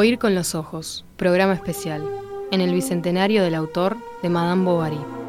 Oír 0.00 0.18
con 0.18 0.34
los 0.34 0.54
ojos, 0.54 1.04
programa 1.18 1.52
especial, 1.52 2.02
en 2.52 2.62
el 2.62 2.72
bicentenario 2.72 3.42
del 3.42 3.54
autor 3.54 3.98
de 4.22 4.30
Madame 4.30 4.64
Bovary. 4.64 5.19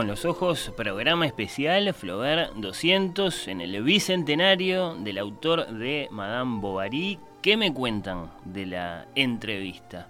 Con 0.00 0.06
los 0.06 0.24
ojos, 0.24 0.72
programa 0.78 1.26
especial 1.26 1.92
Flaubert 1.92 2.54
200 2.54 3.48
en 3.48 3.60
el 3.60 3.82
bicentenario 3.82 4.94
del 4.94 5.18
autor 5.18 5.66
de 5.66 6.08
Madame 6.10 6.58
Bovary. 6.58 7.18
¿Qué 7.42 7.58
me 7.58 7.74
cuentan 7.74 8.30
de 8.46 8.64
la 8.64 9.06
entrevista? 9.14 10.08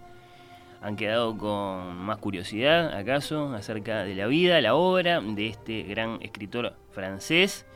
¿Han 0.80 0.94
quedado 0.94 1.36
con 1.36 1.97
más 1.97 2.19
curiosidad, 2.19 2.97
acaso, 2.97 3.52
acerca 3.52 4.05
de 4.05 4.14
la 4.14 4.28
vida, 4.28 4.60
la 4.60 4.77
obra 4.77 5.20
de 5.20 5.48
este 5.48 5.82
gran 5.82 6.22
escritor 6.22 6.77
francés? 6.92 7.66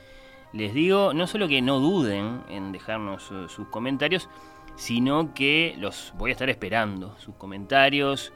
Les 0.53 0.73
digo, 0.73 1.15
no 1.15 1.27
solo 1.27 1.49
que 1.49 1.63
no 1.63 1.81
duden 1.81 2.43
en 2.49 2.71
dejarnos 2.71 3.29
eh, 3.33 3.47
sus 3.49 3.67
comentarios, 3.67 4.29
sino 4.77 5.35
que 5.35 5.75
los 5.81 6.13
voy 6.17 6.31
a 6.31 6.35
estar 6.35 6.49
esperando, 6.49 7.17
sus 7.19 7.35
comentarios, 7.35 8.33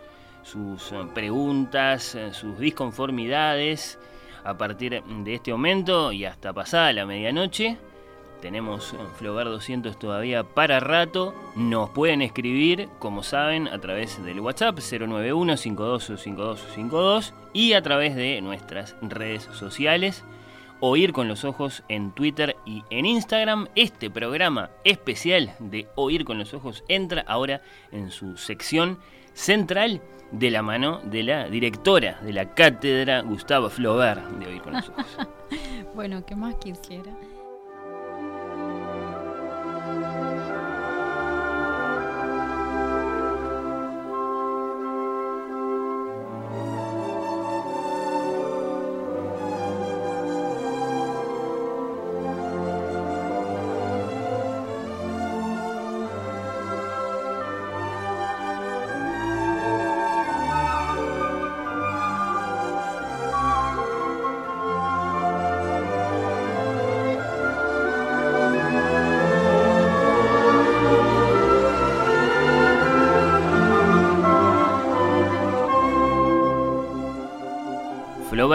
sus 0.51 0.93
eh, 0.93 0.97
preguntas, 1.15 2.15
eh, 2.15 2.33
sus 2.33 2.59
disconformidades 2.59 3.99
a 4.45 4.57
partir 4.57 5.03
de 5.03 5.35
este 5.35 5.53
momento 5.53 6.13
y 6.13 6.25
hasta 6.25 6.53
pasada 6.53 6.93
la 6.93 7.07
medianoche. 7.07 7.77
Tenemos 8.41 8.95
eh, 8.95 8.97
Flogar 9.17 9.47
200 9.47 9.99
todavía 9.99 10.45
para 10.45 10.81
rato. 10.81 11.35
Nos 11.55 11.91
pueden 11.91 12.23
escribir, 12.23 12.89
como 12.99 13.23
saben, 13.23 13.69
a 13.69 13.79
través 13.81 14.23
del 14.25 14.41
WhatsApp 14.41 14.79
091 14.79 15.57
525252 15.57 17.35
y 17.53 17.73
a 17.75 17.83
través 17.83 18.17
de 18.17 18.41
nuestras 18.41 18.97
redes 19.03 19.43
sociales. 19.53 20.25
Oír 20.81 21.13
con 21.13 21.27
los 21.27 21.45
ojos 21.45 21.83
en 21.89 22.13
Twitter 22.13 22.57
y 22.65 22.85
en 22.91 23.05
Instagram. 23.05 23.69
Este 23.75 24.11
programa 24.11 24.71
especial 24.85 25.55
de 25.59 25.89
Oír 25.97 26.25
con 26.25 26.39
los 26.39 26.55
ojos 26.55 26.85
entra 26.87 27.25
ahora 27.27 27.61
en 27.91 28.13
su 28.13 28.37
sección 28.37 28.99
central 29.35 30.01
de 30.31 30.51
la 30.51 30.63
mano 30.63 31.01
de 31.05 31.23
la 31.23 31.49
directora 31.49 32.19
de 32.23 32.33
la 32.33 32.55
cátedra 32.55 33.23
Gustavo 33.23 33.71
Flaubert 33.71 34.23
de 34.39 34.47
Oír 34.47 34.63
con 34.63 34.75
los 34.75 34.89
Ojos. 34.89 35.07
bueno, 35.95 36.25
¿qué 36.27 36.37
más 36.37 36.55
quisiera? 36.57 37.13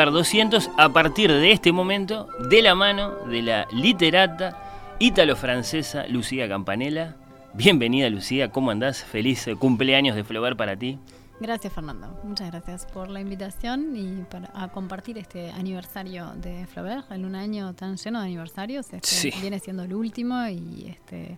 Flaubert 0.04 0.18
200 0.18 0.70
a 0.76 0.90
partir 0.90 1.32
de 1.32 1.54
este 1.54 1.72
momento 1.72 2.28
de 2.50 2.62
la 2.62 2.76
mano 2.76 3.12
de 3.26 3.42
la 3.42 3.68
literata 3.72 4.96
ítalo-francesa 5.00 6.08
Lucía 6.08 6.50
Campanella. 6.50 7.16
Bienvenida 7.54 8.10
Lucía, 8.10 8.52
¿cómo 8.52 8.72
andás? 8.72 9.02
Feliz 9.02 9.48
cumpleaños 9.60 10.18
de 10.18 10.26
Flaubert 10.26 10.58
para 10.58 10.76
ti. 10.76 11.00
Gracias 11.40 11.72
Fernando, 11.72 12.20
muchas 12.26 12.52
gracias 12.52 12.86
por 12.88 13.10
la 13.10 13.22
invitación 13.22 13.96
y 13.96 14.26
para 14.30 14.52
a 14.54 14.68
compartir 14.74 15.18
este 15.18 15.52
aniversario 15.52 16.34
de 16.36 16.68
Flaubert 16.68 17.10
en 17.10 17.24
un 17.24 17.36
año 17.36 17.74
tan 17.74 17.96
lleno 17.96 18.20
de 18.20 18.26
aniversarios. 18.26 18.92
Este, 18.92 19.34
Viene 19.40 19.60
siendo 19.60 19.84
el 19.84 19.94
último 19.94 20.46
y 20.50 20.88
este 20.90 21.38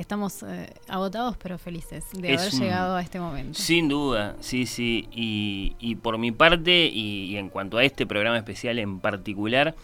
estamos 0.00 0.42
eh, 0.42 0.72
agotados 0.88 1.36
pero 1.36 1.58
felices 1.58 2.04
de 2.12 2.34
haber 2.34 2.50
llegado 2.50 2.96
a 2.96 3.02
este 3.02 3.20
momento. 3.20 3.58
Sin 3.58 3.88
duda, 3.88 4.36
sí, 4.40 4.66
sí. 4.66 5.08
Y, 5.12 5.94
por 5.96 6.18
mi 6.18 6.32
parte, 6.32 6.86
y, 6.86 7.36
en 7.36 7.48
cuanto 7.48 7.78
a 7.78 7.84
este 7.84 8.06
programa 8.06 8.38
especial 8.38 8.78
en 8.78 9.00
particular, 9.00 9.74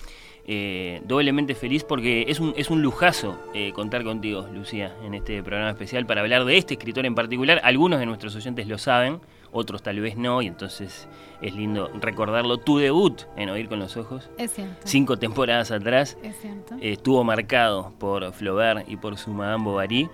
eh, 0.49 1.03
doblemente 1.05 1.55
feliz 1.55 1.83
porque 1.83 2.27
es 2.29 2.39
un, 2.39 2.55
es 2.57 2.71
un 2.71 2.81
lujazo 2.81 3.39
eh, 3.53 3.73
contar 3.73 4.05
contigo, 4.05 4.49
Lucía, 4.55 4.95
en 5.05 5.15
este 5.15 5.43
programa 5.43 5.71
especial 5.71 6.07
para 6.07 6.21
hablar 6.21 6.45
de 6.45 6.57
este 6.57 6.75
escritor 6.75 7.05
en 7.05 7.15
particular. 7.15 7.61
Algunos 7.65 7.99
de 7.99 8.07
nuestros 8.07 8.35
oyentes 8.37 8.67
lo 8.69 8.79
saben, 8.79 9.21
otros 9.53 9.83
tal 9.83 10.01
vez 10.01 10.17
no, 10.17 10.43
y 10.43 10.47
entonces 10.47 11.09
es 11.41 11.55
lindo 11.55 11.91
recordarlo. 12.01 12.59
Tu 12.59 12.79
debut 12.79 13.23
en 13.37 13.51
Oír 13.51 13.69
con 13.69 13.79
los 13.79 13.97
Ojos, 13.97 14.31
es 14.39 14.53
cierto. 14.53 14.77
cinco 14.85 15.19
temporadas 15.19 15.71
atrás, 15.71 16.17
es 16.23 16.37
cierto. 16.41 16.75
Eh, 16.77 16.93
estuvo 16.93 17.23
marcado 17.25 17.93
por 17.99 18.33
Flaubert 18.33 18.89
y 18.89 18.97
por 18.97 19.17
su 19.19 19.31
Madame 19.31 19.65
Bovary. 19.65 20.09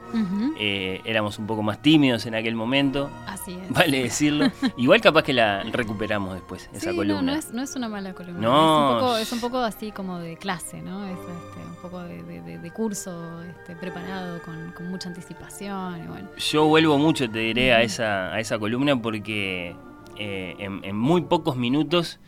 Eh, 0.59 1.01
éramos 1.05 1.39
un 1.39 1.47
poco 1.47 1.63
más 1.63 1.81
tímidos 1.83 2.27
en 2.27 2.35
aquel 2.35 2.55
momento. 2.55 3.11
Así 3.27 3.53
es. 3.53 3.71
Vale 3.71 4.03
decirlo. 4.03 4.51
Igual 4.77 5.01
capaz 5.01 5.23
que 5.23 5.33
la 5.33 5.63
recuperamos 5.65 6.35
después, 6.35 6.69
esa 6.73 6.93
columna. 6.95 7.23
No, 7.23 7.41
no, 7.53 7.63
es, 7.63 7.77
una 7.77 7.89
mala 7.89 8.15
columna. 8.15 8.41
No. 8.41 9.17
Es, 9.17 9.33
un 9.33 9.41
poco, 9.41 9.59
así 9.59 9.93
como 9.93 10.19
de 10.19 10.37
clase, 10.37 10.83
¿no? 10.83 11.05
Es 11.07 11.19
este, 11.19 11.67
un 11.69 11.77
poco 11.77 12.01
de, 12.01 12.73
curso 12.75 13.43
este, 13.43 13.77
preparado 13.77 14.41
con, 14.43 14.73
mucha 14.91 15.09
anticipación. 15.09 16.29
Yo 16.39 16.67
vuelvo 16.67 16.99
mucho, 16.99 17.31
te 17.31 17.39
diré, 17.39 17.73
a, 17.73 17.83
esa, 17.83 18.33
a 18.33 18.41
esa 18.41 18.59
columna 18.59 19.01
porque 19.01 19.75
eh, 20.17 20.57
en, 20.59 20.97
muy 20.97 21.23
pocos 21.23 21.57
minutos 21.57 22.19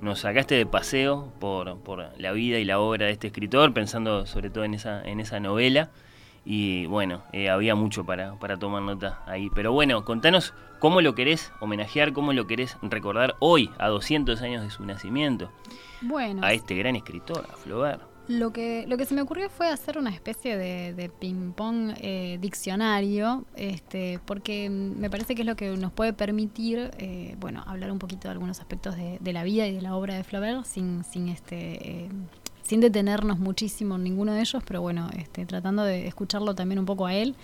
nos 0.00 0.20
sacaste 0.20 0.54
de 0.56 0.66
paseo 0.66 1.32
por, 1.38 1.78
la 2.18 2.32
vida 2.32 2.58
y 2.58 2.64
la 2.64 2.80
obra 2.80 3.06
de 3.06 3.12
este 3.12 3.28
escritor, 3.28 3.72
pensando 3.72 4.26
sobre 4.26 4.50
todo 4.50 4.64
en 4.64 4.74
esa, 4.74 5.02
en 5.02 5.20
esa 5.20 5.40
novela. 5.40 5.90
Y 6.44 6.86
bueno, 6.86 7.22
eh, 7.32 7.48
había 7.50 7.76
mucho 7.76 8.04
para, 8.04 8.34
para 8.40 8.58
tomar 8.58 8.82
nota 8.82 9.22
ahí. 9.26 9.48
Pero 9.54 9.72
bueno, 9.72 10.04
contanos 10.04 10.54
cómo 10.80 11.00
lo 11.00 11.14
querés 11.14 11.52
homenajear, 11.60 12.12
cómo 12.12 12.32
lo 12.32 12.48
querés 12.48 12.76
recordar 12.82 13.36
hoy, 13.38 13.70
a 13.78 13.88
200 13.88 14.42
años 14.42 14.64
de 14.64 14.70
su 14.70 14.84
nacimiento. 14.84 15.50
Bueno. 16.00 16.44
A 16.44 16.52
este 16.52 16.74
gran 16.74 16.96
escritor, 16.96 17.46
a 17.52 17.56
Flaubert. 17.56 18.11
Lo 18.28 18.52
que, 18.52 18.86
lo 18.86 18.96
que 18.96 19.04
se 19.04 19.14
me 19.14 19.20
ocurrió 19.20 19.50
fue 19.50 19.68
hacer 19.68 19.98
una 19.98 20.10
especie 20.10 20.56
de, 20.56 21.10
ping-pong 21.18 21.94
eh, 22.00 22.38
diccionario, 22.40 23.44
este, 23.56 24.20
porque 24.24 24.70
me 24.70 25.10
parece 25.10 25.34
que 25.34 25.42
es 25.42 25.46
lo 25.46 25.56
que 25.56 25.76
nos 25.76 25.92
puede 25.92 26.12
permitir, 26.12 26.92
eh, 26.98 27.34
bueno, 27.40 27.64
hablar 27.66 27.90
un 27.90 27.98
poquito 27.98 28.28
de 28.28 28.32
algunos 28.32 28.60
aspectos 28.60 28.94
de, 28.96 29.32
la 29.32 29.42
vida 29.42 29.66
y 29.66 29.74
de 29.74 29.82
la 29.82 29.96
obra 29.96 30.14
de 30.14 30.24
Flaubert 30.24 30.64
sin, 30.64 31.02
sin 31.04 31.28
este, 31.28 32.04
eh, 32.04 32.08
sin 32.72 32.80
detenernos 32.80 33.38
muchísimo 33.38 33.96
en 33.96 34.04
ninguno 34.04 34.32
de 34.32 34.40
ellos, 34.40 34.62
pero 34.66 34.80
bueno, 34.80 35.10
este, 35.18 35.44
tratando 35.44 35.84
de 35.84 36.06
escucharlo 36.06 36.54
también 36.54 36.78
un 36.78 36.86
poco 36.86 37.04
a 37.04 37.12
él 37.12 37.34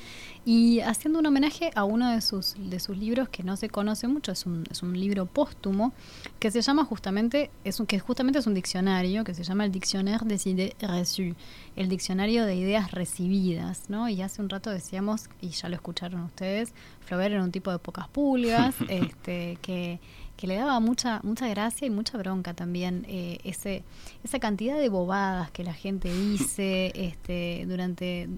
y 0.47 0.81
haciendo 0.81 1.19
un 1.19 1.27
homenaje 1.27 1.71
a 1.75 1.85
uno 1.85 2.11
de 2.11 2.23
sus, 2.23 2.55
de 2.59 2.81
sus 2.81 2.97
libros 2.97 3.29
que 3.29 3.43
no 3.43 3.59
se 3.59 3.69
conoce 3.69 4.09
mucho, 4.09 4.33
es 4.33 4.47
un, 4.47 4.65
es 4.71 4.83
un 4.83 4.99
libro 4.99 5.27
póstumo 5.27 5.93
que 6.39 6.51
se 6.51 6.63
llama 6.63 6.87
justamente, 6.87 7.51
es 7.63 7.79
un, 7.79 7.85
que 7.85 7.99
justamente 7.99 8.39
es 8.39 8.47
un 8.47 8.55
diccionario 8.55 9.23
que 9.23 9.35
se 9.35 9.45
llama 9.45 9.67
el 9.67 9.71
Dictionnaire 9.71 10.25
des 10.25 10.47
idées 10.47 10.73
reçues, 10.81 11.35
el 11.77 11.91
diccionario 11.91 12.47
de 12.47 12.57
ideas 12.57 12.93
recibidas, 12.93 13.91
¿no? 13.91 14.09
Y 14.09 14.23
hace 14.23 14.41
un 14.41 14.49
rato 14.49 14.71
decíamos, 14.71 15.29
y 15.43 15.51
ya 15.51 15.69
lo 15.69 15.75
escucharon 15.75 16.23
ustedes, 16.23 16.73
Flaubert 17.01 17.35
era 17.35 17.45
un 17.45 17.53
tipo 17.53 17.71
de 17.71 17.79
pocas 17.79 18.09
pulgas, 18.09 18.75
este, 18.89 19.59
que 19.61 20.01
que 20.39 20.47
le 20.47 20.55
daba 20.55 20.79
mucha 20.79 21.21
mucha 21.25 21.49
gracia 21.49 21.87
y 21.87 21.91
mucha 21.91 22.17
bronca 22.17 22.55
también 22.55 23.05
eh, 23.09 23.39
ese 23.43 23.83
esa 24.23 24.39
cantidad 24.39 24.79
de 24.79 24.89
bobadas 24.89 25.51
que 25.51 25.65
la 25.65 25.75
gente 25.75 26.13
dice 26.15 26.93
este 26.95 27.67
durante 27.67 28.29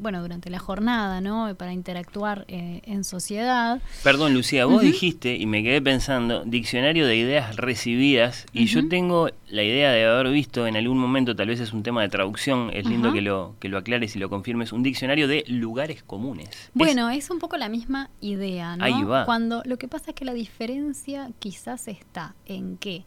bueno 0.00 0.22
durante 0.22 0.50
la 0.50 0.60
jornada 0.60 1.20
no 1.20 1.52
para 1.58 1.72
interactuar 1.72 2.44
eh, 2.48 2.80
en 2.84 3.02
sociedad. 3.02 3.82
Perdón 4.04 4.34
Lucía 4.34 4.66
vos 4.66 4.82
dijiste 4.82 5.34
y 5.34 5.46
me 5.46 5.64
quedé 5.64 5.82
pensando 5.82 6.44
diccionario 6.44 7.06
de 7.06 7.16
ideas 7.16 7.56
recibidas 7.56 8.46
y 8.52 8.66
yo 8.66 8.88
tengo 8.88 9.28
la 9.50 9.62
idea 9.62 9.90
de 9.90 10.04
haber 10.04 10.30
visto 10.32 10.66
en 10.66 10.76
algún 10.76 10.98
momento 10.98 11.34
tal 11.34 11.48
vez 11.48 11.60
es 11.60 11.72
un 11.72 11.82
tema 11.82 12.02
de 12.02 12.08
traducción 12.08 12.70
es 12.72 12.86
lindo 12.86 13.12
que 13.12 13.20
lo 13.20 13.54
que 13.60 13.68
lo 13.68 13.78
aclares 13.78 14.14
y 14.16 14.18
lo 14.18 14.28
confirmes 14.28 14.72
un 14.72 14.82
diccionario 14.82 15.28
de 15.28 15.44
lugares 15.48 16.02
comunes. 16.02 16.70
Bueno 16.74 17.08
es, 17.10 17.30
un 17.30 17.38
poco 17.38 17.56
la 17.56 17.68
misma 17.68 18.10
idea 18.20 18.76
no 18.76 18.84
ahí 18.84 19.02
va. 19.04 19.24
Cuando 19.24 19.62
lo 19.64 19.78
que 19.78 19.88
pasa 19.88 20.10
es 20.10 20.14
que 20.14 20.24
la 20.24 20.34
diferencia 20.34 21.30
quizás 21.38 21.88
está 21.88 22.34
en 22.46 22.76
que 22.76 23.04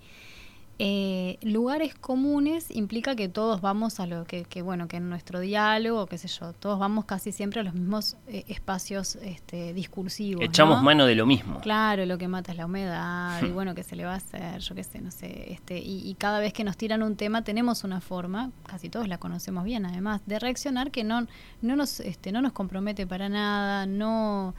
eh, 0.84 1.38
lugares 1.44 1.94
comunes 1.94 2.76
implica 2.76 3.16
que 3.16 3.30
todos 3.30 3.62
vamos 3.62 4.00
a 4.00 4.08
lo 4.08 4.26
que, 4.26 4.46
bueno, 4.64 4.88
que 4.88 4.98
en 4.98 5.10
nuestro 5.10 5.40
diálogo, 5.40 6.08
qué 6.08 6.18
sé 6.18 6.28
yo, 6.28 6.54
todos 6.54 6.80
vamos 6.80 7.06
casi 7.06 7.32
siempre 7.32 7.60
a 7.60 7.64
los 7.64 7.76
mismos 7.76 8.18
eh, 8.26 8.46
espacios 8.48 9.16
este, 9.18 9.76
discursivos. 9.76 10.44
Echamos 10.44 10.82
mano 10.82 11.06
de 11.06 11.14
lo 11.14 11.28
mismo. 11.28 11.60
Claro, 11.62 12.08
lo 12.08 12.18
que 12.18 12.28
mata 12.28 12.52
es 12.52 12.58
la 12.58 12.66
humedad, 12.66 13.44
y 13.44 13.52
bueno, 13.52 13.76
que 13.76 13.84
se 13.84 13.96
le 13.96 14.06
va 14.06 14.14
a 14.14 14.16
hacer, 14.16 14.60
yo 14.60 14.74
qué 14.74 14.84
sé, 14.84 15.02
no 15.02 15.12
sé, 15.12 15.54
este, 15.54 15.78
y, 15.78 16.02
y, 16.10 16.16
cada 16.16 16.40
vez 16.40 16.52
que 16.52 16.64
nos 16.64 16.78
tiran 16.78 17.04
un 17.04 17.16
tema 17.16 17.44
tenemos 17.44 17.84
una 17.84 18.02
forma, 18.02 18.50
casi 18.66 18.90
todos 18.90 19.08
la 19.08 19.20
conocemos 19.20 19.64
bien 19.64 19.86
además, 19.86 20.22
de 20.26 20.40
reaccionar 20.40 20.90
que 20.90 21.04
no, 21.04 21.28
no 21.62 21.76
nos, 21.76 22.00
este, 22.00 22.32
no 22.32 22.42
nos 22.42 22.54
compromete 22.54 23.06
para 23.06 23.30
nada, 23.30 23.86
no 23.86 24.56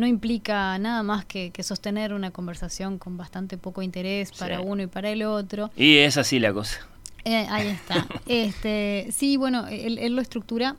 no 0.00 0.06
implica 0.06 0.76
nada 0.78 1.02
más 1.02 1.24
que, 1.24 1.52
sostener 1.62 2.14
una 2.14 2.30
conversación 2.30 2.98
con 2.98 3.16
bastante 3.16 3.58
poco 3.58 3.82
interés 3.82 4.32
para 4.32 4.60
uno 4.60 4.82
y 4.82 4.86
para 4.86 5.10
el 5.10 5.22
otro. 5.22 5.70
Y 5.76 5.98
es 5.98 6.16
así 6.16 6.40
la 6.40 6.52
cosa. 6.52 6.80
Eh, 7.24 7.46
ahí 7.50 7.68
está. 7.68 8.06
este, 8.26 9.08
sí, 9.12 9.36
bueno, 9.36 9.66
él, 9.68 10.16
lo 10.16 10.22
estructura 10.22 10.76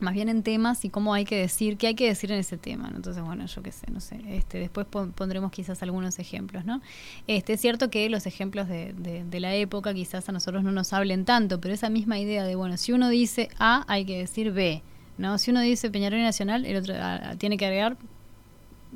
más 0.00 0.12
bien 0.12 0.28
en 0.28 0.42
temas 0.42 0.84
y 0.84 0.90
cómo 0.90 1.14
hay 1.14 1.24
que 1.24 1.36
decir, 1.36 1.78
qué 1.78 1.86
hay 1.86 1.94
que 1.94 2.06
decir 2.06 2.30
en 2.32 2.38
ese 2.38 2.58
tema. 2.58 2.92
Entonces, 2.94 3.22
bueno, 3.22 3.46
yo 3.46 3.62
qué 3.62 3.72
sé, 3.72 3.90
no 3.90 4.00
sé. 4.00 4.20
Este, 4.28 4.58
después 4.58 4.86
pondremos 4.86 5.50
quizás 5.52 5.82
algunos 5.82 6.18
ejemplos, 6.18 6.64
¿no? 6.64 6.82
Este, 7.26 7.54
es 7.54 7.60
cierto 7.60 7.90
que 7.90 8.10
los 8.10 8.26
ejemplos 8.26 8.68
de, 8.68 8.92
de, 8.92 9.40
la 9.40 9.54
época 9.54 9.94
quizás 9.94 10.28
a 10.28 10.32
nosotros 10.32 10.64
no 10.64 10.72
nos 10.72 10.92
hablen 10.92 11.24
tanto, 11.24 11.60
pero 11.60 11.72
esa 11.72 11.90
misma 11.90 12.18
idea 12.18 12.44
de, 12.44 12.56
bueno, 12.56 12.76
si 12.76 12.92
uno 12.92 13.08
dice 13.08 13.48
A, 13.58 13.84
hay 13.86 14.04
que 14.04 14.18
decir 14.18 14.52
B. 14.52 14.82
¿no? 15.16 15.38
Si 15.38 15.50
uno 15.50 15.60
dice 15.60 15.90
Peñarol 15.90 16.22
Nacional, 16.22 16.66
el 16.66 16.76
otro 16.76 16.94
tiene 17.38 17.56
que 17.56 17.66
agregar 17.66 17.96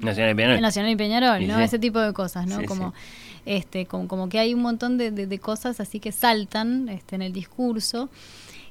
Nacional 0.01 0.33
y 0.33 0.35
Peñarol. 0.35 0.61
Nacional 0.61 0.91
y 0.93 0.97
Peñarol, 0.97 1.47
¿no? 1.47 1.61
Ese 1.61 1.79
tipo 1.79 1.99
de 2.01 2.13
cosas, 2.13 2.47
¿no? 2.47 2.65
como, 2.65 2.95
este, 3.47 3.87
como, 3.87 4.29
que 4.29 4.39
hay 4.39 4.55
un 4.55 4.63
montón 4.63 4.99
de, 4.99 5.39
cosas 5.39 5.81
así 5.81 6.01
que 6.01 6.13
saltan 6.13 6.89
este, 6.89 7.17
en 7.17 7.23
el 7.23 7.33
discurso. 7.33 8.09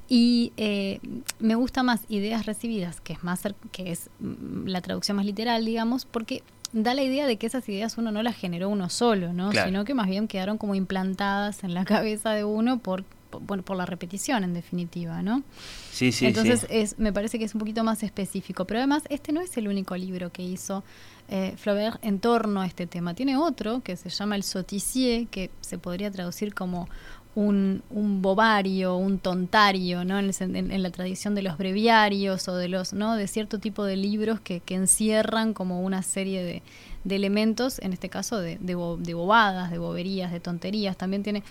Y 0.09 0.53
eh, 0.55 1.01
me 1.39 1.55
gusta 1.55 1.83
más 1.83 2.01
ideas 2.07 2.45
recibidas, 2.45 3.01
que 3.01 3.11
es 3.11 3.25
más 3.25 3.41
que 3.73 3.91
es 3.91 4.09
mm, 4.21 4.67
la 4.67 4.79
traducción 4.79 5.17
más 5.17 5.25
literal, 5.25 5.65
digamos, 5.65 6.05
porque 6.05 6.43
da 6.71 6.93
la 6.93 7.03
idea 7.03 7.27
de 7.27 7.37
que 7.37 7.47
esas 7.47 7.67
ideas 7.67 7.97
uno 7.97 8.11
no 8.11 8.23
las 8.23 8.35
generó 8.35 8.69
uno 8.69 8.89
solo, 8.89 9.33
¿no? 9.33 9.51
Sino 9.51 9.83
que 9.85 9.93
más 9.93 10.07
bien 10.07 10.27
quedaron 10.27 10.57
como 10.57 10.75
implantadas 10.75 11.63
en 11.63 11.73
la 11.73 11.85
cabeza 11.85 12.31
de 12.31 12.43
uno 12.43 12.79
por 12.79 13.03
bueno, 13.41 13.63
por 13.63 13.77
la 13.77 13.85
repetición 13.85 14.43
en 14.43 14.53
definitiva, 14.53 15.21
¿no? 15.21 15.43
Sí, 15.91 16.11
sí, 16.11 16.25
Entonces 16.25 16.65
Es, 16.69 16.99
me 16.99 17.13
parece 17.13 17.39
que 17.39 17.45
es 17.45 17.53
un 17.53 17.59
poquito 17.59 17.83
más 17.83 18.03
específico, 18.03 18.65
pero 18.65 18.79
además 18.79 19.03
este 19.09 19.31
no 19.31 19.41
es 19.41 19.55
el 19.57 19.67
único 19.67 19.95
libro 19.95 20.31
que 20.31 20.43
hizo 20.43 20.83
eh, 21.29 21.53
Flaubert 21.57 22.03
en 22.03 22.19
torno 22.19 22.61
a 22.61 22.65
este 22.65 22.87
tema. 22.87 23.13
Tiene 23.13 23.37
otro 23.37 23.81
que 23.81 23.97
se 23.97 24.09
llama 24.09 24.35
El 24.35 24.43
Sotissier, 24.43 25.27
que 25.27 25.51
se 25.61 25.77
podría 25.77 26.09
traducir 26.09 26.53
como 26.53 26.87
un, 27.37 27.83
un 27.91 28.23
bobario, 28.23 28.95
un 28.95 29.19
tontario, 29.19 30.03
¿no? 30.03 30.17
En, 30.17 30.81
la 30.81 30.89
tradición 30.89 31.35
de 31.35 31.43
los 31.43 31.59
breviarios 31.59 32.47
o 32.47 32.55
de 32.55 32.67
los, 32.67 32.93
¿no? 32.93 33.15
De 33.15 33.27
cierto 33.27 33.59
tipo 33.59 33.83
de 33.83 33.95
libros 33.95 34.39
que, 34.39 34.59
que 34.59 34.73
encierran 34.73 35.53
como 35.53 35.83
una 35.83 36.01
serie 36.01 36.43
de, 36.43 36.63
de 37.03 37.15
elementos, 37.15 37.77
en 37.77 37.93
este 37.93 38.09
caso 38.09 38.39
de, 38.39 38.57
de, 38.59 38.73
bobadas, 38.73 39.69
de 39.69 39.77
boberías, 39.77 40.31
de 40.31 40.39
tonterías. 40.39 40.97
También 40.97 41.21
tiene 41.21 41.43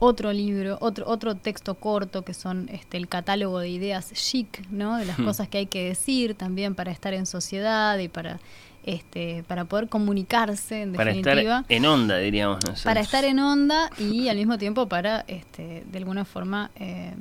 otro 0.00 0.32
libro, 0.32 0.76
otro, 0.80 1.08
otro 1.08 1.36
texto 1.36 1.76
corto 1.76 2.22
que 2.22 2.34
son 2.34 2.68
este, 2.72 2.96
el 2.96 3.06
catálogo 3.06 3.60
de 3.60 3.68
ideas 3.68 4.12
chic, 4.14 4.68
¿no? 4.70 4.96
De 4.96 5.06
las 5.06 5.20
hmm. 5.20 5.24
cosas 5.24 5.48
que 5.48 5.58
hay 5.58 5.66
que 5.66 5.84
decir 5.84 6.34
también 6.34 6.74
para 6.74 6.90
estar 6.90 7.14
en 7.14 7.26
sociedad 7.26 7.96
y 7.98 8.08
para 8.08 8.40
este, 8.88 9.44
para 9.46 9.66
poder 9.66 9.88
comunicarse 9.88 10.80
en 10.80 10.94
para 10.94 11.10
estar 11.10 11.38
en 11.68 11.84
onda 11.84 12.16
diríamos 12.16 12.56
nosotros. 12.56 12.84
para 12.84 13.00
estar 13.00 13.22
en 13.22 13.38
onda 13.38 13.90
y 13.98 14.28
al 14.28 14.38
mismo 14.38 14.56
tiempo 14.56 14.88
para 14.88 15.26
este, 15.28 15.84
de 15.86 15.98
alguna 15.98 16.24
forma 16.24 16.70
eh, 16.76 17.12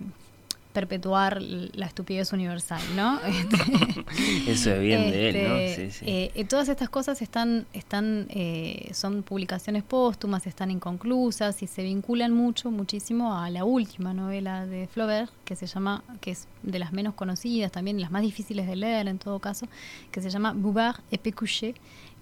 perpetuar 0.77 1.41
la 1.41 1.87
estupidez 1.87 2.33
universal, 2.33 2.81
¿no? 2.95 3.19
Este, 3.27 4.51
Eso 4.51 4.71
es 4.73 4.79
bien 4.79 5.09
de 5.09 5.29
él, 5.29 5.49
¿no? 5.49 5.55
Este, 5.55 5.89
sí, 5.89 5.99
sí. 5.99 6.05
Eh, 6.07 6.45
todas 6.45 6.69
estas 6.69 6.87
cosas 6.87 7.23
están, 7.23 7.65
están, 7.73 8.27
eh, 8.29 8.91
son 8.93 9.23
publicaciones 9.23 9.81
póstumas, 9.81 10.45
están 10.45 10.69
inconclusas 10.69 11.63
y 11.63 11.67
se 11.67 11.81
vinculan 11.81 12.31
mucho, 12.31 12.69
muchísimo 12.69 13.35
a 13.35 13.49
la 13.49 13.63
última 13.63 14.13
novela 14.13 14.67
de 14.67 14.85
Flaubert, 14.85 15.31
que 15.45 15.55
se 15.55 15.65
llama, 15.65 16.03
que 16.21 16.29
es 16.29 16.47
de 16.61 16.77
las 16.77 16.93
menos 16.93 17.15
conocidas, 17.15 17.71
también 17.71 17.99
las 17.99 18.11
más 18.11 18.21
difíciles 18.21 18.67
de 18.67 18.75
leer 18.75 19.07
en 19.07 19.17
todo 19.17 19.39
caso, 19.39 19.67
que 20.11 20.21
se 20.21 20.29
llama 20.29 20.53
Bouvard 20.53 20.99
et 21.09 21.19
Pécuchet, 21.19 21.75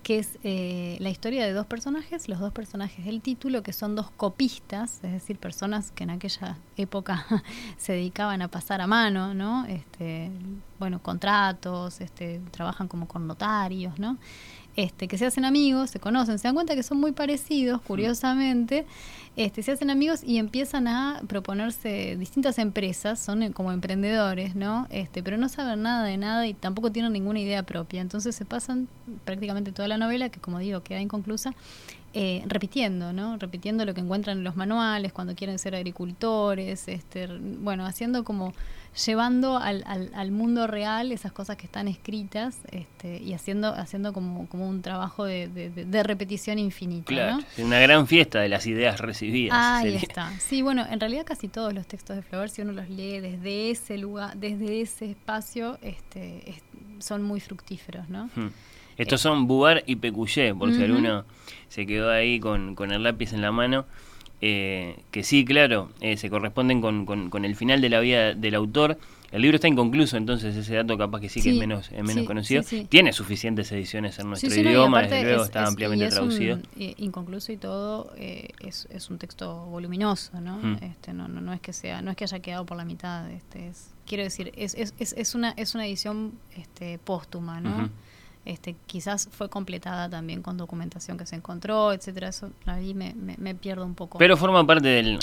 que 0.06 0.20
es 0.20 0.38
eh, 0.44 0.98
la 1.00 1.10
historia 1.10 1.48
de 1.48 1.52
dos 1.52 1.66
personajes, 1.66 2.30
los 2.30 2.40
dos 2.40 2.54
personajes 2.54 3.04
del 3.06 3.24
título, 3.24 3.64
que 3.64 3.74
son 3.74 3.96
dos 3.96 4.12
copistas, 4.12 5.00
es 5.02 5.12
decir, 5.12 5.40
personas 5.40 5.92
que 5.92 6.04
en 6.04 6.12
aquella 6.12 6.60
época 6.78 7.26
se 7.78 7.94
dedicaban 7.94 8.44
a 8.44 8.48
pasar 8.48 8.82
a 8.82 8.86
mano, 8.86 9.34
¿no? 9.34 9.66
Este, 9.66 10.30
bueno, 10.78 11.02
contratos, 11.02 12.02
este, 12.02 12.40
trabajan 12.52 12.88
como 12.88 13.08
con 13.08 13.26
notarios, 13.26 13.98
¿no? 13.98 14.20
Este, 14.76 15.08
que 15.08 15.18
se 15.18 15.26
hacen 15.26 15.46
amigos, 15.46 15.90
se 15.90 16.00
conocen, 16.00 16.38
se 16.38 16.48
dan 16.50 16.56
cuenta 16.56 16.76
que 16.76 16.84
son 16.84 17.00
muy 17.00 17.14
parecidos, 17.14 17.82
curiosamente, 17.82 18.86
este, 19.38 19.64
se 19.64 19.72
hacen 19.72 19.90
amigos 19.90 20.22
y 20.24 20.38
empiezan 20.38 20.88
a 20.88 21.22
proponerse 21.28 22.16
distintas 22.18 22.58
empresas, 22.58 23.20
son 23.20 23.44
eh, 23.44 23.52
como 23.52 23.72
emprendedores, 23.72 24.56
¿no? 24.56 24.88
Este, 24.90 25.24
pero 25.24 25.38
no 25.38 25.48
saben 25.48 25.82
nada 25.82 26.04
de 26.06 26.18
nada 26.18 26.46
y 26.48 26.54
tampoco 26.54 26.92
tienen 26.92 27.14
ninguna 27.14 27.40
idea 27.40 27.64
propia. 27.64 28.02
Entonces 28.02 28.36
se 28.36 28.44
pasan 28.44 28.88
prácticamente 29.24 29.72
toda 29.72 29.88
la 29.88 29.98
novela, 29.98 30.30
que 30.30 30.40
como 30.40 30.60
digo, 30.60 30.84
queda 30.84 31.00
inconclusa, 31.00 31.54
eh, 32.18 32.44
repitiendo, 32.48 33.12
¿no? 33.12 33.36
Repitiendo 33.38 33.84
lo 33.84 33.94
que 33.94 34.00
encuentran 34.00 34.38
en 34.38 34.46
los 34.46 34.56
manuales 34.56 35.12
cuando 35.12 35.36
quieren 35.36 35.60
ser 35.60 35.76
agricultores, 35.76 36.88
este, 36.88 37.28
bueno, 37.28 37.86
haciendo 37.86 38.24
como 38.24 38.54
llevando 39.06 39.58
al, 39.58 39.84
al, 39.86 40.32
mundo 40.32 40.66
real 40.66 41.12
esas 41.12 41.34
cosas 41.34 41.58
que 41.58 41.66
están 41.66 41.90
escritas 41.90 42.60
este, 42.72 43.22
y 43.22 43.34
haciendo 43.34 43.68
haciendo 43.68 44.14
como, 44.14 44.48
como 44.48 44.70
un 44.70 44.82
trabajo 44.82 45.26
de, 45.26 45.50
de, 45.50 46.04
repetición 46.04 46.58
infinita. 46.58 47.08
Claro, 47.08 47.40
una 47.58 47.80
gran 47.80 48.08
fiesta 48.08 48.40
de 48.40 48.48
las 48.48 48.66
ideas 48.66 49.02
recibidas. 49.02 49.58
ahí 49.84 49.96
está. 49.96 50.32
Sí, 50.40 50.62
bueno, 50.62 50.86
en 50.90 51.02
realidad 51.02 51.26
casi 51.26 51.50
todos 51.50 51.74
los 51.74 51.86
textos 51.86 52.16
de 52.16 52.22
Flaubert, 52.22 52.54
si 52.54 52.62
uno 52.62 52.72
los 52.72 52.90
lee 52.90 53.20
desde 53.20 53.72
ese 53.72 53.98
lugar, 53.98 54.38
desde 54.38 54.80
ese 54.80 55.12
espacio, 55.12 55.78
este, 55.82 56.62
son 57.00 57.24
muy 57.24 57.42
fructíferos, 57.42 58.08
¿no? 58.08 58.30
Hmm. 58.34 58.52
Estos 58.98 59.22
son 59.22 59.48
Bubar 59.48 59.84
y 59.86 59.98
Pecullé, 59.98 60.56
por 60.56 60.74
si 60.74 60.84
alguno 60.84 61.26
se 61.68 61.86
quedó 61.86 62.10
ahí 62.10 62.40
con, 62.40 62.76
con 62.76 62.92
el 62.92 63.04
lápiz 63.04 63.34
en 63.34 63.42
la 63.42 63.52
mano. 63.52 63.86
Eh, 64.42 64.98
que 65.12 65.24
sí, 65.24 65.46
claro, 65.46 65.90
eh, 66.02 66.18
se 66.18 66.30
corresponden 66.30 66.82
con, 66.82 67.06
con, 67.06 67.46
el 67.46 67.56
final 67.56 67.82
de 67.82 67.90
la 67.90 68.00
vida 68.00 68.34
del 68.34 68.56
autor. 68.56 68.98
El 69.32 69.42
libro 69.42 69.56
está 69.56 69.68
inconcluso, 69.68 70.18
entonces 70.18 70.56
ese 70.56 70.76
dato 70.76 70.98
capaz 70.98 71.20
que 71.20 71.30
sí, 71.30 71.42
que 71.42 71.50
es 71.52 71.58
menos, 71.58 71.92
menos 71.92 72.26
conocido. 72.26 72.62
Tiene 72.90 73.12
suficientes 73.12 73.72
ediciones 73.72 74.20
en 74.20 74.30
nuestro 74.30 74.54
idioma, 74.54 75.02
desde 75.02 75.24
luego 75.24 75.44
está 75.46 75.66
ampliamente 75.66 76.08
traducido. 76.10 76.60
Eh, 76.78 76.94
inconcluso 76.98 77.52
y 77.52 77.58
todo, 77.58 78.14
es, 78.18 78.88
es, 78.92 79.10
un 79.10 79.18
texto 79.18 79.66
voluminoso, 79.66 80.40
¿no? 80.40 80.58
Hmm. 80.58 80.78
Este, 80.82 81.14
no, 81.14 81.28
no, 81.28 81.42
no 81.42 81.52
es 81.54 81.62
que 81.62 81.74
sea, 81.74 82.02
no 82.02 82.12
es 82.12 82.18
que 82.18 82.26
haya 82.26 82.40
quedado 82.40 82.66
por 82.66 82.78
la 82.78 82.86
mitad. 82.86 83.30
Este, 83.32 83.68
es, 83.68 83.94
quiero 84.06 84.24
decir, 84.24 84.52
es, 84.56 84.76
es, 84.76 84.94
es, 85.00 85.36
una, 85.36 85.52
es 85.58 85.76
una 85.76 85.86
edición 85.88 86.34
este, 86.56 87.00
póstuma, 87.00 87.60
¿no? 87.60 87.90
Este, 88.46 88.76
quizás 88.86 89.28
fue 89.32 89.50
completada 89.50 90.08
también 90.08 90.44
con 90.44 90.56
documentación 90.56 91.18
que 91.18 91.26
se 91.26 91.36
encontró, 91.36 91.92
etcétera. 91.92 92.30
Eso 92.30 92.52
ahí 92.68 92.94
me, 92.94 93.16
me, 93.16 93.56
pierdo 93.56 93.84
un 93.84 93.96
poco. 93.96 94.20
Pero 94.20 94.38
forma 94.38 94.66
parte 94.68 94.88
del, 94.88 95.18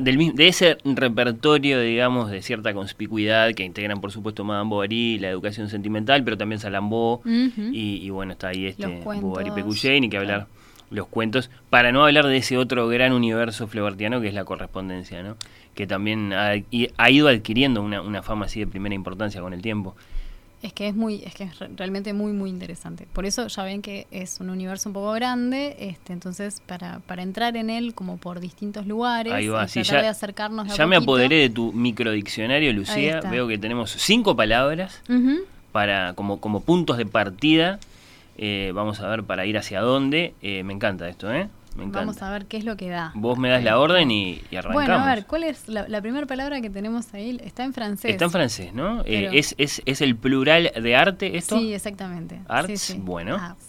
del, 0.00 0.34
de 0.34 0.48
ese 0.48 0.78
repertorio, 0.84 1.80
digamos, 1.80 2.30
de 2.30 2.40
cierta 2.40 2.72
conspicuidad 2.74 3.52
que 3.54 3.64
integran, 3.64 4.00
por 4.00 4.12
supuesto, 4.12 4.44
Madame 4.44 4.70
Bovary, 4.70 5.18
la 5.18 5.28
educación 5.28 5.68
sentimental, 5.68 6.22
pero 6.22 6.38
también 6.38 6.60
Salambó 6.60 7.20
y, 7.24 8.08
bueno, 8.10 8.32
está 8.32 8.48
ahí 8.48 8.66
este 8.66 8.86
Bovary 8.86 9.50
Pécuchet, 9.50 10.00
ni 10.00 10.08
que 10.08 10.18
hablar 10.18 10.46
los 10.90 11.06
cuentos, 11.06 11.50
para 11.68 11.92
no 11.92 12.04
hablar 12.04 12.26
de 12.26 12.38
ese 12.38 12.56
otro 12.56 12.88
gran 12.88 13.12
universo 13.12 13.66
flobertiano 13.66 14.20
que 14.20 14.28
es 14.28 14.34
la 14.34 14.44
correspondencia, 14.44 15.22
¿no? 15.22 15.36
que 15.74 15.86
también 15.86 16.32
ha, 16.32 16.54
ha 16.96 17.10
ido 17.10 17.28
adquiriendo 17.28 17.82
una, 17.82 18.02
una 18.02 18.22
fama 18.22 18.46
así 18.46 18.60
de 18.60 18.66
primera 18.66 18.94
importancia 18.94 19.40
con 19.40 19.52
el 19.52 19.62
tiempo. 19.62 19.94
Es 20.60 20.72
que 20.72 20.88
es 20.88 20.94
muy, 20.96 21.22
es 21.24 21.34
que 21.34 21.44
es 21.44 21.58
realmente 21.76 22.12
muy, 22.12 22.32
muy 22.32 22.50
interesante. 22.50 23.06
Por 23.12 23.26
eso 23.26 23.46
ya 23.46 23.62
ven 23.62 23.80
que 23.80 24.08
es 24.10 24.40
un 24.40 24.50
universo 24.50 24.88
un 24.88 24.92
poco 24.92 25.12
grande, 25.12 25.76
este, 25.78 26.12
entonces 26.12 26.60
para, 26.66 26.98
para 27.06 27.22
entrar 27.22 27.56
en 27.56 27.70
él 27.70 27.94
como 27.94 28.16
por 28.16 28.40
distintos 28.40 28.84
lugares, 28.86 29.32
Ahí 29.32 29.46
va, 29.46 29.64
y 29.64 29.68
sí, 29.68 29.82
tratar 29.82 29.96
ya- 29.96 30.02
de 30.02 30.08
acercarnos 30.08 30.66
de 30.66 30.72
a 30.72 30.76
Ya 30.76 30.86
me 30.86 30.96
apoderé 30.96 31.36
de 31.36 31.50
tu 31.50 31.72
microdiccionario, 31.72 32.72
Lucía. 32.72 33.20
Veo 33.20 33.46
que 33.46 33.56
tenemos 33.56 33.90
cinco 33.92 34.34
palabras 34.34 35.00
para 35.70 36.14
como, 36.14 36.40
como 36.40 36.60
puntos 36.62 36.96
de 36.96 37.06
partida. 37.06 37.78
Eh, 38.36 38.72
vamos 38.74 39.00
a 39.00 39.08
ver 39.08 39.22
para 39.24 39.46
ir 39.46 39.58
hacia 39.58 39.80
dónde. 39.80 40.34
Eh, 40.42 40.62
me 40.64 40.72
encanta 40.72 41.08
esto, 41.08 41.32
¿eh? 41.32 41.48
Me 41.78 41.84
encanta. 41.84 42.00
Vamos 42.00 42.22
a 42.22 42.30
ver 42.30 42.46
qué 42.46 42.56
es 42.58 42.64
lo 42.64 42.76
que 42.76 42.88
da. 42.88 43.12
Vos 43.14 43.38
me 43.38 43.48
das 43.48 43.62
la 43.62 43.78
orden 43.78 44.10
y, 44.10 44.42
y 44.50 44.56
arrancamos. 44.56 44.74
Bueno, 44.74 44.94
a 45.02 45.14
ver, 45.14 45.26
¿cuál 45.26 45.44
es 45.44 45.68
la, 45.68 45.88
la 45.88 46.00
primera 46.02 46.26
palabra 46.26 46.60
que 46.60 46.68
tenemos 46.70 47.14
ahí? 47.14 47.38
Está 47.42 47.64
en 47.64 47.72
francés. 47.72 48.10
Está 48.10 48.24
en 48.26 48.30
francés, 48.30 48.74
¿no? 48.74 49.02
Eh, 49.04 49.30
es, 49.32 49.54
es, 49.58 49.80
¿Es 49.86 50.00
el 50.00 50.16
plural 50.16 50.70
de 50.74 50.96
arte 50.96 51.36
esto? 51.36 51.58
Sí, 51.58 51.72
exactamente. 51.72 52.40
Arts, 52.48 52.68
Sí, 52.80 52.94
sí. 52.94 52.98
bueno. 53.00 53.36
Arts. 53.36 53.67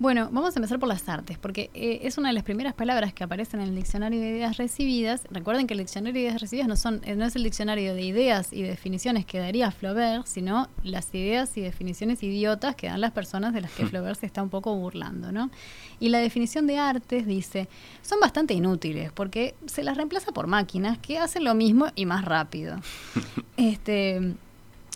Bueno, 0.00 0.30
vamos 0.32 0.56
a 0.56 0.58
empezar 0.58 0.78
por 0.78 0.88
las 0.88 1.06
artes, 1.10 1.36
porque 1.36 1.68
eh, 1.74 2.00
es 2.04 2.16
una 2.16 2.28
de 2.28 2.32
las 2.32 2.42
primeras 2.42 2.72
palabras 2.72 3.12
que 3.12 3.22
aparecen 3.22 3.60
en 3.60 3.68
el 3.68 3.74
diccionario 3.74 4.18
de 4.18 4.30
ideas 4.30 4.56
recibidas. 4.56 5.24
Recuerden 5.30 5.66
que 5.66 5.74
el 5.74 5.80
diccionario 5.80 6.14
de 6.14 6.20
ideas 6.20 6.40
recibidas 6.40 6.68
no, 6.68 6.76
son, 6.76 7.02
eh, 7.04 7.14
no 7.16 7.26
es 7.26 7.36
el 7.36 7.42
diccionario 7.42 7.94
de 7.94 8.00
ideas 8.00 8.50
y 8.50 8.62
definiciones 8.62 9.26
que 9.26 9.40
daría 9.40 9.70
Flaubert, 9.70 10.24
sino 10.24 10.70
las 10.84 11.14
ideas 11.14 11.54
y 11.58 11.60
definiciones 11.60 12.22
idiotas 12.22 12.76
que 12.76 12.86
dan 12.86 13.02
las 13.02 13.12
personas 13.12 13.52
de 13.52 13.60
las 13.60 13.72
que 13.72 13.84
Flaubert 13.88 14.18
se 14.18 14.24
está 14.24 14.42
un 14.42 14.48
poco 14.48 14.74
burlando, 14.74 15.32
¿no? 15.32 15.50
Y 15.98 16.08
la 16.08 16.20
definición 16.20 16.66
de 16.66 16.78
artes 16.78 17.26
dice, 17.26 17.68
son 18.00 18.20
bastante 18.20 18.54
inútiles, 18.54 19.12
porque 19.12 19.54
se 19.66 19.82
las 19.82 19.98
reemplaza 19.98 20.32
por 20.32 20.46
máquinas 20.46 20.96
que 20.96 21.18
hacen 21.18 21.44
lo 21.44 21.54
mismo 21.54 21.88
y 21.94 22.06
más 22.06 22.24
rápido. 22.24 22.80
este... 23.58 24.34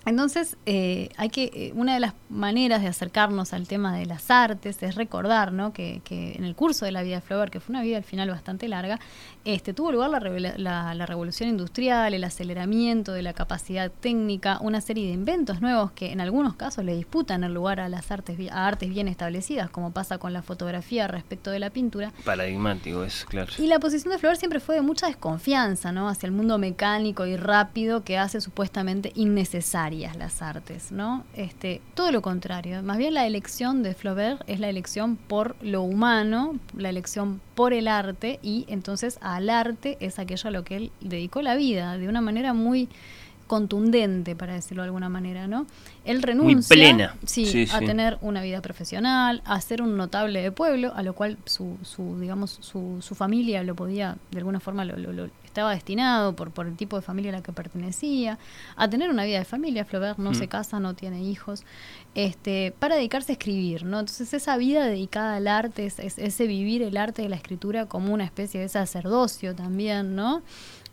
Entonces, 0.07 0.57
eh, 0.67 1.09
hay 1.17 1.31
que 1.31 1.45
eh, 1.55 1.73
una 1.75 1.95
de 1.95 2.01
las 2.01 2.13
maneras 2.29 2.83
de 2.83 2.89
acercarnos 2.89 3.53
al 3.53 3.67
tema 3.67 3.97
de 3.97 4.07
las 4.07 4.31
artes 4.31 4.83
es 4.83 4.95
recordar 4.97 5.53
¿no? 5.53 5.73
que, 5.73 6.03
que 6.05 6.33
en 6.35 6.45
el 6.45 6.55
curso 6.55 6.85
de 6.85 6.93
la 6.93 7.03
vida 7.03 7.17
de 7.17 7.21
Flaubert, 7.23 7.53
que 7.53 7.61
fue 7.61 7.73
una 7.73 7.83
vida 7.83 7.97
al 7.97 8.05
final 8.05 8.29
bastante 8.29 8.69
larga, 8.69 9.01
este, 9.45 9.73
tuvo 9.73 9.93
lugar 9.93 10.11
la, 10.11 10.21
la- 10.59 10.95
la 10.95 11.07
revolución 11.07 11.49
industrial, 11.49 12.13
el 12.15 12.25
aceleramiento 12.25 13.13
de 13.13 13.23
la 13.23 13.33
capacidad 13.33 13.91
técnica, 13.91 14.59
una 14.61 14.81
serie 14.81 15.07
de 15.07 15.13
inventos 15.13 15.61
nuevos 15.61 15.93
que 15.93 16.13
en 16.13 16.21
algunos 16.21 16.55
casos 16.55 16.85
le 16.85 16.95
disputan 16.97 17.45
el 17.45 17.55
lugar 17.55 17.81
a 17.81 17.89
las 17.89 18.11
artes, 18.11 18.39
a 18.51 18.67
artes 18.67 18.89
bien 18.91 19.09
establecidas, 19.09 19.71
como 19.71 19.91
pasa 19.93 20.19
con 20.19 20.33
la 20.33 20.43
fotografía 20.43 21.09
respecto 21.09 21.51
de 21.51 21.59
la 21.61 21.71
pintura. 21.71 22.13
Paradigmático, 22.25 23.05
es 23.05 23.25
claro. 23.25 23.53
Y 23.59 23.67
la 23.69 23.79
posición 23.79 24.13
de 24.13 24.19
Flaubert 24.19 24.39
siempre 24.41 24.61
fue 24.61 24.75
de 24.75 24.83
mucha 24.83 25.07
desconfianza, 25.07 25.93
¿no? 25.93 26.09
Hacia 26.09 26.27
el 26.27 26.33
mundo 26.33 26.59
mecánico 26.59 27.27
y 27.27 27.37
rápido 27.37 28.03
que 28.05 28.19
hace 28.19 28.41
supuestamente 28.41 29.13
las 30.17 30.43
artes, 30.43 30.93
¿no? 30.93 31.25
Este, 31.35 31.81
todo 31.95 32.11
lo 32.11 32.23
contrario. 32.23 32.83
Más 32.83 32.99
bien 32.99 33.15
la 33.15 33.27
elección 33.27 33.83
de 33.83 33.95
Flaubert 33.95 34.43
es 34.47 34.61
la 34.61 34.69
elección 34.69 35.17
por 35.17 35.57
lo 35.63 35.83
humano, 35.83 36.59
la 36.77 36.91
elección 36.91 37.41
por 37.55 37.73
el 37.73 37.89
arte 37.89 38.39
y 38.43 38.67
entonces 38.69 39.19
al 39.21 39.49
arte 39.51 39.97
es 40.01 40.19
aquello 40.19 40.49
a 40.49 40.51
lo 40.51 40.65
que 40.65 40.77
él 40.77 40.93
dedicó 41.01 41.43
la 41.43 41.55
vida 41.55 41.97
de 41.99 42.09
una 42.09 42.21
manera 42.21 42.53
muy 42.53 42.89
contundente, 43.47 44.35
para 44.37 44.55
decirlo 44.55 44.83
de 44.83 44.87
alguna 44.89 45.09
manera, 45.09 45.47
¿no? 45.47 45.67
Él 46.05 46.23
renuncia 46.23 46.75
plena. 46.75 47.17
sí, 47.27 47.47
Sí, 47.47 47.67
a 47.73 47.79
sí. 47.79 47.87
tener 47.87 48.19
una 48.21 48.43
vida 48.43 48.61
profesional, 48.63 49.43
a 49.45 49.61
ser 49.61 49.83
un 49.83 49.97
notable 49.97 50.43
de 50.43 50.51
pueblo, 50.53 50.93
a 50.95 51.03
lo 51.03 51.15
cual 51.15 51.39
su, 51.45 51.77
su 51.83 52.19
digamos, 52.21 52.59
su, 52.61 52.99
su 53.01 53.15
familia 53.15 53.63
lo 53.63 53.75
podía, 53.75 54.17
de 54.31 54.39
alguna 54.39 54.61
forma, 54.61 54.85
lo, 54.85 54.97
lo- 54.97 55.13
lo- 55.13 55.29
estaba 55.45 55.71
destinado 55.73 56.35
por, 56.35 56.51
por 56.51 56.67
el 56.67 56.75
tipo 56.75 56.97
de 56.97 57.03
familia 57.03 57.31
a 57.31 57.35
la 57.37 57.43
que 57.43 57.53
pertenecía, 57.53 58.41
a 58.75 58.89
tener 58.91 59.09
una 59.09 59.25
vida 59.25 59.39
de 59.39 59.45
familia. 59.45 59.85
Flaubert 59.85 60.19
no 60.19 60.33
Mm. 60.33 60.35
se 60.35 60.49
casa, 60.49 60.81
no 60.81 60.95
tiene 60.95 61.23
hijos, 61.23 61.63
este, 62.17 62.75
para 62.79 62.97
dedicarse 62.97 63.31
a 63.31 63.35
escribir, 63.35 63.85
¿no? 63.85 64.01
Entonces 64.01 64.35
esa 64.35 64.57
vida 64.57 64.85
dedicada 64.85 65.37
al 65.37 65.47
arte, 65.47 65.87
es, 65.87 66.01
es- 66.01 66.19
ese 66.19 66.49
vivir 66.49 66.83
el 66.83 66.97
arte 66.97 67.23
de 67.23 67.29
la 67.29 67.37
escritura 67.37 67.87
como 67.87 68.13
una 68.13 68.25
especie 68.25 68.61
de 68.61 68.69
sacerdocio 68.69 69.55
también, 69.55 70.17
¿no? 70.17 70.43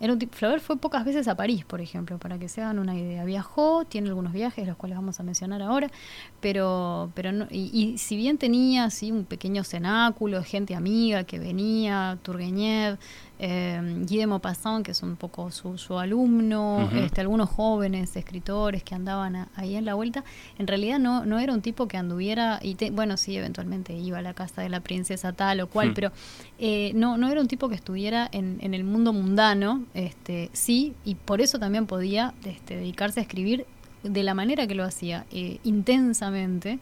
Era 0.02 0.14
un 0.14 0.20
Flaubert 0.20 0.64
fue 0.64 0.78
pocas 0.78 1.06
veces 1.06 1.28
a 1.28 1.36
París, 1.36 1.64
por 1.64 1.80
ejemplo, 1.80 2.18
para 2.18 2.40
que 2.40 2.50
se 2.50 2.60
hagan 2.60 2.80
una 2.80 2.98
idea. 2.98 3.24
Viajó, 3.24 3.86
tiene 3.86 4.10
algunos 4.10 4.34
viajes, 4.34 4.66
los 4.68 4.76
cuales 4.76 4.98
vamos 4.98 5.20
a 5.20 5.24
mencionar 5.24 5.62
ahora, 5.62 5.92
pero, 6.40 7.12
pero 7.14 7.32
no, 7.32 7.48
y, 7.52 7.70
y 7.72 7.98
si 8.00 8.16
bien 8.18 8.40
tenía 8.40 8.86
así 8.86 9.12
un 9.12 9.26
pequeño 9.26 9.64
cenáculo, 9.64 10.44
gente 10.44 10.74
amiga 10.74 11.24
que 11.24 11.38
venía, 11.38 12.18
Turgenev, 12.24 12.98
eh, 13.44 13.82
Guy 14.08 14.18
de 14.20 14.28
Maupassant, 14.28 14.86
que 14.86 14.92
es 14.92 15.02
un 15.02 15.16
poco 15.16 15.50
su, 15.50 15.78
su 15.80 15.98
alumno, 15.98 16.88
este, 16.94 17.22
algunos 17.22 17.50
jóvenes 17.50 18.16
escritores 18.16 18.84
que 18.84 18.94
andaban 18.94 19.36
a- 19.36 19.50
ahí 19.56 19.76
en 19.76 19.84
la 19.86 19.96
vuelta, 19.96 20.24
en 20.60 20.68
realidad 20.68 21.00
no, 21.00 21.26
no 21.26 21.40
era 21.40 21.52
un 21.52 21.62
tipo 21.64 21.88
que 21.88 21.98
anduviera, 21.98 22.60
y 22.62 22.76
te- 22.76 22.92
bueno, 22.92 23.18
sí, 23.18 23.36
eventualmente 23.36 23.94
iba 23.94 24.20
a 24.20 24.22
la 24.22 24.36
casa 24.36 24.62
de 24.62 24.70
la 24.70 24.80
princesa 24.82 25.34
tal 25.34 25.62
o 25.62 25.68
cual, 25.68 25.90
Hmm. 25.90 25.94
pero 25.96 26.12
eh, 26.60 26.92
no, 26.94 27.18
no 27.18 27.30
era 27.30 27.42
un 27.42 27.48
tipo 27.48 27.68
que 27.68 27.76
estuviera 27.76 28.30
en, 28.32 28.60
en 28.62 28.74
el 28.76 28.84
mundo 28.84 29.12
mundano, 29.12 29.86
este, 29.96 30.50
sí, 30.54 30.94
y 31.04 31.16
por 31.16 31.42
eso 31.42 31.58
también 31.58 31.88
podía 31.88 32.36
este, 32.46 32.76
dedicarse 32.76 33.20
a 33.20 33.24
escribir 33.24 33.66
de 34.04 34.22
la 34.24 34.34
manera 34.36 34.68
que 34.68 34.76
lo 34.76 34.84
hacía, 34.84 35.26
eh, 35.32 35.58
intensamente, 35.64 36.80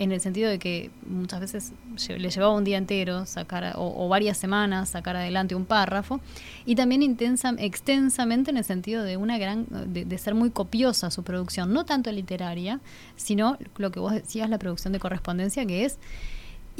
en 0.00 0.12
el 0.12 0.20
sentido 0.20 0.48
de 0.48 0.58
que 0.58 0.90
muchas 1.06 1.40
veces 1.40 1.72
le 2.08 2.30
llevaba 2.30 2.54
un 2.54 2.64
día 2.64 2.78
entero 2.78 3.26
sacar 3.26 3.74
o, 3.76 4.06
o 4.06 4.08
varias 4.08 4.38
semanas 4.38 4.88
sacar 4.88 5.14
adelante 5.14 5.54
un 5.54 5.66
párrafo 5.66 6.20
y 6.64 6.74
también 6.74 7.02
intensa, 7.02 7.54
extensamente 7.58 8.50
en 8.50 8.56
el 8.56 8.64
sentido 8.64 9.04
de 9.04 9.18
una 9.18 9.36
gran 9.36 9.66
de, 9.68 10.06
de 10.06 10.18
ser 10.18 10.34
muy 10.34 10.50
copiosa 10.50 11.10
su 11.10 11.22
producción 11.22 11.74
no 11.74 11.84
tanto 11.84 12.10
literaria 12.12 12.80
sino 13.16 13.58
lo 13.76 13.90
que 13.90 14.00
vos 14.00 14.14
decías 14.14 14.48
la 14.48 14.58
producción 14.58 14.94
de 14.94 15.00
correspondencia 15.00 15.66
que 15.66 15.84
es 15.84 15.98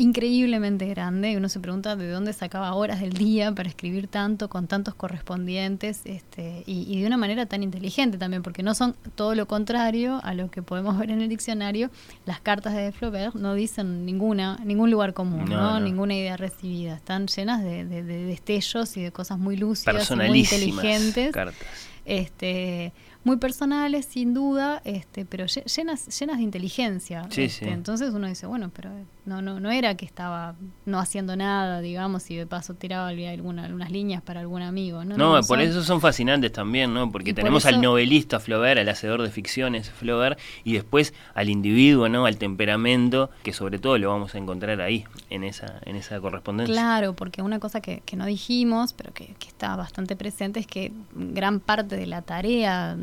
increíblemente 0.01 0.87
grande. 0.87 1.31
Y 1.33 1.37
uno 1.37 1.49
se 1.49 1.61
pregunta 1.61 1.95
de 1.97 2.11
dónde 2.11 2.33
sacaba 2.33 2.75
horas 2.75 3.01
del 3.01 3.13
día 3.13 3.53
para 3.53 3.69
escribir 3.69 4.09
tanto 4.09 4.49
con 4.49 4.67
tantos 4.67 4.95
correspondientes 4.95 6.03
este, 6.05 6.63
y, 6.67 6.87
y 6.93 7.01
de 7.01 7.07
una 7.07 7.17
manera 7.17 7.47
tan 7.47 7.63
inteligente 7.63 8.19
también 8.19 8.43
porque 8.43 8.63
no 8.63 8.75
son 8.75 8.95
todo 9.15 9.35
lo 9.35 9.47
contrario 9.47 10.21
a 10.23 10.35
lo 10.35 10.51
que 10.51 10.63
podemos 10.63 10.99
ver 10.99 11.11
en 11.11 11.21
el 11.21 11.29
diccionario. 11.29 11.91
Las 12.27 12.41
cartas 12.41 12.75
de 12.75 12.93
Flaubert 12.93 13.35
no 13.35 13.55
dicen 13.55 14.05
ninguna 14.07 14.59
ningún 14.65 14.91
lugar 14.91 15.15
común 15.15 15.45
No, 15.47 15.57
no, 15.57 15.71
no. 15.75 15.81
ninguna 15.81 16.15
idea 16.15 16.37
recibida. 16.37 16.95
Están 16.97 17.27
llenas 17.27 17.63
de, 17.63 17.85
de- 17.85 18.03
de 18.03 18.25
destellos 18.25 18.97
y 18.97 19.03
de 19.03 19.13
cosas 19.13 19.39
muy 19.39 19.57
lúcidas 19.57 20.11
muy 20.17 20.41
inteligentes. 20.41 21.33
cartas. 21.33 21.57
este 22.05 22.93
muy 23.25 23.37
personales 23.37 24.07
sin 24.07 24.33
duda 24.35 24.81
este 24.85 25.25
pero 25.27 25.45
lle- 25.45 25.65
llenas 25.65 26.19
llenas 26.19 26.39
de 26.39 26.43
inteligencia 26.43 27.27
Sí, 27.31 27.43
este, 27.43 27.67
sí. 27.67 27.71
entonces 27.71 28.15
uno 28.15 28.27
dice 28.27 28.47
bueno 28.47 28.71
pero 28.75 28.91
no 29.27 29.43
no 29.43 29.61
no 29.61 29.71
era 29.71 29.95
que 29.95 30.07
estaba 30.07 30.55
no 30.87 30.99
haciendo 30.99 31.37
nada 31.37 31.81
digamos 31.81 32.31
y 32.31 32.37
de 32.37 32.47
paso 32.47 32.75
tiraba 32.75 33.09
alguna, 33.09 33.65
algunas 33.65 33.91
líneas 33.91 34.23
para 34.23 34.41
algún 34.41 34.63
amigo 34.63 35.05
no, 35.05 35.17
No, 35.19 35.35
no, 35.37 35.43
por 35.43 35.59
son- 35.59 35.61
eso 35.61 35.83
son 35.83 36.01
fascinantes 36.01 36.51
también, 36.53 36.95
¿no? 36.95 37.11
Porque 37.13 37.31
Y 37.31 37.33
por 37.35 37.43
tenemos 37.43 37.67
al 37.67 37.81
novelista 37.81 38.41
Flaubert, 38.41 38.81
al 38.81 38.89
hacedor 38.89 39.23
de 39.23 39.31
ficciones 39.31 39.91
Flaubert, 39.91 40.39
y 40.65 40.73
después 40.73 41.13
al 41.35 41.49
individuo, 41.51 42.09
¿no? 42.09 42.25
Al 42.27 42.39
temperamento, 42.39 43.31
que 43.43 43.53
sobre 43.53 43.79
todo 43.79 43.99
lo 43.99 44.09
vamos 44.11 44.35
a 44.35 44.39
encontrar 44.39 44.81
ahí, 44.81 45.05
en 45.29 45.45
esa, 45.45 45.81
en 45.85 45.97
esa 45.97 46.21
correspondencia. 46.21 46.73
Claro, 46.75 47.15
porque 47.15 47.43
una 47.43 47.59
cosa 47.61 47.81
que, 47.81 48.03
que 48.07 48.17
no 48.17 48.25
dijimos, 48.27 48.93
pero 48.93 49.13
que, 49.13 49.35
que 49.39 49.49
está 49.49 49.77
bastante 49.77 50.17
presente, 50.17 50.61
es 50.61 50.67
que 50.67 50.93
gran 51.15 51.61
parte 51.61 51.97
de 51.97 52.07
la 52.07 52.23
tarea 52.23 52.97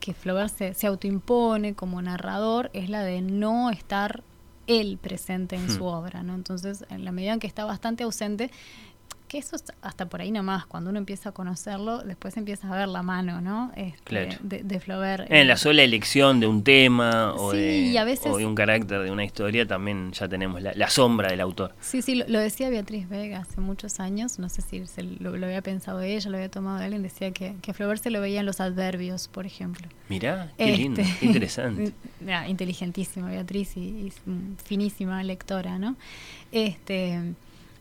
que 0.00 0.14
Flaubert 0.14 0.54
se, 0.56 0.74
se 0.74 0.86
autoimpone 0.86 1.74
como 1.74 2.00
narrador 2.02 2.70
es 2.72 2.88
la 2.88 3.02
de 3.02 3.22
no 3.22 3.70
estar 3.70 4.22
él 4.66 4.98
presente 5.00 5.56
en 5.56 5.66
Hmm. 5.66 5.70
su 5.70 5.84
obra, 5.84 6.22
¿no? 6.22 6.34
Entonces, 6.34 6.84
en 6.90 7.04
la 7.04 7.12
medida 7.12 7.32
en 7.32 7.40
que 7.40 7.46
está 7.46 7.64
bastante 7.64 8.04
ausente, 8.04 8.50
que 9.26 9.38
eso 9.38 9.56
es 9.56 9.64
hasta 9.82 10.06
por 10.08 10.20
ahí 10.20 10.30
nomás, 10.30 10.66
cuando 10.66 10.90
uno 10.90 10.98
empieza 10.98 11.30
a 11.30 11.32
conocerlo, 11.32 11.98
después 11.98 12.36
empieza 12.36 12.72
a 12.72 12.76
ver 12.76 12.88
la 12.88 13.02
mano, 13.02 13.40
¿no? 13.40 13.72
Este, 13.76 13.98
Claro. 14.04 14.30
de, 14.40 14.62
de 14.62 14.80
Flaubert. 14.80 15.30
En 15.30 15.48
la 15.48 15.56
sola 15.56 15.82
elección 15.82 16.40
de 16.40 16.46
un 16.46 16.62
tema 16.62 17.32
o, 17.34 17.52
Sí, 17.52 17.58
de, 17.58 17.78
y 17.78 17.96
a 17.96 18.04
veces- 18.04 18.26
o 18.32 18.36
de 18.38 18.46
un 18.46 18.54
carácter 18.54 19.02
de 19.02 19.10
una 19.10 19.24
historia, 19.24 19.66
también 19.66 20.12
ya 20.12 20.28
tenemos 20.28 20.62
la, 20.62 20.72
la 20.74 20.88
sombra 20.90 21.28
del 21.30 21.40
autor. 21.40 21.74
Sí, 21.80 22.02
sí, 22.02 22.14
lo, 22.14 22.26
lo 22.28 22.38
decía 22.38 22.70
Beatriz 22.70 23.08
Vega 23.08 23.38
hace 23.38 23.60
muchos 23.60 24.00
años, 24.00 24.38
no 24.38 24.48
sé 24.48 24.62
si 24.62 24.86
se 24.86 25.02
lo, 25.02 25.36
lo 25.36 25.46
había 25.46 25.62
pensado 25.62 26.00
ella, 26.00 26.30
lo 26.30 26.36
había 26.36 26.50
tomado 26.50 26.78
de 26.78 26.84
alguien, 26.84 27.02
decía 27.02 27.30
que, 27.32 27.54
que 27.62 27.72
Flaubert 27.74 28.02
se 28.02 28.10
lo 28.10 28.20
veía 28.20 28.40
en 28.40 28.46
los 28.46 28.60
adverbios, 28.60 29.28
por 29.28 29.46
ejemplo. 29.46 29.88
Mirá, 30.08 30.52
qué 30.56 30.76
lindo, 30.76 31.00
Este, 31.00 31.18
qué 31.20 31.26
interesante. 31.26 31.92
ah, 32.28 32.48
inteligentísima 32.48 33.28
Beatriz 33.28 33.76
y, 33.76 33.80
y 33.80 34.12
mm, 34.30 34.56
finísima 34.64 35.22
lectora, 35.24 35.78
¿no? 35.78 35.96
Este, 36.52 37.34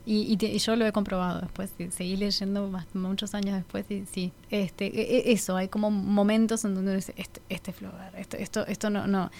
y, 0.05 0.37
y 0.39 0.57
yo 0.59 0.75
lo 0.75 0.85
he 0.85 0.91
comprobado 0.91 1.41
después, 1.41 1.71
seguí 1.91 2.15
leyendo 2.15 2.67
más- 2.69 2.85
muchos 2.93 3.33
años 3.33 3.55
después 3.55 3.89
y 3.89 4.05
sí, 4.05 4.31
este, 4.49 4.85
e- 4.87 5.17
e- 5.29 5.31
eso, 5.33 5.55
hay 5.57 5.67
como 5.67 5.89
momentos 5.91 6.63
en 6.65 6.75
donde 6.75 6.91
uno 6.91 6.95
dice, 6.97 7.13
este, 7.17 7.41
este 7.49 7.71
es 7.71 7.77
Flaubert, 7.77 8.15
esto, 8.15 8.37
esto, 8.37 8.67
esto 8.67 8.89
no, 8.89 9.07
no. 9.07 9.31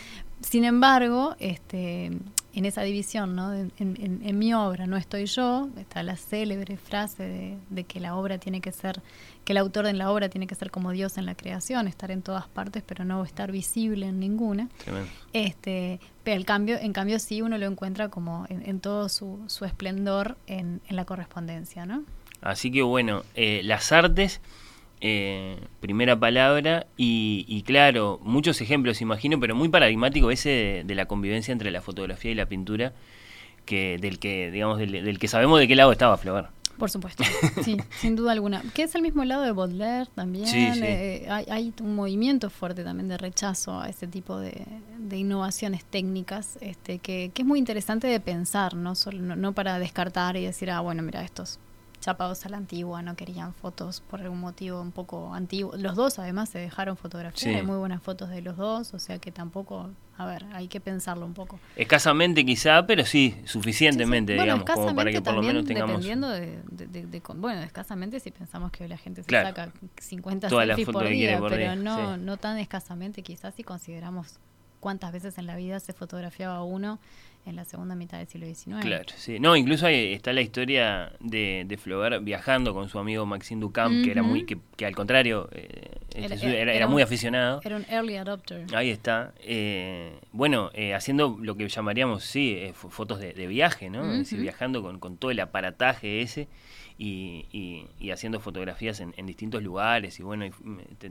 Sin 0.42 0.64
embargo, 0.66 1.36
este, 1.40 2.06
en 2.06 2.66
esa 2.66 2.82
división, 2.82 3.36
¿no? 3.36 3.54
En, 3.54 3.72
en, 3.78 4.40
mi 4.40 4.54
obra 4.54 4.88
no 4.88 4.98
estoy 4.98 5.26
yo, 5.26 5.70
está 5.78 6.04
la 6.04 6.16
célebre 6.18 6.78
frase 6.78 7.58
de, 7.70 7.84
que 7.84 8.00
la 8.00 8.16
obra 8.16 8.38
tiene 8.38 8.62
que 8.62 8.72
ser, 8.72 9.02
que 9.46 9.54
el 9.54 9.58
autor 9.58 9.86
en 9.86 9.98
la 9.98 10.12
obra 10.12 10.28
tiene 10.28 10.48
que 10.48 10.56
ser 10.56 10.72
como 10.72 10.92
Dios 10.92 11.18
en 11.18 11.26
la 11.26 11.36
creación, 11.36 11.88
estar 11.88 12.12
en 12.12 12.22
todas 12.22 12.48
partes, 12.48 12.84
pero 12.86 13.06
no 13.06 13.24
estar 13.24 13.52
visible 13.52 14.08
en 14.08 14.20
ninguna. 14.20 14.68
Este, 15.32 16.00
pero 16.24 16.36
el 16.36 16.46
cambio, 16.46 16.78
en 16.78 16.92
cambio 16.92 17.20
sí 17.20 17.42
uno 17.42 17.58
lo 17.58 17.68
encuentra 17.68 18.10
como 18.10 18.46
en, 18.50 18.80
todo 18.80 19.08
su, 19.08 19.40
su 19.48 19.64
esplendor 19.64 20.36
en, 20.48 20.82
la 20.90 21.06
correspondencia, 21.06 21.86
¿no? 21.86 22.04
Así 22.42 22.72
que 22.72 22.82
bueno, 22.82 23.24
eh, 23.36 23.62
las 23.64 23.92
artes 23.92 24.42
eh, 25.02 25.58
primera 25.82 26.20
palabra 26.20 26.88
y, 26.98 27.64
claro, 27.68 28.20
muchos 28.24 28.60
ejemplos 28.62 29.02
imagino, 29.02 29.40
pero 29.40 29.54
muy 29.54 29.70
paradigmático 29.70 30.32
ese 30.32 30.84
de, 30.86 30.96
la 30.96 31.06
convivencia 31.06 31.52
entre 31.52 31.70
la 31.70 31.82
fotografía 31.82 32.32
y 32.32 32.36
la 32.36 32.48
pintura, 32.48 32.94
que 33.66 33.98
del 34.00 34.18
que 34.20 34.50
digamos 34.52 34.80
del, 34.80 35.20
que 35.20 35.28
sabemos 35.28 35.60
de 35.60 35.68
qué 35.68 35.76
lado 35.76 35.92
estaba 35.92 36.18
Flaubert. 36.18 36.50
Por 36.78 36.90
supuesto, 36.90 37.24
sí, 37.64 37.78
sin 38.00 38.16
duda 38.16 38.34
alguna. 38.34 38.62
Que 38.74 38.84
es 38.84 38.96
el 38.96 39.02
mismo 39.02 39.24
lado 39.24 39.44
de 39.44 39.52
Baudelaire 39.52 40.10
también. 40.14 40.48
Eh, 40.54 41.28
hay, 41.30 41.74
un 41.82 41.96
movimiento 41.96 42.50
fuerte 42.50 42.84
también 42.84 43.08
de 43.08 43.18
rechazo 43.18 43.80
a 43.80 43.90
ese 43.90 44.08
tipo 44.08 44.38
de, 44.40 44.66
innovaciones 45.12 45.86
técnicas, 45.86 46.58
este, 46.62 47.00
que, 47.00 47.32
es 47.36 47.46
muy 47.46 47.60
interesante 47.60 48.08
de 48.08 48.20
pensar, 48.20 48.76
¿no? 48.76 48.96
Solo, 48.96 49.36
no, 49.36 49.54
para 49.54 49.80
descartar 49.80 50.36
y 50.36 50.46
decir, 50.46 50.70
ah, 50.70 50.82
bueno, 50.82 51.02
mira, 51.02 51.24
estos 51.24 51.60
chapados 52.06 52.46
a 52.46 52.50
la 52.50 52.58
antigua, 52.58 53.02
no 53.02 53.16
querían 53.16 53.52
fotos 53.56 54.00
por 54.00 54.22
algún 54.22 54.40
motivo 54.40 54.80
un 54.80 54.92
poco 54.92 55.34
antiguo. 55.34 55.74
Los 55.76 55.96
dos 55.96 56.20
además 56.20 56.50
se 56.50 56.60
dejaron 56.60 56.98
fotografiar, 56.98 57.56
hay 57.56 57.64
muy 57.64 57.78
buenas 57.78 58.00
fotos 58.04 58.30
de 58.30 58.44
los 58.44 58.58
dos, 58.58 58.94
o 58.94 59.00
sea 59.00 59.18
que 59.18 59.32
tampoco, 59.32 59.90
a 60.16 60.26
ver, 60.28 60.46
hay 60.54 60.68
que 60.68 60.80
pensarlo 60.80 61.26
un 61.26 61.34
poco. 61.34 61.60
Escasamente 61.76 62.46
quizá, 62.46 62.86
pero 62.86 63.06
sí, 63.06 63.36
suficientemente, 63.46 64.34
digamos, 64.34 64.66
como 64.66 64.94
para 64.94 65.12
que 65.12 65.20
por 65.20 65.34
lo 65.34 65.42
menos 65.42 65.66
tengamos... 65.66 66.04
Dependiendo 66.04 66.30
de, 66.30 67.22
bueno, 67.38 67.62
escasamente 67.64 68.20
si 68.20 68.30
pensamos 68.30 68.72
que 68.72 68.88
la 68.88 68.98
gente 68.98 69.24
se 69.24 69.32
saca 69.32 69.72
50 69.98 70.48
Toda 70.48 70.64
selfies 70.68 70.88
por 70.88 71.08
día, 71.08 71.42
pero 71.50 71.76
no, 71.76 72.18
no 72.18 72.38
tan 72.38 72.60
escasamente 72.60 73.24
quizás 73.24 73.56
si 73.56 73.64
consideramos 73.64 74.40
cuántas 74.80 75.12
veces 75.12 75.40
en 75.40 75.48
la 75.48 75.56
vida 75.56 75.80
se 75.80 75.94
fotografiaba 75.94 76.64
uno 76.64 77.00
en 77.46 77.56
la 77.56 77.66
segunda 77.66 77.96
mitad 77.96 78.18
del 78.18 78.28
siglo 78.28 78.48
XIX. 78.48 78.80
Claro, 78.82 79.06
sí. 79.16 79.40
No, 79.40 79.56
incluso 79.56 79.86
ahí 79.86 80.14
está 80.14 80.34
la 80.34 80.42
historia 80.42 81.12
de, 81.20 81.64
de 81.68 81.78
Flaubert 81.78 82.24
viajando 82.24 82.74
con 82.74 82.90
su 82.90 82.98
amigo 82.98 83.26
Maxime 83.26 83.62
Ducamp, 83.62 84.04
que 84.04 84.12
era 84.12 84.24
muy, 84.24 84.46
que, 84.46 84.86
al 84.86 84.96
contrario, 84.96 85.50
eh, 85.52 85.92
era, 86.14 86.88
muy 86.88 87.02
aficionado. 87.02 87.62
Era 87.64 87.78
un 87.78 87.86
early 87.90 88.16
adopter. 88.18 88.66
Ahí 88.76 88.90
está. 88.90 89.34
Eh, 89.40 90.18
bueno, 90.32 90.72
eh, 90.74 90.94
haciendo 90.94 91.38
lo 91.40 91.56
que 91.56 91.68
llamaríamos, 91.68 92.24
sí, 92.24 92.72
fotos 92.74 93.20
de, 93.20 93.46
viaje, 93.48 93.90
¿no? 93.90 94.12
Es 94.12 94.20
decir, 94.20 94.40
viajando 94.40 94.82
con, 94.82 95.00
con 95.00 95.18
todo 95.18 95.30
el 95.30 95.40
aparataje 95.40 96.22
ese 96.22 96.48
y, 96.98 97.88
y, 98.00 98.12
haciendo 98.12 98.40
fotografías 98.40 99.02
en, 99.02 99.26
distintos 99.26 99.62
lugares 99.62 100.20
y 100.20 100.24
bueno, 100.24 100.46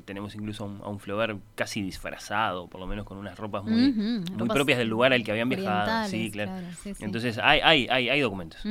tenemos 0.04 0.34
incluso 0.34 0.64
a 0.64 0.88
un, 0.88 0.98
Flaubert 0.98 1.38
casi 1.54 1.82
disfrazado, 1.82 2.68
por 2.68 2.80
lo 2.80 2.86
menos 2.86 3.04
con 3.04 3.18
unas 3.18 3.38
ropas 3.38 3.64
muy, 3.64 3.92
muy 3.92 4.48
propias 4.48 4.78
del 4.78 4.88
lugar 4.88 5.12
al 5.12 5.22
que 5.24 5.30
habían 5.30 5.48
viajado. 5.48 6.08
Sí, 6.08 6.30
claro. 6.30 6.52
Entonces 7.00 7.38
hay, 7.38 7.60
hay, 7.60 7.86
hay, 7.90 8.08
hay 8.08 8.20
documentos. 8.20 8.62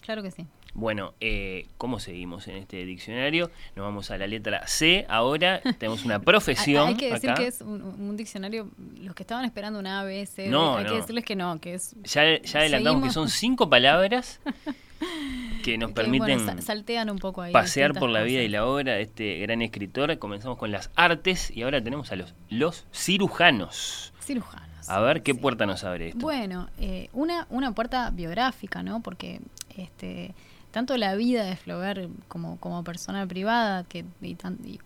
Claro 0.00 0.22
que 0.22 0.30
sí. 0.30 0.46
Bueno, 0.76 1.14
eh, 1.20 1.68
¿cómo 1.78 1.98
seguimos 2.00 2.48
en 2.48 2.56
este 2.56 2.84
diccionario? 2.84 3.50
Nos 3.76 3.86
vamos 3.86 4.10
a 4.10 4.18
la 4.18 4.26
letra 4.26 4.66
C. 4.66 5.06
Ahora 5.08 5.62
tenemos 5.78 6.04
una 6.04 6.18
profesión. 6.20 6.88
hay, 6.88 6.96
que 6.96 7.14
decir 7.14 7.32
que 7.32 7.46
es 7.46 7.62
un, 7.62 8.14
diccionario, 8.14 8.68
los 9.00 9.14
que 9.14 9.22
estaban 9.22 9.46
esperando 9.46 9.78
una 9.78 10.00
A, 10.00 10.04
B, 10.04 10.26
C, 10.26 10.54
hay 10.54 10.84
que 10.84 10.96
decirles 10.96 11.24
que 11.24 11.34
no, 11.34 11.58
que 11.62 11.72
es... 11.72 11.96
Ya, 12.04 12.42
ya 12.42 12.58
adelantamos 12.58 13.04
que 13.04 13.10
son 13.10 13.30
cinco 13.30 13.70
palabras 13.70 14.38
que 15.64 15.78
nos 15.78 15.92
permiten 15.92 16.60
saltean 16.60 17.08
un 17.08 17.18
poco 17.20 17.42
pasear 17.52 17.94
por 17.94 18.10
la 18.10 18.22
vida 18.22 18.42
y 18.42 18.48
la 18.48 18.66
obra 18.66 18.96
de 18.96 19.02
este 19.02 19.38
gran 19.38 19.62
escritor. 19.62 20.18
Comenzamos 20.18 20.58
con 20.58 20.72
las 20.72 20.90
artes 20.94 21.50
y 21.56 21.62
ahora 21.62 21.82
tenemos 21.82 22.12
a 22.12 22.16
los, 22.16 22.34
los 22.50 22.84
cirujanos. 22.92 24.12
Cirujanos. 24.20 24.90
A 24.90 25.00
ver 25.00 25.22
qué 25.22 25.34
puerta 25.34 25.64
nos 25.64 25.84
abre 25.84 26.08
esto. 26.08 26.20
Bueno, 26.20 26.68
eh, 26.78 27.08
una, 27.14 27.46
una 27.48 27.72
puerta 27.72 28.10
biográfica, 28.10 28.82
¿no? 28.82 29.00
Porque 29.00 29.40
este 29.74 30.34
tanto 30.76 30.94
la 30.98 31.14
vida 31.14 31.42
de 31.42 31.56
Flaubert 31.56 32.10
como, 32.28 32.60
como 32.60 32.84
persona 32.84 33.26
privada 33.26 33.84
que, 33.84 34.04
y, 34.20 34.36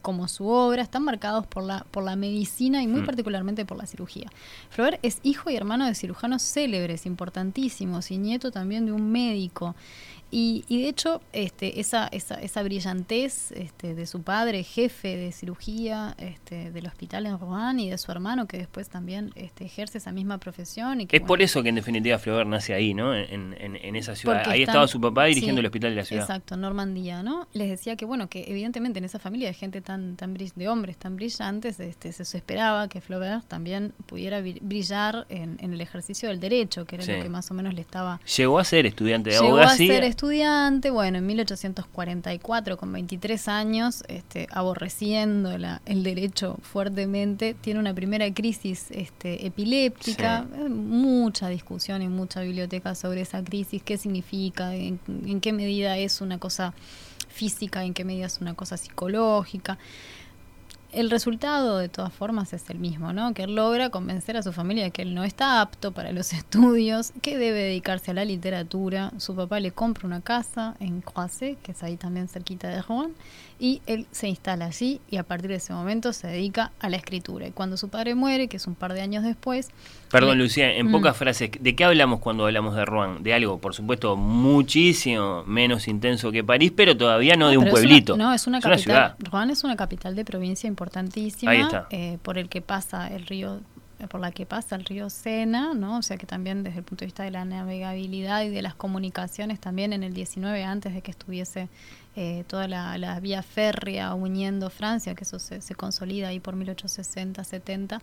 como 0.00 0.28
su 0.28 0.47
obra 0.47 0.82
están 0.82 1.02
marcados 1.02 1.49
por 1.49 1.64
la, 1.64 1.85
por 1.90 2.04
la 2.04 2.14
medicina 2.14 2.80
y 2.80 2.86
muy 2.86 3.00
mm. 3.00 3.06
particularmente 3.06 3.64
por 3.64 3.76
la 3.76 3.86
cirugía. 3.86 4.30
Flaubert 4.69 5.00
es 5.02 5.19
hijo 5.25 5.50
y 5.50 5.56
hermano 5.56 5.86
de 5.86 5.97
cirujanos 5.97 6.43
célebres, 6.43 7.06
importantísimos, 7.06 8.12
y 8.12 8.19
nieto 8.19 8.52
también 8.52 8.86
de 8.86 8.93
un 8.93 9.10
médico. 9.10 9.75
Y, 10.30 10.64
y, 10.69 10.82
de 10.82 10.88
hecho, 10.88 11.21
este, 11.32 11.80
esa, 11.80 12.06
esa, 12.08 12.34
esa 12.36 12.62
brillantez 12.62 13.52
este, 13.52 13.95
de 13.95 14.06
su 14.06 14.23
padre, 14.23 14.62
jefe 14.62 15.16
de 15.16 15.32
cirugía 15.32 16.14
este, 16.19 16.71
del 16.71 16.86
hospital 16.86 17.26
en 17.26 17.38
Rouen, 17.38 17.80
y 17.80 17.90
de 17.90 17.99
su 17.99 18.12
hermano, 18.12 18.47
que 18.47 18.58
después 18.58 18.88
también 18.88 19.32
este, 19.34 19.64
ejerce 19.64 19.99
esa 19.99 20.12
misma 20.12 20.38
profesión. 20.38 21.00
Y 21.00 21.08
es 21.10 21.21
por 21.21 21.43
eso 21.43 21.62
que 21.62 21.71
en 21.71 21.75
definitiva 21.75 22.19
Flaubert 22.19 22.49
nace 22.49 22.75
ahí, 22.75 22.95
¿no? 22.95 23.14
En, 23.14 23.56
en, 23.58 23.97
esa 23.97 24.14
ciudad. 24.14 24.43
Ahí 24.47 24.62
estaba 24.62 24.86
su 24.86 25.00
papá 25.00 25.25
dirigiendo 25.25 25.60
el 25.60 25.66
hospital 25.66 25.90
de 25.90 25.97
la 25.97 26.04
ciudad. 26.04 26.23
Exacto, 26.23 26.56
Normandía, 26.56 27.23
¿no? 27.23 27.49
Les 27.52 27.69
decía 27.69 27.97
que, 27.97 28.04
bueno, 28.04 28.28
que 28.28 28.45
evidentemente 28.49 28.99
en 28.99 29.04
esa 29.04 29.19
familia 29.19 29.49
de 29.49 29.54
gente 29.54 29.80
tan, 29.80 30.16
tan 30.16 30.34
de 30.34 30.69
hombres 30.69 30.97
tan 30.97 31.16
brillantes, 31.16 31.78
este, 31.80 32.12
se 32.12 32.36
esperaba 32.36 32.88
que 32.88 33.00
Flaubert 33.00 33.47
también 33.47 33.93
pudiera 34.06 34.40
brillar 34.40 35.26
en, 35.28 35.58
el 35.60 35.80
ejercicio 35.80 36.28
del 36.28 36.40
derecho, 36.40 36.84
que 36.84 36.97
era 36.97 37.04
lo 37.04 37.23
que 37.23 37.28
más 37.28 37.50
o 37.50 37.54
menos 37.54 37.75
le 37.75 37.80
estaba... 37.80 38.21
Llegó 38.36 38.58
a 38.58 38.64
ser 38.64 38.86
estudiante 38.86 39.30
de 39.30 39.36
abogacía 39.36 40.00
estudiante, 40.21 40.91
bueno, 40.91 41.17
en 41.17 41.26
1844, 41.26 42.76
con 42.76 42.93
23 42.93 43.49
años, 43.49 44.04
este, 44.06 44.49
aborreciendo 44.50 45.50
el 45.50 46.02
derecho 46.02 46.59
fuertemente, 46.61 47.54
tiene 47.54 47.80
una 47.80 47.95
primera 47.95 48.30
crisis 48.35 48.89
este, 48.91 49.47
epiléptica, 49.47 50.47
eh, 50.59 50.69
mucha 50.69 51.49
discusión 51.49 52.02
y 52.02 52.09
mucha 52.09 52.43
biblioteca 52.43 52.95
sobre 52.95 53.23
esa 53.23 53.43
crisis, 53.43 53.83
qué 53.83 53.97
significa, 53.97 54.75
en, 54.75 55.00
en 55.25 55.41
qué 55.41 55.54
medida 55.54 55.97
es 55.97 56.21
una 56.21 56.37
cosa 56.37 56.75
física, 57.30 57.83
en 57.85 57.95
qué 57.95 58.04
medida 58.04 58.26
es 58.26 58.43
una 58.43 58.52
cosa 58.52 58.76
psicológica 58.76 59.78
el 60.92 61.10
resultado 61.10 61.78
de 61.78 61.88
todas 61.88 62.12
formas 62.12 62.52
es 62.52 62.68
el 62.70 62.78
mismo, 62.78 63.12
¿no? 63.12 63.34
Que 63.34 63.44
él 63.44 63.54
logra 63.54 63.90
convencer 63.90 64.36
a 64.36 64.42
su 64.42 64.52
familia 64.52 64.84
de 64.84 64.90
que 64.90 65.02
él 65.02 65.14
no 65.14 65.24
está 65.24 65.60
apto 65.60 65.92
para 65.92 66.12
los 66.12 66.32
estudios, 66.34 67.12
que 67.22 67.38
debe 67.38 67.60
dedicarse 67.60 68.10
a 68.10 68.14
la 68.14 68.24
literatura. 68.24 69.12
Su 69.18 69.34
papá 69.34 69.60
le 69.60 69.72
compra 69.72 70.06
una 70.06 70.20
casa 70.20 70.76
en 70.80 71.00
Croisset, 71.00 71.60
que 71.62 71.72
es 71.72 71.82
ahí 71.82 71.96
también 71.96 72.28
cerquita 72.28 72.68
de 72.68 72.82
Rouen, 72.82 73.14
y 73.60 73.82
él 73.86 74.06
se 74.10 74.26
instala 74.26 74.64
allí 74.64 75.00
y 75.10 75.18
a 75.18 75.23
partir 75.23 75.50
de 75.50 75.56
ese 75.56 75.75
momento 75.75 76.14
se 76.14 76.26
dedica 76.26 76.73
a 76.80 76.88
la 76.88 76.96
escritura. 76.96 77.46
Y 77.46 77.50
cuando 77.52 77.76
su 77.76 77.90
padre 77.90 78.14
muere, 78.14 78.49
que 78.49 78.56
es 78.56 78.66
un 78.66 78.75
par 78.75 78.94
de 78.94 79.02
años 79.02 79.23
después... 79.23 79.68
Perdón, 80.10 80.38
Lucía, 80.38 80.75
en 80.75 80.88
mm. 80.88 80.92
pocas 80.92 81.16
frases, 81.16 81.50
¿de 81.60 81.76
qué 81.76 81.84
hablamos 81.84 82.20
cuando 82.20 82.46
hablamos 82.46 82.75
de 82.75 82.86
Rouen? 82.86 83.23
De 83.23 83.34
algo, 83.34 83.58
por 83.58 83.75
supuesto, 83.75 84.16
muchísimo 84.16 85.44
menos 85.44 85.88
intenso 85.88 86.32
que 86.32 86.42
París, 86.42 86.73
pero 86.75 86.96
todavía 86.96 87.36
no, 87.36 87.50
de 87.50 87.58
un 87.58 87.68
pueblito. 87.68 88.16
no, 88.16 88.32
es 88.32 88.46
una 88.46 88.60
capital. 88.60 89.14
Rouen 89.18 89.50
es 89.50 89.62
una 89.62 89.76
capital 89.76 90.16
de 90.16 90.25
provincia 90.25 90.66
importantísima 90.66 91.86
eh, 91.90 92.16
por 92.23 92.38
el 92.38 92.49
que 92.49 92.62
pasa 92.62 93.08
el 93.08 93.26
río 93.26 93.60
por 94.08 94.21
la 94.21 94.32
que 94.32 94.47
pasa 94.47 94.76
el 94.76 94.84
río 94.84 95.10
Sena, 95.10 95.75
¿no? 95.75 95.99
O 95.99 96.02
sea 96.02 96.17
que 96.17 96.26
también 96.26 96.63
desde 96.63 96.78
el 96.78 96.84
punto 96.84 97.02
de 97.02 97.06
vista 97.06 97.23
de 97.23 97.30
la 97.30 97.45
navegabilidad 97.45 98.43
y 98.43 98.50
de 98.50 98.63
las 98.63 98.75
comunicaciones, 98.75 99.60
también 99.60 99.93
en 99.93 100.02
el 100.02 100.15
19, 100.15 100.65
antes 100.65 100.95
de 100.95 101.02
que 101.02 101.10
estuviese 101.10 101.69
eh, 102.17 102.45
toda 102.47 102.67
la, 102.69 103.21
vía 103.21 103.43
férrea 103.43 104.15
uniendo 104.15 104.71
Francia, 104.71 105.15
que 105.15 105.25
eso 105.25 105.39
se, 105.39 105.60
se 105.60 105.75
consolida 105.75 106.28
ahí 106.28 106.41
por 106.41 106.56
1860-70, 106.56 108.00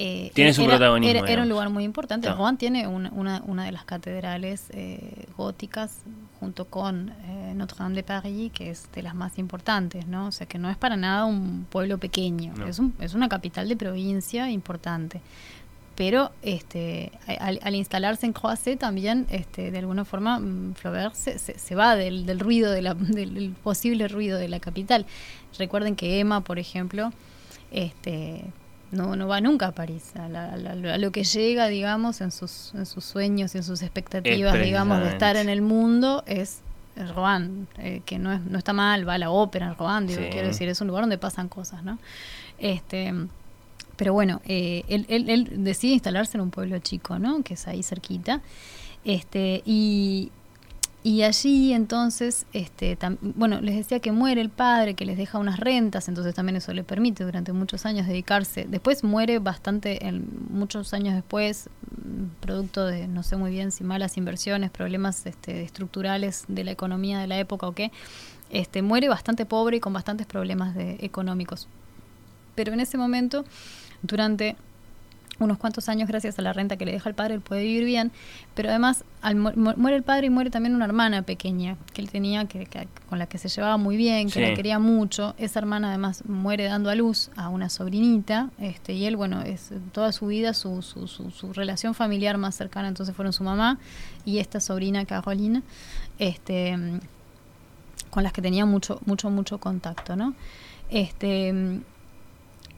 eh, 0.00 0.30
tiene 0.32 0.54
su 0.54 0.62
era, 0.62 0.76
protagonismo. 0.76 1.26
Era, 1.26 1.42
un 1.42 1.48
lugar 1.48 1.70
muy 1.70 1.82
importante. 1.82 2.30
Rouen 2.30 2.56
tiene 2.56 2.86
una, 2.86 3.10
una, 3.44 3.64
de 3.64 3.72
las 3.72 3.84
catedrales 3.84 4.66
eh, 4.70 5.26
góticas 5.36 6.02
junto 6.38 6.66
con 6.66 7.08
eh, 7.26 7.52
Notre 7.56 7.78
Dame 7.80 7.96
de 7.96 8.04
Paris, 8.04 8.52
que 8.52 8.70
es 8.70 8.88
de 8.92 9.02
las 9.02 9.16
más 9.16 9.38
importantes, 9.38 10.06
¿no? 10.06 10.28
O 10.28 10.32
sea 10.32 10.46
que 10.46 10.56
no 10.56 10.70
es 10.70 10.76
para 10.76 10.96
nada 10.96 11.24
un 11.24 11.66
pueblo 11.68 11.98
pequeño, 11.98 12.54
es, 12.68 12.78
un, 12.78 12.94
es 13.00 13.14
una 13.14 13.28
capital 13.28 13.68
de 13.68 13.76
provincia 13.76 14.48
importante. 14.48 15.20
Pero 15.96 16.30
este, 16.42 17.10
al, 17.40 17.74
instalarse 17.74 18.24
en 18.24 18.32
Croisset 18.32 18.78
también, 18.78 19.26
este, 19.30 19.72
de 19.72 19.78
alguna 19.80 20.04
forma, 20.04 20.38
mm, 20.38 20.74
Flaubert 20.74 21.14
se, 21.14 21.40
se, 21.40 21.74
va 21.74 21.96
del, 21.96 22.24
del 22.24 22.38
ruido, 22.38 22.70
de 22.70 22.82
la, 22.82 22.94
del 22.94 23.52
posible 23.64 24.06
ruido 24.06 24.38
de 24.38 24.46
la 24.46 24.60
capital. 24.60 25.06
Recuerden 25.58 25.96
que 25.96 26.20
Emma, 26.20 26.42
por 26.42 26.60
ejemplo, 26.60 27.10
este, 27.72 28.44
no, 28.90 29.16
no 29.16 29.28
va 29.28 29.40
nunca 29.40 29.68
a 29.68 29.72
París, 29.72 30.12
a, 30.16 30.56
lo 30.96 31.12
que 31.12 31.24
llega, 31.24 31.68
digamos, 31.68 32.20
en 32.20 32.30
sus, 32.30 32.72
en 32.74 32.86
sus 32.86 33.04
sueños 33.04 33.54
y 33.54 33.58
en 33.58 33.64
sus 33.64 33.82
expectativas, 33.82 34.54
digamos, 34.60 35.00
de 35.00 35.08
estar 35.08 35.36
en 35.36 35.48
el 35.48 35.60
mundo, 35.60 36.22
es 36.26 36.60
Rouen, 37.14 37.68
eh, 37.78 38.02
que 38.04 38.18
no, 38.18 38.32
es, 38.32 38.40
no 38.40 38.58
está 38.58 38.72
mal, 38.72 39.08
va 39.08 39.14
a 39.14 39.18
la 39.18 39.30
ópera 39.30 39.66
en 39.66 39.76
Rouen, 39.76 40.06
digo, 40.06 40.22
quiero 40.30 40.48
decir, 40.48 40.68
es 40.68 40.80
un 40.80 40.88
lugar 40.88 41.02
donde 41.02 41.18
pasan 41.18 41.48
cosas, 41.48 41.82
¿no? 41.82 41.98
Este, 42.58 43.12
Pero 43.96 44.12
bueno, 44.12 44.40
eh, 44.46 44.84
él, 44.88 45.06
él, 45.08 45.28
él, 45.28 45.64
decide 45.64 45.92
instalarse 45.92 46.36
en 46.36 46.42
un 46.42 46.50
pueblo 46.50 46.78
chico, 46.78 47.18
¿no? 47.18 47.42
Que 47.42 47.54
es 47.54 47.68
ahí 47.68 47.82
cerquita. 47.82 48.40
Este, 49.04 49.62
y, 49.64 50.32
y 51.04 51.22
allí 51.22 51.72
entonces, 51.72 52.44
este, 52.52 52.98
bueno, 53.20 53.60
les 53.60 53.76
decía 53.76 54.00
que 54.00 54.10
muere 54.10 54.40
el 54.40 54.50
padre, 54.50 54.94
que 54.94 55.04
les 55.04 55.16
deja 55.16 55.38
unas 55.38 55.60
rentas, 55.60 56.08
entonces 56.08 56.34
también 56.34 56.56
eso 56.56 56.72
le 56.74 56.82
permite 56.82 57.24
durante 57.24 57.52
muchos 57.52 57.86
años 57.86 58.06
dedicarse. 58.06 58.66
Después 58.68 59.04
muere 59.04 59.38
bastante, 59.38 60.00
muchos 60.50 60.92
años 60.94 61.14
después, 61.14 61.70
mm, 61.90 62.40
producto 62.40 62.84
de, 62.84 63.06
no 63.06 63.22
sé 63.22 63.36
muy 63.36 63.52
bien 63.52 63.70
si 63.70 63.84
malas 63.84 64.16
inversiones, 64.16 64.70
problemas 64.72 65.24
este, 65.24 65.62
estructurales 65.62 66.44
de 66.48 66.64
la 66.64 66.72
economía 66.72 67.20
de 67.20 67.28
la 67.28 67.38
época 67.38 67.68
o 67.68 67.72
qué, 67.72 67.92
este, 68.50 68.82
muere 68.82 69.08
bastante 69.08 69.46
pobre 69.46 69.76
y 69.76 69.80
con 69.80 69.92
bastantes 69.92 70.26
problemas 70.26 70.74
de, 70.74 70.96
económicos. 71.00 71.68
Pero 72.56 72.72
en 72.72 72.80
ese 72.80 72.98
momento, 72.98 73.44
durante 74.02 74.56
unos 75.38 75.58
cuantos 75.58 75.88
años 75.88 76.08
gracias 76.08 76.38
a 76.38 76.42
la 76.42 76.52
renta 76.52 76.76
que 76.76 76.84
le 76.84 76.92
deja 76.92 77.08
el 77.08 77.14
padre, 77.14 77.34
él 77.34 77.40
puede 77.40 77.62
vivir 77.62 77.84
bien, 77.84 78.12
pero 78.54 78.70
además 78.70 79.04
al 79.20 79.36
muere 79.36 79.96
el 79.96 80.02
padre 80.02 80.26
y 80.26 80.30
muere 80.30 80.50
también 80.50 80.74
una 80.74 80.84
hermana 80.84 81.22
pequeña 81.22 81.76
que 81.92 82.00
él 82.00 82.10
tenía, 82.10 82.46
que, 82.46 82.66
con 83.08 83.18
la 83.18 83.26
que 83.26 83.38
se 83.38 83.48
llevaba 83.48 83.76
muy 83.76 83.96
bien, 83.96 84.30
que 84.30 84.40
la 84.40 84.54
quería 84.54 84.78
mucho. 84.78 85.34
Esa 85.38 85.58
hermana 85.60 85.88
además 85.88 86.24
muere 86.26 86.64
dando 86.64 86.90
a 86.90 86.94
luz 86.94 87.30
a 87.36 87.48
una 87.48 87.68
sobrinita, 87.68 88.50
este, 88.58 88.92
y 88.92 89.06
él, 89.06 89.16
bueno, 89.16 89.42
es 89.42 89.70
toda 89.92 90.12
su 90.12 90.26
vida 90.26 90.54
su, 90.54 90.82
su, 90.82 91.06
su, 91.06 91.52
relación 91.52 91.94
familiar 91.94 92.38
más 92.38 92.54
cercana 92.54 92.88
entonces 92.88 93.14
fueron 93.14 93.32
su 93.32 93.42
mamá 93.42 93.78
y 94.24 94.38
esta 94.38 94.60
sobrina 94.60 95.04
Carolina, 95.04 95.62
este, 96.18 96.76
con 98.10 98.22
las 98.22 98.32
que 98.32 98.42
tenía 98.42 98.66
mucho, 98.66 99.00
mucho, 99.06 99.30
mucho 99.30 99.58
contacto, 99.58 100.16
¿no? 100.16 100.34
Este, 100.90 101.80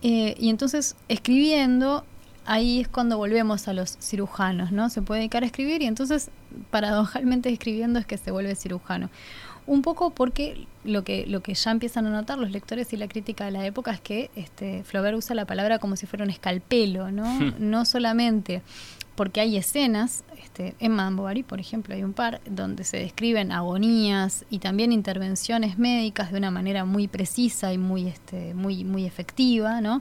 eh, 0.03 0.35
y 0.39 0.49
entonces 0.49 0.97
escribiendo 1.09 2.05
ahí 2.51 2.81
es 2.81 2.89
cuando 2.89 3.17
volvemos 3.17 3.69
a 3.69 3.73
los 3.73 3.97
cirujanos, 3.99 4.73
¿no? 4.73 4.91
Se 4.91 5.03
puede 5.03 5.21
dedicar 5.21 5.45
a 5.45 5.47
escribir 5.47 5.83
y 5.83 5.87
entonces 5.87 6.31
paradojalmente 6.71 7.49
escribiendo 7.53 8.01
es 8.01 8.07
que 8.07 8.19
se 8.19 8.33
vuelve 8.33 8.57
cirujano. 8.57 9.09
Un 9.67 9.83
poco 9.83 10.11
porque 10.11 10.67
lo 10.83 11.05
que, 11.05 11.27
lo 11.27 11.43
que 11.45 11.55
ya 11.55 11.71
empiezan 11.71 12.07
a 12.07 12.11
notar 12.11 12.39
los 12.39 12.51
lectores 12.51 12.93
y 12.93 12.97
la 12.97 13.07
crítica 13.07 13.45
de 13.45 13.53
la 13.53 13.65
época 13.65 13.93
es 13.93 14.01
que 14.01 14.31
este, 14.35 14.83
Flaubert 14.83 15.17
usa 15.17 15.37
la 15.37 15.45
palabra 15.45 15.79
como 15.79 15.95
si 15.95 16.07
fuera 16.07 16.25
un 16.25 16.31
escalpelo, 16.31 17.13
¿no? 17.13 17.25
Hmm. 17.25 17.55
No 17.59 17.85
solamente 17.85 18.63
porque 19.21 19.43
hay 19.43 19.59
escenas, 19.59 20.25
este, 20.43 20.75
en 20.81 20.93
Madame 20.93 21.45
por 21.45 21.61
ejemplo, 21.61 21.95
hay 21.95 22.03
un 22.03 22.15
par 22.15 22.41
donde 22.47 22.85
se 22.85 22.97
describen 22.97 23.53
agonías 23.53 24.47
y 24.49 24.61
también 24.61 24.93
intervenciones 24.93 25.77
médicas 25.79 26.33
de 26.33 26.39
una 26.39 26.51
manera 26.51 26.87
muy 26.87 27.07
precisa 27.07 27.71
y 27.71 27.77
muy, 27.77 28.09
este, 28.09 28.55
muy, 28.55 28.83
muy 28.83 29.05
efectiva, 29.05 29.83
¿no? 29.83 30.01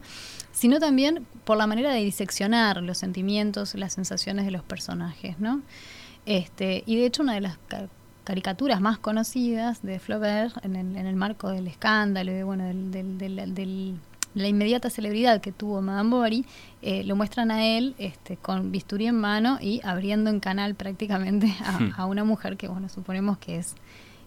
sino 0.53 0.79
también 0.79 1.27
por 1.43 1.58
la 1.58 1.67
manera 1.67 1.91
de 1.91 2.01
diseccionar 2.01 2.82
los 2.82 2.97
sentimientos, 2.97 3.75
las 3.75 3.91
sensaciones 3.91 4.45
de 4.45 4.51
los 4.51 4.63
personajes, 4.63 5.38
¿no? 5.38 5.63
Este, 6.25 6.84
y 6.86 6.95
de 6.95 7.05
hecho 7.05 7.21
una 7.21 7.34
de 7.34 7.41
las 7.41 7.58
caricaturas 8.23 8.79
más 8.79 8.99
conocidas 8.99 9.82
de 9.82 9.99
Flaubert 9.99 10.63
en 10.63 10.77
el, 10.77 11.15
marco 11.17 11.49
del 11.49 11.67
escándalo 11.67 12.32
y 12.32 12.43
bueno, 12.43 12.63
de 12.63 13.65
la 14.36 14.48
inmediata 14.48 14.89
celebridad 14.89 15.42
que 15.42 15.52
tuvo 15.52 15.82
Madame 15.82 16.10
Bovary, 16.10 16.46
eh, 16.82 17.04
lo 17.04 17.15
muestran 17.15 17.52
a 17.52 17.65
él 17.65 17.96
este, 17.98 18.38
con 18.38 18.72
bisturí 18.72 19.08
en 19.08 19.15
mano 19.15 19.58
y 19.62 19.82
abriendo 19.84 20.30
en 20.30 20.39
canal 20.39 20.76
prácticamente 20.76 21.54
a, 21.65 21.80
hmm. 21.80 21.94
a 21.98 22.06
una 22.06 22.24
mujer 22.24 22.58
que 22.58 22.68
bueno 22.68 22.89
suponemos 22.89 23.38
que 23.38 23.58
es 23.58 23.76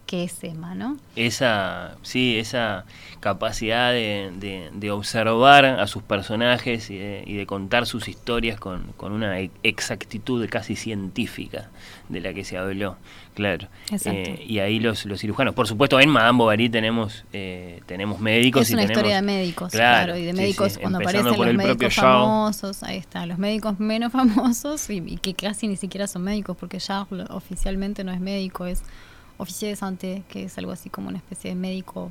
que 0.07 0.25
es 0.25 0.43
Emma, 0.45 0.75
¿no? 0.75 0.99
Esa, 1.17 1.97
sí, 2.03 2.39
esa 2.39 2.85
capacidad 3.21 3.93
de, 3.93 4.71
de, 4.73 4.91
observar 4.91 5.65
a 5.65 5.87
sus 5.87 6.03
personajes 6.03 6.91
y 6.91 6.99
de, 6.99 7.47
contar 7.47 7.87
sus 7.87 8.09
historias 8.09 8.59
con, 8.59 8.93
con, 8.97 9.13
una 9.13 9.41
e, 9.41 9.51
exactitud 9.63 10.47
casi 10.51 10.77
científica 10.77 11.71
de 12.09 12.21
la 12.21 12.35
que 12.35 12.45
se 12.45 12.59
habló, 12.59 12.97
claro. 13.35 13.69
Eh, 13.91 14.45
y 14.47 14.59
ahí 14.59 14.81
los, 14.81 15.05
los 15.07 15.21
cirujanos, 15.21 15.55
por 15.55 15.67
supuesto, 15.67 16.01
en 16.01 16.09
Madame 16.09 16.39
Bovary 16.39 16.69
tenemos, 16.69 17.25
eh, 17.33 17.81
tenemos 17.87 18.21
médicos. 18.21 18.63
Es 18.63 18.73
una 18.73 18.85
historia 18.85 19.17
de 19.17 19.23
médicos, 19.23 19.73
claro, 19.73 20.17
y 20.17 20.25
de 20.25 20.33
médicos 20.33 20.79
cuando 20.79 20.99
aparecen 20.99 21.27
los 21.27 21.55
médicos 21.55 21.95
famosos, 21.95 22.83
ahí 22.83 22.99
está, 22.99 23.27
los 23.27 23.39
médicos 23.39 23.79
menos 23.81 24.13
famosos 24.13 24.89
y, 24.91 25.03
y 25.07 25.17
que 25.19 25.35
casi 25.35 25.69
ni 25.69 25.77
siquiera 25.77 26.07
son 26.07 26.23
médicos, 26.23 26.57
porque 26.59 26.79
Charles 26.79 27.27
oficialmente 27.31 28.05
no 28.05 28.13
es 28.13 28.21
médico, 28.21 28.67
es 28.67 28.83
oficial 29.39 29.73
de 29.73 29.77
santé, 29.77 30.23
que 30.29 30.45
es 30.45 30.59
algo 30.59 30.73
así 30.73 30.91
como 30.91 31.09
una 31.09 31.19
especie 31.19 31.51
de 31.51 31.57
médico 31.57 32.11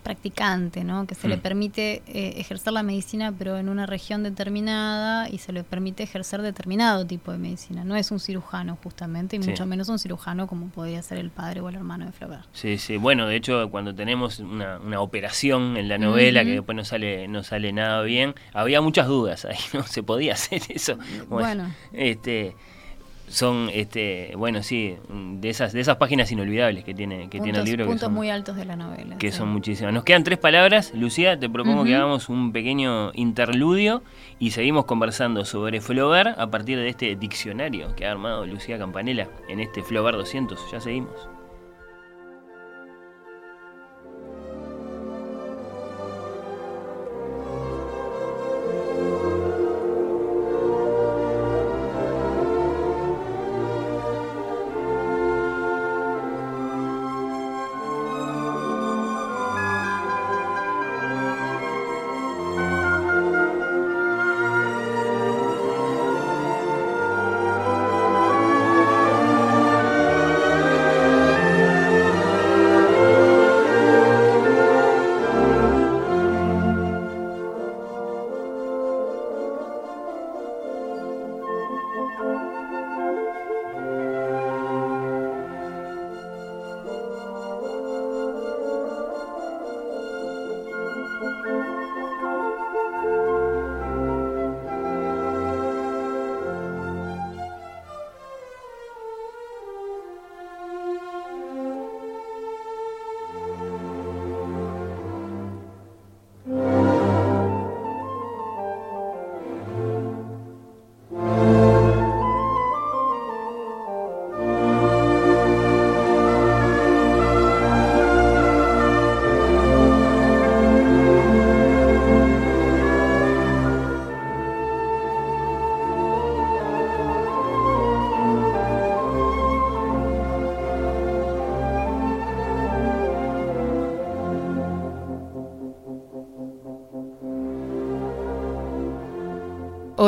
practicante, 0.00 0.84
¿no? 0.84 1.06
que 1.06 1.14
se 1.14 1.28
le 1.28 1.36
mm. 1.36 1.40
permite 1.40 2.02
eh, 2.06 2.34
ejercer 2.36 2.72
la 2.72 2.82
medicina 2.82 3.32
pero 3.36 3.58
en 3.58 3.68
una 3.68 3.86
región 3.86 4.22
determinada 4.22 5.28
y 5.28 5.38
se 5.38 5.52
le 5.52 5.64
permite 5.64 6.02
ejercer 6.02 6.42
determinado 6.42 7.06
tipo 7.06 7.32
de 7.32 7.38
medicina. 7.38 7.84
No 7.84 7.96
es 7.96 8.10
un 8.10 8.20
cirujano 8.20 8.78
justamente 8.82 9.36
y 9.36 9.38
mucho 9.38 9.66
menos 9.66 9.88
un 9.88 9.98
cirujano 9.98 10.46
como 10.46 10.68
podría 10.68 11.02
ser 11.02 11.18
el 11.18 11.30
padre 11.30 11.60
o 11.60 11.68
el 11.68 11.76
hermano 11.76 12.06
de 12.06 12.12
Flaubert. 12.12 12.44
Sí, 12.52 12.78
sí. 12.78 12.96
Bueno, 12.96 13.26
de 13.26 13.36
hecho 13.36 13.70
cuando 13.70 13.94
tenemos 13.94 14.40
una, 14.40 14.78
una 14.78 15.00
operación 15.00 15.76
en 15.76 15.88
la 15.88 15.98
novela 15.98 16.44
que 16.44 16.52
después 16.52 16.76
no 16.76 16.84
sale 16.84 17.28
no 17.28 17.42
sale 17.42 17.72
nada 17.72 18.02
bien, 18.02 18.34
había 18.52 18.80
muchas 18.80 19.06
dudas 19.06 19.44
ahí, 19.44 19.58
¿no? 19.72 19.82
Se 19.86 20.02
podía 20.02 20.34
hacer 20.34 20.62
eso. 20.68 20.98
bueno 21.28 21.72
este 21.92 22.56
son 23.30 23.70
este 23.72 24.32
bueno 24.36 24.62
sí 24.62 24.96
de 25.08 25.48
esas 25.48 25.72
de 25.72 25.80
esas 25.80 25.96
páginas 25.96 26.30
inolvidables 26.32 26.84
que 26.84 26.94
tiene 26.94 27.28
que 27.30 27.40
tiene 27.40 27.60
el 27.60 27.64
libro 27.64 27.86
puntos 27.86 28.00
que 28.00 28.06
son, 28.06 28.14
muy 28.14 28.28
altos 28.28 28.56
de 28.56 28.64
la 28.64 28.76
novela 28.76 29.16
que 29.18 29.32
son 29.32 29.48
muchísimas. 29.48 29.94
Nos 29.94 30.04
quedan 30.04 30.24
tres 30.24 30.38
palabras 30.38 30.92
Lucía 30.94 31.38
te 31.38 31.48
propongo 31.48 31.84
que 31.84 31.94
hagamos 31.94 32.28
un 32.28 32.52
pequeño 32.52 33.12
interludio 33.14 34.02
y 34.38 34.50
seguimos 34.50 34.84
conversando 34.84 35.44
sobre 35.44 35.80
Flaubert 35.80 36.38
a 36.38 36.50
partir 36.50 36.78
de 36.78 36.88
este 36.88 37.16
diccionario 37.16 37.94
que 37.94 38.06
ha 38.06 38.10
armado 38.10 38.46
Lucía 38.46 38.78
Campanella 38.78 39.28
en 39.48 39.60
este 39.60 39.82
Flaubert 39.82 40.18
200 40.18 40.58
ya 40.72 40.80
seguimos 40.80 41.28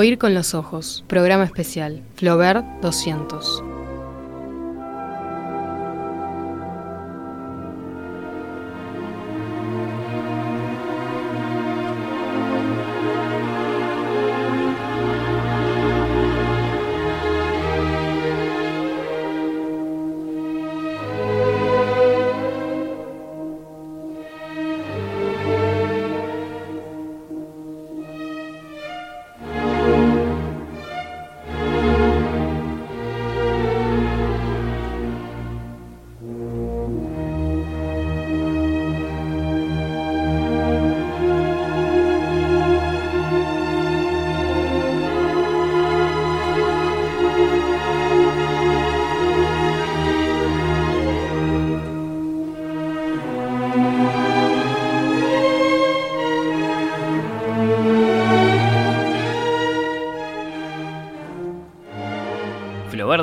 Oír 0.02 0.18
con 0.18 0.34
los 0.34 0.52
ojos, 0.52 1.04
programa 1.06 1.44
especial, 1.44 2.02
Flaubert 2.16 2.66
200. 2.80 3.71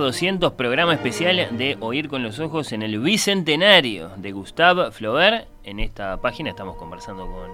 200, 0.09 0.53
programa 0.53 0.95
especial 0.95 1.55
de 1.55 1.77
Oír 1.81 2.09
con 2.09 2.23
los 2.23 2.39
Ojos 2.39 2.71
en 2.71 2.81
el 2.81 2.97
Bicentenario 2.99 4.09
de 4.17 4.31
Gustave 4.31 4.89
Flaubert. 4.89 5.47
En 5.63 5.79
esta 5.79 6.17
página 6.17 6.49
estamos 6.49 6.77
conversando 6.77 7.27
con 7.27 7.51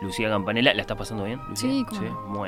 Lucía 0.00 0.30
Campanella. 0.30 0.72
¿La 0.72 0.80
estás 0.80 0.96
pasando 0.96 1.24
bien, 1.24 1.38
Lucía? 1.50 1.68
Sí, 1.70 1.84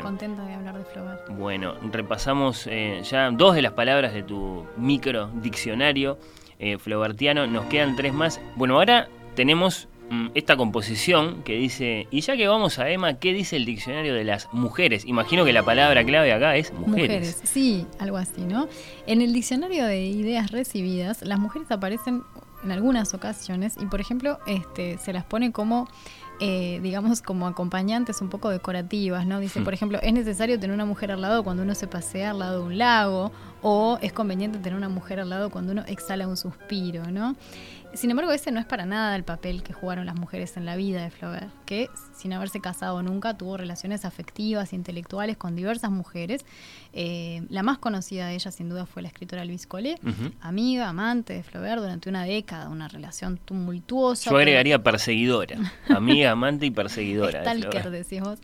contenta 0.00 0.46
de 0.46 0.54
hablar 0.54 0.78
de 0.78 0.84
Flaubert. 0.86 1.28
Bueno, 1.36 1.74
repasamos 1.92 2.66
eh, 2.68 3.02
ya 3.02 3.30
dos 3.32 3.54
de 3.54 3.60
las 3.60 3.72
palabras 3.72 4.14
de 4.14 4.22
tu 4.22 4.64
micro 4.78 5.28
diccionario 5.42 6.16
eh, 6.58 6.78
flaubertiano. 6.78 7.46
Nos 7.46 7.66
quedan 7.66 7.96
tres 7.96 8.14
más. 8.14 8.40
Bueno, 8.56 8.76
ahora 8.76 9.08
tenemos 9.34 9.88
esta 10.34 10.56
composición 10.56 11.42
que 11.42 11.56
dice, 11.56 12.08
y 12.10 12.20
ya 12.20 12.36
que 12.36 12.48
vamos 12.48 12.78
a 12.78 12.90
Emma, 12.90 13.14
¿qué 13.14 13.32
dice 13.32 13.56
el 13.56 13.64
diccionario 13.64 14.14
de 14.14 14.24
las 14.24 14.52
mujeres? 14.52 15.04
Imagino 15.06 15.44
que 15.44 15.52
la 15.52 15.62
palabra 15.62 16.04
clave 16.04 16.32
acá 16.32 16.56
es 16.56 16.72
mujeres. 16.72 17.08
Mujeres, 17.08 17.40
sí, 17.44 17.86
algo 17.98 18.16
así, 18.16 18.40
¿no? 18.42 18.68
En 19.06 19.22
el 19.22 19.32
diccionario 19.32 19.86
de 19.86 20.06
ideas 20.06 20.50
recibidas, 20.50 21.22
las 21.22 21.38
mujeres 21.38 21.70
aparecen 21.70 22.22
en 22.64 22.72
algunas 22.72 23.14
ocasiones 23.14 23.76
y, 23.80 23.86
por 23.86 24.00
ejemplo, 24.00 24.38
este, 24.46 24.98
se 24.98 25.12
las 25.12 25.24
pone 25.24 25.52
como... 25.52 25.88
Eh, 26.42 26.80
digamos, 26.82 27.20
como 27.20 27.46
acompañantes 27.46 28.22
un 28.22 28.30
poco 28.30 28.48
decorativas, 28.48 29.26
¿no? 29.26 29.40
Dice, 29.40 29.60
hmm. 29.60 29.64
por 29.64 29.74
ejemplo, 29.74 29.98
es 30.00 30.10
necesario 30.14 30.58
tener 30.58 30.72
una 30.72 30.86
mujer 30.86 31.12
al 31.12 31.20
lado 31.20 31.44
cuando 31.44 31.62
uno 31.62 31.74
se 31.74 31.86
pasea 31.86 32.30
al 32.30 32.38
lado 32.38 32.60
de 32.60 32.64
un 32.64 32.78
lago, 32.78 33.30
o 33.60 33.98
es 34.00 34.14
conveniente 34.14 34.56
tener 34.56 34.74
una 34.74 34.88
mujer 34.88 35.20
al 35.20 35.28
lado 35.28 35.50
cuando 35.50 35.72
uno 35.72 35.84
exhala 35.86 36.26
un 36.26 36.38
suspiro, 36.38 37.10
¿no? 37.10 37.36
Sin 37.92 38.10
embargo, 38.10 38.30
ese 38.30 38.52
no 38.52 38.60
es 38.60 38.66
para 38.66 38.86
nada 38.86 39.16
el 39.16 39.24
papel 39.24 39.62
que 39.62 39.72
jugaron 39.72 40.06
las 40.06 40.14
mujeres 40.14 40.56
en 40.56 40.64
la 40.64 40.76
vida 40.76 41.02
de 41.02 41.10
Flaubert, 41.10 41.50
que 41.64 41.90
sin 42.16 42.32
haberse 42.32 42.60
casado 42.60 43.02
nunca 43.02 43.36
tuvo 43.36 43.56
relaciones 43.56 44.04
afectivas 44.04 44.72
intelectuales 44.72 45.36
con 45.36 45.56
diversas 45.56 45.90
mujeres. 45.90 46.44
Eh, 46.92 47.42
la 47.48 47.62
más 47.62 47.78
conocida 47.78 48.28
de 48.28 48.34
ellas, 48.34 48.54
sin 48.54 48.68
duda, 48.68 48.86
fue 48.86 49.02
la 49.02 49.08
escritora 49.08 49.44
Louise 49.44 49.66
Collet, 49.66 50.00
amiga, 50.40 50.88
amante 50.88 51.32
de 51.32 51.42
Flaubert 51.42 51.80
durante 51.80 52.08
una 52.08 52.24
década, 52.24 52.68
una 52.68 52.86
relación 52.86 53.38
tumultuosa. 53.38 54.30
Yo 54.30 54.36
agregaría 54.36 54.82
perseguidora, 54.82 55.56
amiga, 55.88 56.30
amante 56.30 56.66
y 56.66 56.70
perseguidora. 56.70 57.40
Stalker, 57.42 57.90
decís 57.90 58.20
vos. 58.20 58.38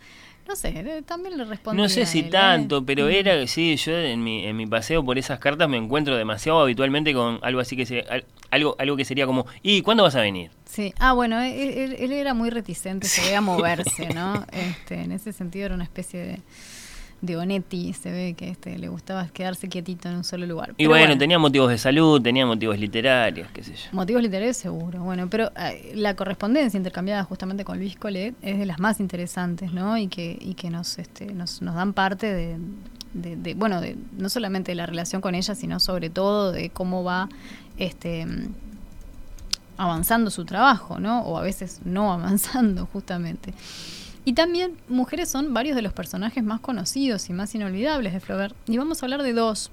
No 0.48 0.54
sé, 0.54 0.68
eh, 0.68 1.02
también 1.04 1.36
le 1.36 1.44
respondí. 1.44 1.80
No 1.80 1.88
sé 1.88 2.06
si 2.06 2.20
¿eh? 2.20 2.24
tanto, 2.24 2.84
pero 2.84 3.06
mm. 3.06 3.10
era, 3.10 3.46
sí, 3.46 3.76
yo 3.76 3.92
en 3.92 4.22
mi, 4.22 4.46
en 4.46 4.56
mi 4.56 4.66
paseo 4.66 5.04
por 5.04 5.18
esas 5.18 5.38
cartas 5.38 5.68
me 5.68 5.76
encuentro 5.76 6.16
demasiado 6.16 6.60
habitualmente 6.60 7.12
con 7.12 7.40
algo 7.42 7.60
así 7.60 7.76
que 7.76 7.86
se, 7.86 8.04
algo, 8.50 8.76
algo 8.78 8.96
que 8.96 9.04
sería 9.04 9.26
como, 9.26 9.46
¿y 9.62 9.82
cuándo 9.82 10.04
vas 10.04 10.14
a 10.14 10.20
venir? 10.20 10.50
Sí, 10.64 10.94
ah, 10.98 11.12
bueno, 11.14 11.40
él, 11.40 11.96
él 11.98 12.12
era 12.12 12.34
muy 12.34 12.50
reticente, 12.50 13.08
se 13.08 13.22
veía 13.22 13.40
moverse, 13.40 14.08
¿no? 14.14 14.44
Este, 14.52 15.02
en 15.02 15.12
ese 15.12 15.32
sentido 15.32 15.66
era 15.66 15.74
una 15.74 15.84
especie 15.84 16.20
de 16.20 16.40
de 17.20 17.36
Onetti, 17.36 17.92
se 17.92 18.10
ve 18.10 18.34
que 18.34 18.50
este, 18.50 18.78
le 18.78 18.88
gustaba 18.88 19.26
quedarse 19.28 19.68
quietito 19.68 20.08
en 20.08 20.16
un 20.16 20.24
solo 20.24 20.46
lugar. 20.46 20.74
Y 20.76 20.86
bueno, 20.86 21.16
tenía 21.16 21.38
motivos 21.38 21.70
de 21.70 21.78
salud, 21.78 22.20
tenía 22.20 22.46
motivos 22.46 22.78
literarios, 22.78 23.48
qué 23.52 23.62
sé 23.62 23.74
yo. 23.74 23.88
Motivos 23.92 24.22
literarios 24.22 24.56
seguro, 24.56 25.02
bueno, 25.02 25.28
pero 25.28 25.50
eh, 25.56 25.92
la 25.94 26.14
correspondencia 26.14 26.76
intercambiada 26.76 27.24
justamente 27.24 27.64
con 27.64 27.78
Luis 27.78 27.96
Colet 27.96 28.34
es 28.42 28.58
de 28.58 28.66
las 28.66 28.78
más 28.78 29.00
interesantes, 29.00 29.72
¿no? 29.72 29.96
Y 29.96 30.08
que, 30.08 30.38
y 30.40 30.54
que 30.54 30.70
nos, 30.70 30.98
este, 30.98 31.26
nos, 31.32 31.62
nos 31.62 31.74
dan 31.74 31.92
parte 31.92 32.32
de, 32.32 32.58
de, 33.14 33.54
bueno, 33.54 33.80
de, 33.80 33.96
no 34.16 34.28
solamente 34.28 34.72
de 34.72 34.76
la 34.76 34.86
relación 34.86 35.22
con 35.22 35.34
ella, 35.34 35.54
sino 35.54 35.80
sobre 35.80 36.10
todo 36.10 36.52
de 36.52 36.70
cómo 36.70 37.02
va 37.02 37.28
este 37.78 38.26
avanzando 39.78 40.30
su 40.30 40.44
trabajo, 40.44 40.98
¿no? 40.98 41.20
O 41.22 41.38
a 41.38 41.42
veces 41.42 41.80
no 41.84 42.12
avanzando, 42.12 42.86
justamente. 42.92 43.52
Y 44.26 44.32
también 44.32 44.76
mujeres 44.88 45.28
son 45.28 45.54
varios 45.54 45.76
de 45.76 45.82
los 45.82 45.92
personajes 45.92 46.42
más 46.42 46.58
conocidos 46.58 47.30
y 47.30 47.32
más 47.32 47.54
inolvidables 47.54 48.12
de 48.12 48.18
Flaubert. 48.18 48.56
Y 48.66 48.76
vamos 48.76 49.00
a 49.00 49.06
hablar 49.06 49.22
de 49.22 49.32
dos. 49.32 49.70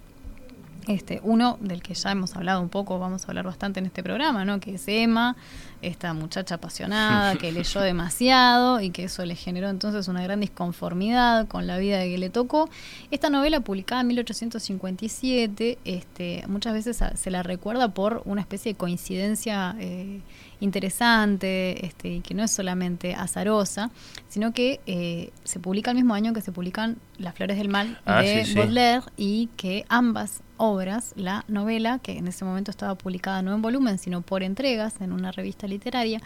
Este, 0.88 1.22
uno 1.24 1.58
del 1.60 1.82
que 1.82 1.96
ya 1.96 2.12
hemos 2.12 2.36
hablado 2.36 2.62
un 2.62 2.70
poco, 2.70 3.00
vamos 3.00 3.24
a 3.24 3.28
hablar 3.30 3.46
bastante 3.46 3.80
en 3.80 3.88
este 3.88 4.04
programa, 4.04 4.46
¿no? 4.46 4.60
que 4.60 4.76
es 4.76 4.84
Emma, 4.88 5.36
esta 5.82 6.14
muchacha 6.14 6.56
apasionada 6.56 7.36
que 7.40 7.52
leyó 7.52 7.82
demasiado 7.82 8.80
y 8.80 8.92
que 8.92 9.06
eso 9.06 9.26
le 9.26 9.36
generó 9.36 9.70
entonces 9.70 10.08
una 10.08 10.22
gran 10.22 10.42
disconformidad 10.42 11.48
con 11.48 11.66
la 11.66 11.80
vida 11.80 12.04
que 12.04 12.20
le 12.20 12.30
tocó. 12.30 12.70
Esta 13.10 13.32
novela 13.32 13.62
publicada 13.62 14.02
en 14.02 14.08
1857, 14.08 15.80
este, 15.84 16.44
muchas 16.48 16.74
veces 16.74 17.02
se 17.16 17.32
la 17.32 17.42
recuerda 17.42 17.88
por 17.88 18.22
una 18.26 18.42
especie 18.42 18.74
de 18.74 18.78
coincidencia 18.78 19.76
eh, 19.80 20.20
interesante 20.64 21.86
este, 21.86 22.08
y 22.10 22.22
que 22.22 22.34
no 22.34 22.44
es 22.44 22.52
solamente 22.52 23.14
azarosa, 23.14 23.92
sino 24.30 24.54
que 24.54 24.80
eh, 24.86 25.32
se 25.44 25.60
publica 25.60 25.92
el 25.92 25.96
mismo 25.96 26.14
año 26.14 26.34
que 26.34 26.42
se 26.42 26.52
publican 26.52 26.98
Las 27.18 27.36
Flores 27.36 27.58
del 27.58 27.70
Mal 27.70 28.00
ah, 28.06 28.22
de 28.22 28.46
Baudelaire 28.56 29.04
y 29.18 29.50
que 29.58 29.86
ambas 29.90 30.42
obras, 30.58 31.14
la 31.18 31.44
novela, 31.48 32.00
que 32.00 32.18
en 32.18 32.28
ese 32.28 32.46
momento 32.46 32.72
estaba 32.72 32.96
publicada 32.96 33.42
no 33.42 33.54
en 33.54 33.62
volumen, 33.62 33.98
sino 33.98 34.22
por 34.22 34.44
entregas 34.44 35.02
en 35.02 35.12
una 35.12 35.32
revista 35.32 35.68
literaria, 35.68 36.22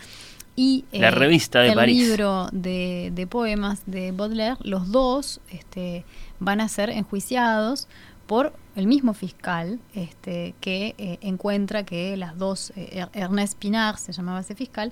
y 0.60 0.86
la 0.92 1.12
revista 1.12 1.60
de 1.60 1.70
el 1.70 1.86
libro 1.86 2.50
de, 2.52 3.12
de, 3.14 3.28
poemas 3.28 3.84
de 3.86 4.12
Baudelaire, 4.12 4.58
los 4.64 4.92
dos 4.92 5.40
este, 5.52 6.04
van 6.40 6.62
a 6.62 6.68
ser 6.68 6.90
enjuiciados 6.90 7.88
por 8.28 8.54
el 8.76 8.86
mismo 8.86 9.16
fiscal 9.16 9.80
este, 9.96 10.54
que 10.62 10.94
eh, 11.00 11.18
encuentra 11.22 11.84
que 11.84 12.16
las 12.16 12.38
dos, 12.38 12.72
eh, 12.76 13.06
Ernest 13.14 13.58
Pinar 13.58 13.98
se 13.98 14.12
llamaba 14.12 14.42
ese 14.42 14.54
fiscal, 14.54 14.92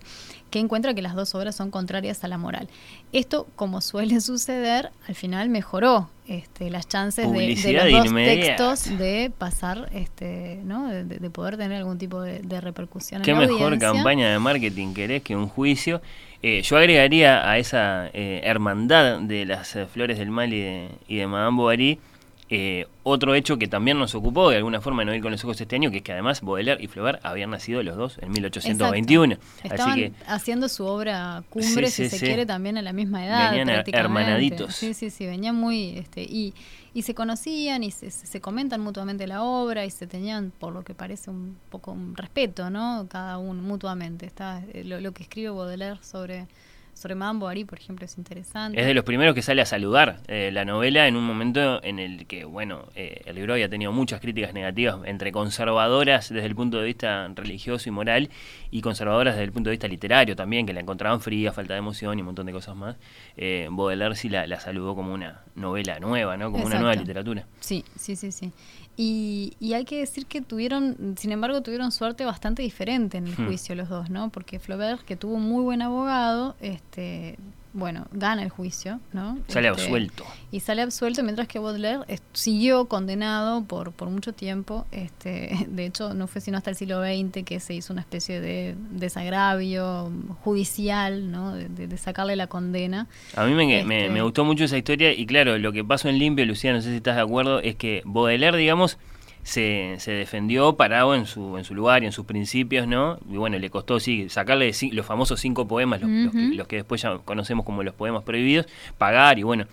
que 0.50 0.60
encuentra 0.60 0.96
que 0.96 1.04
las 1.04 1.14
dos 1.14 1.36
obras 1.36 1.56
son 1.56 1.70
contrarias 1.70 2.24
a 2.24 2.28
la 2.28 2.40
moral. 2.40 2.68
Esto, 3.12 3.46
como 3.56 3.82
suele 3.82 4.20
suceder, 4.22 4.90
al 5.08 5.14
final 5.14 5.50
mejoró 5.50 6.10
este, 6.28 6.72
las 6.72 6.88
chances 6.88 7.32
de, 7.32 7.74
los 7.74 7.92
dos 7.92 8.14
textos 8.16 8.98
de 8.98 9.32
pasar, 9.38 9.90
este, 9.94 10.62
¿no? 10.64 10.88
de, 10.88 11.30
poder 11.30 11.58
tener 11.58 11.78
algún 11.78 12.00
tipo 12.00 12.22
de, 12.22 12.62
repercusión. 12.62 13.22
Qué 13.22 13.36
mejor 13.36 13.78
campaña 13.78 14.32
de 14.32 14.40
marketing 14.40 14.96
querés 14.96 15.22
que 15.22 15.36
un 15.36 15.48
juicio. 15.48 16.02
Eh, 16.42 16.62
yo 16.64 16.78
agregaría 16.78 17.48
a 17.48 17.58
esa 17.60 18.08
hermandad 18.14 19.20
de 19.20 19.46
las 19.46 19.78
flores 19.94 20.18
del 20.18 20.32
mal 20.32 20.52
y 20.54 20.62
de, 20.62 20.90
y 21.08 21.18
de 21.18 21.28
Madame 21.28 21.58
Bovary 21.58 22.00
eh, 22.48 22.86
otro 23.02 23.34
hecho 23.34 23.58
que 23.58 23.68
también 23.68 23.98
nos 23.98 24.14
ocupó 24.14 24.52
de 24.52 24.58
alguna 24.58 24.80
forma 24.80 25.02
en 25.02 25.10
Oír 25.10 25.22
con 25.22 25.32
los 25.32 25.44
Ojos 25.44 25.60
este 25.60 25.76
año, 25.76 25.90
que 25.90 25.98
es 25.98 26.04
que 26.04 26.12
además 26.12 26.42
Baudelaire 26.42 26.84
y 26.84 26.88
Flaubert 26.88 27.26
habían 27.26 27.50
nacido 27.50 27.82
los 27.82 27.96
dos 27.96 28.20
en 28.22 28.32
1821. 28.32 29.38
Estaban 29.64 30.14
haciendo 30.28 30.70
su 30.70 30.86
obra 30.86 31.44
cumbre, 31.50 31.90
si 31.90 32.08
se 32.08 32.20
quiere, 32.20 32.46
también 32.46 32.78
a 32.78 32.84
la 32.84 32.94
misma 32.94 33.26
edad. 33.26 33.52
Venían 33.52 33.84
hermanaditos. 33.88 34.76
Sí, 34.76 34.94
sí, 34.94 35.10
sí, 35.10 35.26
venían 35.26 35.56
muy... 35.56 35.98
Este, 35.98 36.22
y, 36.22 36.54
y 36.94 37.02
se 37.02 37.16
conocían 37.16 37.84
y 37.84 37.90
se, 37.90 38.12
se, 38.12 38.42
comentan 38.42 38.80
mutuamente 38.80 39.26
la 39.26 39.44
obra 39.44 39.84
y 39.84 39.90
se 39.90 40.06
tenían, 40.06 40.52
por 40.52 40.72
lo 40.72 40.84
que 40.84 40.94
parece, 40.94 41.32
un 41.32 41.58
poco 41.70 41.92
un 41.92 42.16
respeto, 42.16 42.70
¿no? 42.70 43.08
Cada 43.10 43.40
uno 43.40 43.62
mutuamente. 43.64 44.28
Está 44.28 44.64
eh, 44.72 44.84
lo, 44.84 45.02
lo 45.02 45.14
que 45.14 45.24
escribe 45.24 45.50
Baudelaire 45.50 46.00
sobre 46.04 46.48
sobre 46.96 47.14
Madame 47.14 47.40
Bovary, 47.40 47.66
por 47.66 47.78
ejemplo, 47.78 48.06
es 48.06 48.18
interesante. 48.18 48.80
Es 48.80 48.88
de 48.88 48.94
los 48.94 49.04
primeros 49.04 49.36
que 49.36 49.42
sale 49.42 49.62
a 49.62 49.66
saludar 49.66 50.22
eh, 50.28 50.50
la 50.52 50.64
novela 50.64 51.08
en 51.08 51.18
un 51.18 51.26
momento 51.26 51.84
en 51.84 52.00
el 52.00 52.26
que, 52.26 52.46
bueno, 52.46 52.86
eh, 52.96 53.22
el 53.26 53.36
libro 53.36 53.54
había 53.54 53.70
tenido 53.70 53.92
muchas 53.92 54.22
críticas 54.22 54.54
negativas 54.54 55.00
entre 55.04 55.34
conservadoras 55.34 56.30
desde 56.30 56.46
el 56.48 56.56
punto 56.56 56.78
de 56.78 56.86
vista 56.86 57.28
religioso 57.36 57.90
y 57.90 57.92
moral 57.92 58.30
y 58.72 58.82
conservadoras 58.82 59.36
desde 59.36 59.44
el 59.44 59.52
punto 59.52 59.70
de 59.70 59.72
vista 59.72 59.90
literario 59.90 60.38
también, 60.38 60.66
que 60.66 60.72
la 60.72 60.80
encontraban 60.80 61.20
fría, 61.20 61.52
falta 61.52 61.74
de 61.74 61.80
emoción 61.80 62.18
y 62.18 62.22
un 62.22 62.28
montón 62.28 62.46
de 62.46 62.54
cosas 62.54 62.78
más. 62.78 62.96
Eh, 63.36 63.68
Baudelaire 63.70 64.16
sí 64.16 64.30
la, 64.30 64.60
saludó 64.62 64.96
como 64.96 65.14
una 65.14 65.42
novela 65.56 66.00
nueva, 66.00 66.38
¿no? 66.38 66.50
Como 66.50 66.66
una 66.66 66.80
nueva 66.80 66.96
literatura. 66.96 67.46
Sí, 67.60 67.84
sí, 67.98 68.16
sí, 68.16 68.32
sí. 68.32 68.54
Y, 68.98 69.54
y, 69.60 69.74
hay 69.74 69.84
que 69.84 70.00
decir 70.00 70.26
que 70.26 70.40
tuvieron, 70.42 71.16
sin 71.18 71.34
embargo, 71.34 71.62
tuvieron 71.62 71.92
suerte 71.92 72.24
bastante 72.24 72.62
diferente 72.62 73.18
en 73.18 73.28
el 73.28 73.34
hmm. 73.34 73.48
juicio 73.48 73.76
los 73.76 73.90
dos, 73.90 74.10
¿no? 74.10 74.30
Porque 74.30 74.58
Flaubert, 74.58 75.02
que 75.02 75.18
tuvo 75.18 75.36
un 75.36 75.44
muy 75.44 75.64
buen 75.64 75.82
abogado, 75.82 76.56
este, 76.62 77.38
bueno, 77.76 78.08
gana 78.14 78.42
el 78.42 78.50
juicio, 78.50 79.02
¿no? 79.12 79.38
Sale 79.50 79.68
este, 79.68 79.82
absuelto. 79.84 80.24
Y 80.50 80.62
sale 80.62 80.82
absuelto, 80.82 81.24
mientras 81.24 81.50
que 81.50 81.60
Baudelaire 81.60 82.06
siguió 82.32 82.86
condenado 82.86 83.66
por, 83.66 83.92
por 83.92 84.10
mucho 84.10 84.32
tiempo. 84.32 84.88
Este, 84.94 85.66
de 85.68 85.86
hecho, 85.86 86.14
no 86.14 86.28
fue 86.28 86.40
sino 86.40 86.58
hasta 86.58 86.70
el 86.70 86.78
siglo 86.78 87.04
XX 87.04 87.44
que 87.44 87.60
se 87.60 87.74
hizo 87.74 87.92
una 87.92 88.02
especie 88.02 88.40
de 88.40 88.76
desagravio 88.92 90.10
judicial, 90.44 91.32
¿no? 91.32 91.54
De, 91.54 91.96
sacarle 91.98 92.36
la 92.38 92.48
condena. 92.48 93.08
A 93.36 93.46
mí 93.46 93.54
me, 93.54 93.84
me, 93.84 94.06
este, 94.06 94.22
gustó 94.22 94.46
mucho 94.46 94.64
esa 94.64 94.78
historia 94.78 95.14
y 95.14 95.26
claro, 95.26 95.58
lo 95.58 95.74
que 95.74 95.84
pasó 95.84 96.08
en 96.08 96.18
Limpio, 96.18 96.46
Lucía, 96.46 96.72
no 96.72 96.82
sé 96.82 96.92
si 96.92 96.96
estás 96.96 97.18
de 97.18 97.22
acuerdo, 97.22 97.60
es 97.60 97.76
que 97.76 98.02
Baudelaire, 98.06 98.58
digamos, 98.58 98.98
se, 99.46 99.96
se, 100.00 100.12
defendió 100.12 100.76
parado 100.76 101.14
en 101.14 101.28
su, 101.28 101.56
en 101.60 101.64
su 101.64 101.76
lugar 101.76 102.02
y 102.02 102.08
en 102.08 102.12
sus 102.12 102.26
principios, 102.26 102.88
¿no? 102.88 103.20
Y 103.30 103.38
bueno, 103.38 103.60
le 103.60 103.70
costó 103.70 104.00
sí, 104.00 104.28
sacarle 104.28 104.72
los 104.92 105.06
famosos 105.06 105.40
cinco 105.40 105.68
poemas, 105.68 106.02
los, 106.02 106.68
que, 106.68 106.78
después 106.78 107.04
ya 107.04 107.20
conocemos 107.20 107.64
como 107.64 107.84
los 107.84 107.94
poemas 107.94 108.24
prohibidos, 108.24 108.66
pagar 108.98 109.38
y 109.38 109.44
bueno, 109.44 109.68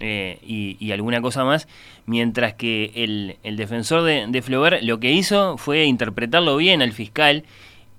eh, 0.00 0.38
y, 0.42 0.92
alguna 0.92 1.22
cosa 1.22 1.44
más, 1.44 1.66
mientras 2.04 2.52
que 2.52 2.92
el, 2.94 3.38
el 3.42 3.56
defensor 3.56 4.02
de, 4.02 4.26
de, 4.28 4.42
Flaubert 4.42 4.82
lo 4.82 5.00
que 5.00 5.10
hizo 5.12 5.56
fue 5.56 5.86
interpretarlo 5.86 6.58
bien 6.58 6.82
al 6.82 6.92
fiscal 6.92 7.44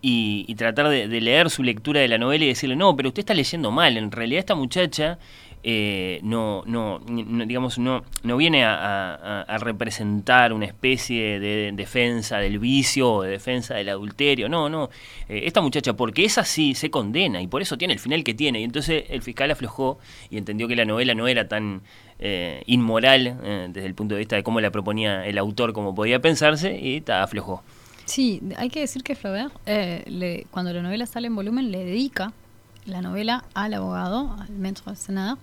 y, 0.02 0.54
tratar 0.56 0.90
de, 0.90 1.08
leer 1.08 1.50
su 1.50 1.64
lectura 1.64 2.00
de 2.00 2.08
la 2.08 2.18
novela 2.18 2.46
y 2.46 2.50
decirle, 2.50 2.76
no, 2.76 2.96
pero 2.96 3.10
usted 3.10 3.22
está 3.22 3.34
leyendo 3.34 3.72
mal, 3.72 3.98
en 3.98 4.12
realidad 4.12 4.40
esta 4.40 4.56
muchacha 4.56 5.18
eh, 5.64 6.20
no, 6.24 6.64
no, 6.66 7.00
digamos, 7.00 7.78
no, 7.78 8.04
no 8.24 8.38
viene 8.38 8.64
a, 8.64 9.58
representar 9.60 10.54
una 10.54 10.66
especie 10.66 11.40
de 11.40 11.72
defensa 11.74 12.38
del 12.38 12.60
vicio 12.60 13.12
o 13.12 13.24
de 13.24 13.32
defensa 13.32 13.76
del 13.76 13.90
adulterio. 13.90 14.50
No, 14.50 14.70
no. 14.70 14.90
Eh, 15.28 15.42
esta 15.46 15.62
muchacha, 15.62 15.94
porque 15.94 16.26
es 16.26 16.38
así, 16.38 16.76
se 16.76 16.90
condena 16.90 17.42
y 17.42 17.48
por 17.48 17.62
eso 17.62 17.78
tiene 17.78 17.94
el 17.94 18.00
final 18.00 18.24
que 18.24 18.34
tiene. 18.34 18.62
Y 18.62 18.64
entonces 18.64 19.06
el 19.10 19.22
fiscal 19.22 19.52
aflojó 19.52 20.00
y 20.30 20.38
entendió 20.38 20.68
que 20.68 20.76
la 20.76 20.86
novela 20.86 21.16
no 21.16 21.28
era 21.28 21.48
tan 21.48 21.82
eh, 22.20 22.64
inmoral 22.68 23.38
desde 23.74 23.86
el 23.86 23.94
punto 23.94 24.16
de 24.16 24.20
vista 24.20 24.36
de 24.36 24.44
cómo 24.44 24.62
la 24.62 24.72
proponía 24.72 25.26
el 25.26 25.38
autor, 25.38 25.74
como 25.74 25.94
podía 25.96 26.22
pensarse, 26.22 26.78
y 26.78 27.04
aflojó. 27.12 27.64
Sí, 28.06 28.42
hay 28.56 28.70
que 28.70 28.80
decir 28.80 29.04
que 29.04 29.16
Flaubert, 29.16 29.54
cuando 30.50 30.72
la 30.72 30.82
novela 30.82 31.06
sale 31.06 31.28
en 31.28 31.36
volumen, 31.36 31.72
le 31.72 31.84
dedica 31.84 32.32
la 32.88 33.02
novela 33.02 33.44
al 33.54 33.74
abogado, 33.74 34.36
al 34.40 34.50
maître 34.52 34.96
senador, 34.96 35.38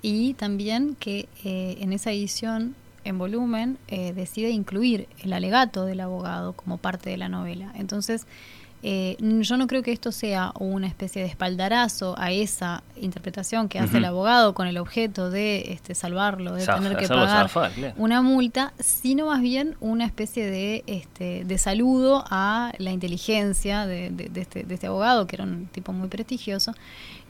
y 0.00 0.34
también 0.34 0.96
que 0.98 1.28
eh, 1.44 1.76
en 1.80 1.92
esa 1.92 2.10
edición 2.10 2.74
en 3.04 3.18
volumen 3.18 3.78
eh, 3.88 4.12
decide 4.12 4.50
incluir 4.50 5.08
el 5.20 5.32
alegato 5.32 5.84
del 5.84 6.00
abogado 6.00 6.52
como 6.54 6.78
parte 6.78 7.10
de 7.10 7.16
la 7.16 7.28
novela. 7.28 7.72
Entonces, 7.76 8.26
eh, 8.84 9.16
yo 9.20 9.56
no 9.56 9.68
creo 9.68 9.82
que 9.82 9.92
esto 9.92 10.10
sea 10.10 10.52
una 10.58 10.88
especie 10.88 11.22
de 11.22 11.28
espaldarazo 11.28 12.16
a 12.18 12.32
esa 12.32 12.82
interpretación 12.96 13.68
que 13.68 13.78
hace 13.78 13.98
el 13.98 14.04
abogado 14.04 14.54
con 14.54 14.66
el 14.66 14.76
objeto 14.76 15.30
de 15.30 15.72
este, 15.72 15.94
salvarlo, 15.94 16.54
de 16.54 16.66
tener 16.66 16.96
que 16.96 17.06
pagar 17.06 17.48
una 17.96 18.22
multa, 18.22 18.72
sino 18.80 19.26
más 19.26 19.40
bien 19.40 19.76
una 19.80 20.04
especie 20.04 20.50
de, 20.50 20.82
este, 20.88 21.44
de 21.44 21.58
saludo 21.58 22.24
a 22.28 22.72
la 22.78 22.90
inteligencia 22.90 23.86
de, 23.86 24.10
de, 24.10 24.40
este, 24.40 24.64
de 24.64 24.74
este 24.74 24.88
abogado, 24.88 25.28
que 25.28 25.36
era 25.36 25.44
un 25.44 25.66
tipo 25.66 25.92
muy 25.92 26.08
prestigioso, 26.08 26.74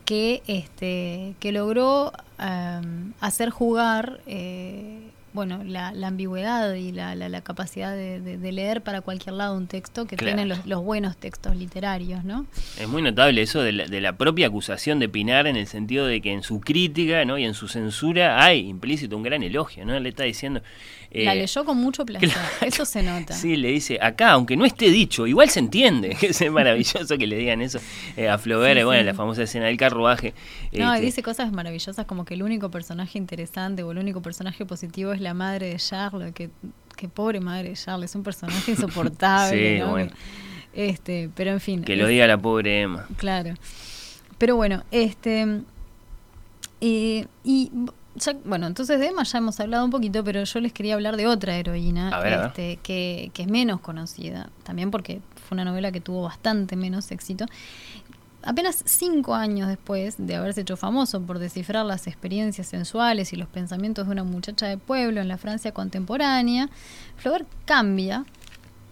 que, 0.06 0.42
este, 0.46 1.34
que 1.38 1.52
logró 1.52 2.12
em, 2.38 3.12
hacer 3.20 3.50
jugar 3.50 4.20
eh, 4.26 5.10
bueno, 5.32 5.62
la, 5.64 5.88
ambigüedad 6.06 6.74
y 6.74 6.92
la, 6.92 7.14
la, 7.14 7.40
capacidad 7.40 7.92
de, 7.94 8.52
leer 8.52 8.82
para 8.82 9.00
cualquier 9.00 9.34
lado 9.34 9.56
un 9.56 9.66
texto 9.66 10.06
que 10.06 10.16
tienen 10.16 10.48
los, 10.48 10.66
los, 10.66 10.82
buenos 10.82 11.16
textos 11.16 11.56
literarios, 11.56 12.24
¿no? 12.24 12.46
Es 12.78 12.88
muy 12.88 13.02
notable 13.02 13.42
eso 13.42 13.62
de 13.62 13.72
la, 13.72 14.16
propia 14.16 14.46
acusación 14.46 14.98
de 14.98 15.08
Pinar 15.08 15.46
en 15.46 15.56
el 15.56 15.66
sentido 15.66 16.06
de 16.06 16.20
que 16.20 16.32
en 16.32 16.42
su 16.42 16.60
crítica 16.60 17.24
¿no? 17.24 17.38
y 17.38 17.44
en 17.44 17.54
su 17.54 17.68
censura 17.68 18.44
hay 18.44 18.68
implícito 18.68 19.16
un 19.16 19.22
gran 19.22 19.42
elogio, 19.42 19.84
¿no? 19.84 19.98
Le 19.98 20.08
está 20.08 20.24
diciendo... 20.24 20.62
la 21.14 21.34
eh, 21.34 21.36
leyó 21.36 21.64
con 21.64 21.76
mucho 21.76 22.06
placer, 22.06 22.30
eso 22.62 22.84
se 22.84 23.02
nota. 23.02 23.34
Sí, 23.34 23.56
le 23.56 23.68
dice, 23.68 23.98
acá, 24.00 24.30
aunque 24.32 24.56
no 24.56 24.64
esté 24.64 24.90
dicho, 24.90 25.26
igual 25.26 25.50
se 25.50 25.60
entiende, 25.60 26.16
es 26.22 26.50
maravilloso 26.50 27.18
que 27.18 27.26
le 27.26 27.36
digan 27.36 27.60
eso 27.60 27.80
eh, 28.16 28.28
a 28.28 28.38
Flaubert, 28.38 28.84
bueno, 28.84 29.02
la 29.02 29.14
famosa 29.14 29.42
escena 29.42 29.66
del 29.66 29.76
carruaje. 29.76 30.32
No, 30.72 30.92
este 30.94 31.04
dice 31.04 31.22
cosas 31.22 31.52
maravillosas 31.52 32.06
como 32.06 32.24
que 32.24 32.34
el 32.34 32.42
único 32.42 32.70
personaje 32.70 33.18
interesante 33.18 33.82
o 33.82 33.92
el 33.92 33.98
único 33.98 34.22
personaje 34.22 34.64
positivo 34.64 35.12
es 35.12 35.20
la 35.20 35.34
madre 35.34 35.68
de 35.68 35.76
Charles, 35.76 36.32
que, 36.32 36.50
pobre 37.08 37.40
madre 37.40 37.70
de 37.70 37.74
Charles, 37.74 38.10
es 38.10 38.14
un 38.14 38.22
personaje 38.22 38.70
insoportable. 38.70 40.10
este, 40.72 41.28
pero 41.34 41.50
en 41.50 41.60
fin. 41.60 41.84
Que 41.84 41.96
lo 41.96 42.06
diga 42.06 42.26
la 42.26 42.38
pobre 42.38 42.82
Emma. 42.82 43.06
Claro. 43.16 43.54
Pero 44.38 44.56
bueno, 44.56 44.82
este. 44.90 45.60
y 46.80 47.26
bueno, 48.44 48.66
entonces 48.66 49.00
de 49.00 49.06
Emma 49.06 49.22
ya 49.22 49.38
hemos 49.38 49.58
hablado 49.60 49.84
un 49.84 49.90
poquito, 49.90 50.22
pero 50.22 50.44
yo 50.44 50.60
les 50.60 50.72
quería 50.72 50.94
hablar 50.94 51.16
de 51.16 51.26
otra 51.26 51.56
heroína 51.56 52.10
este, 52.46 52.78
Que, 52.82 53.30
que, 53.32 53.42
es 53.42 53.48
menos 53.48 53.80
conocida, 53.80 54.50
también 54.64 54.90
porque 54.90 55.20
fue 55.48 55.56
una 55.56 55.64
novela 55.64 55.92
que 55.92 56.00
tuvo 56.00 56.22
bastante 56.22 56.76
menos 56.76 57.10
éxito, 57.10 57.46
apenas 58.42 58.82
cinco 58.84 59.34
años 59.34 59.68
después 59.68 60.16
de 60.18 60.36
haberse 60.36 60.60
hecho 60.60 60.76
famoso 60.76 61.22
por 61.22 61.38
descifrar 61.38 61.86
las 61.86 62.06
experiencias 62.06 62.66
sensuales 62.66 63.32
y 63.32 63.36
los 63.36 63.48
pensamientos 63.48 64.06
de 64.06 64.12
una 64.12 64.24
muchacha 64.24 64.66
de 64.66 64.76
pueblo 64.76 65.20
en 65.20 65.28
la 65.28 65.38
Francia 65.38 65.72
contemporánea, 65.72 66.68
Flaubert 67.16 67.48
cambia, 67.64 68.24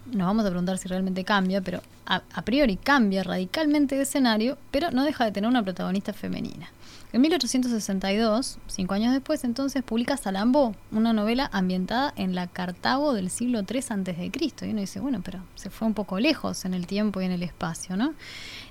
nos 0.07 0.25
vamos 0.25 0.45
a 0.45 0.49
preguntar 0.49 0.77
si 0.79 0.87
realmente 0.87 1.23
cambia, 1.23 1.61
pero 1.61 1.81
a, 2.07 2.23
a 2.33 2.41
priori 2.41 2.75
cambia 2.75 3.23
radicalmente 3.23 3.95
de 3.95 4.03
escenario, 4.03 4.57
pero 4.71 4.89
no 4.89 5.03
deja 5.03 5.25
de 5.25 5.31
tener 5.31 5.47
una 5.47 5.63
protagonista 5.63 6.11
femenina. 6.11 6.69
En 7.13 7.19
1862, 7.19 8.57
cinco 8.67 8.93
años 8.93 9.13
después, 9.13 9.43
entonces 9.43 9.83
publica 9.83 10.15
Salambo, 10.15 10.75
una 10.91 11.11
novela 11.11 11.49
ambientada 11.51 12.13
en 12.15 12.35
la 12.35 12.47
Cartago 12.47 13.13
del 13.13 13.29
siglo 13.29 13.63
III 13.69 13.79
a.C. 13.79 14.31
Y 14.61 14.69
uno 14.69 14.79
dice, 14.79 15.01
bueno, 15.01 15.21
pero 15.23 15.39
se 15.55 15.69
fue 15.69 15.89
un 15.89 15.93
poco 15.93 16.19
lejos 16.19 16.63
en 16.63 16.73
el 16.73 16.87
tiempo 16.87 17.19
y 17.19 17.25
en 17.25 17.33
el 17.33 17.43
espacio, 17.43 17.97
¿no? 17.97 18.13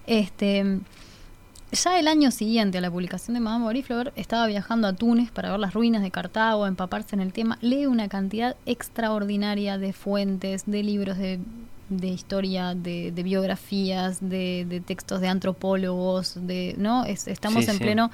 Este, 0.07 0.81
ya 1.73 2.01
el 2.01 2.09
año 2.09 2.31
siguiente 2.31 2.79
a 2.79 2.81
la 2.81 2.91
publicación 2.91 3.35
de 3.35 3.41
Madame 3.41 3.65
Bovary, 3.65 3.85
estaba 4.17 4.47
viajando 4.47 4.89
a 4.89 4.95
Túnez 4.95 5.31
para 5.31 5.51
ver 5.51 5.61
las 5.61 5.75
ruinas 5.75 6.01
de 6.01 6.11
Cartago, 6.11 6.67
empaparse 6.67 7.15
en 7.15 7.21
el 7.21 7.35
tema, 7.35 7.59
lee 7.61 7.85
una 7.85 8.09
cantidad 8.09 8.57
extraordinaria 8.65 9.77
de 9.77 9.93
fuentes, 9.93 10.65
de 10.65 10.83
libros 10.83 11.19
de 11.19 11.41
de 11.91 12.09
historia, 12.09 12.75
de, 12.75 13.13
biografías, 13.23 14.19
de, 14.21 14.83
textos 14.87 15.21
de 15.21 15.29
antropólogos, 15.29 16.35
de, 16.47 16.75
¿no? 16.79 17.05
estamos 17.05 17.69
en 17.69 17.79
pleno 17.79 18.11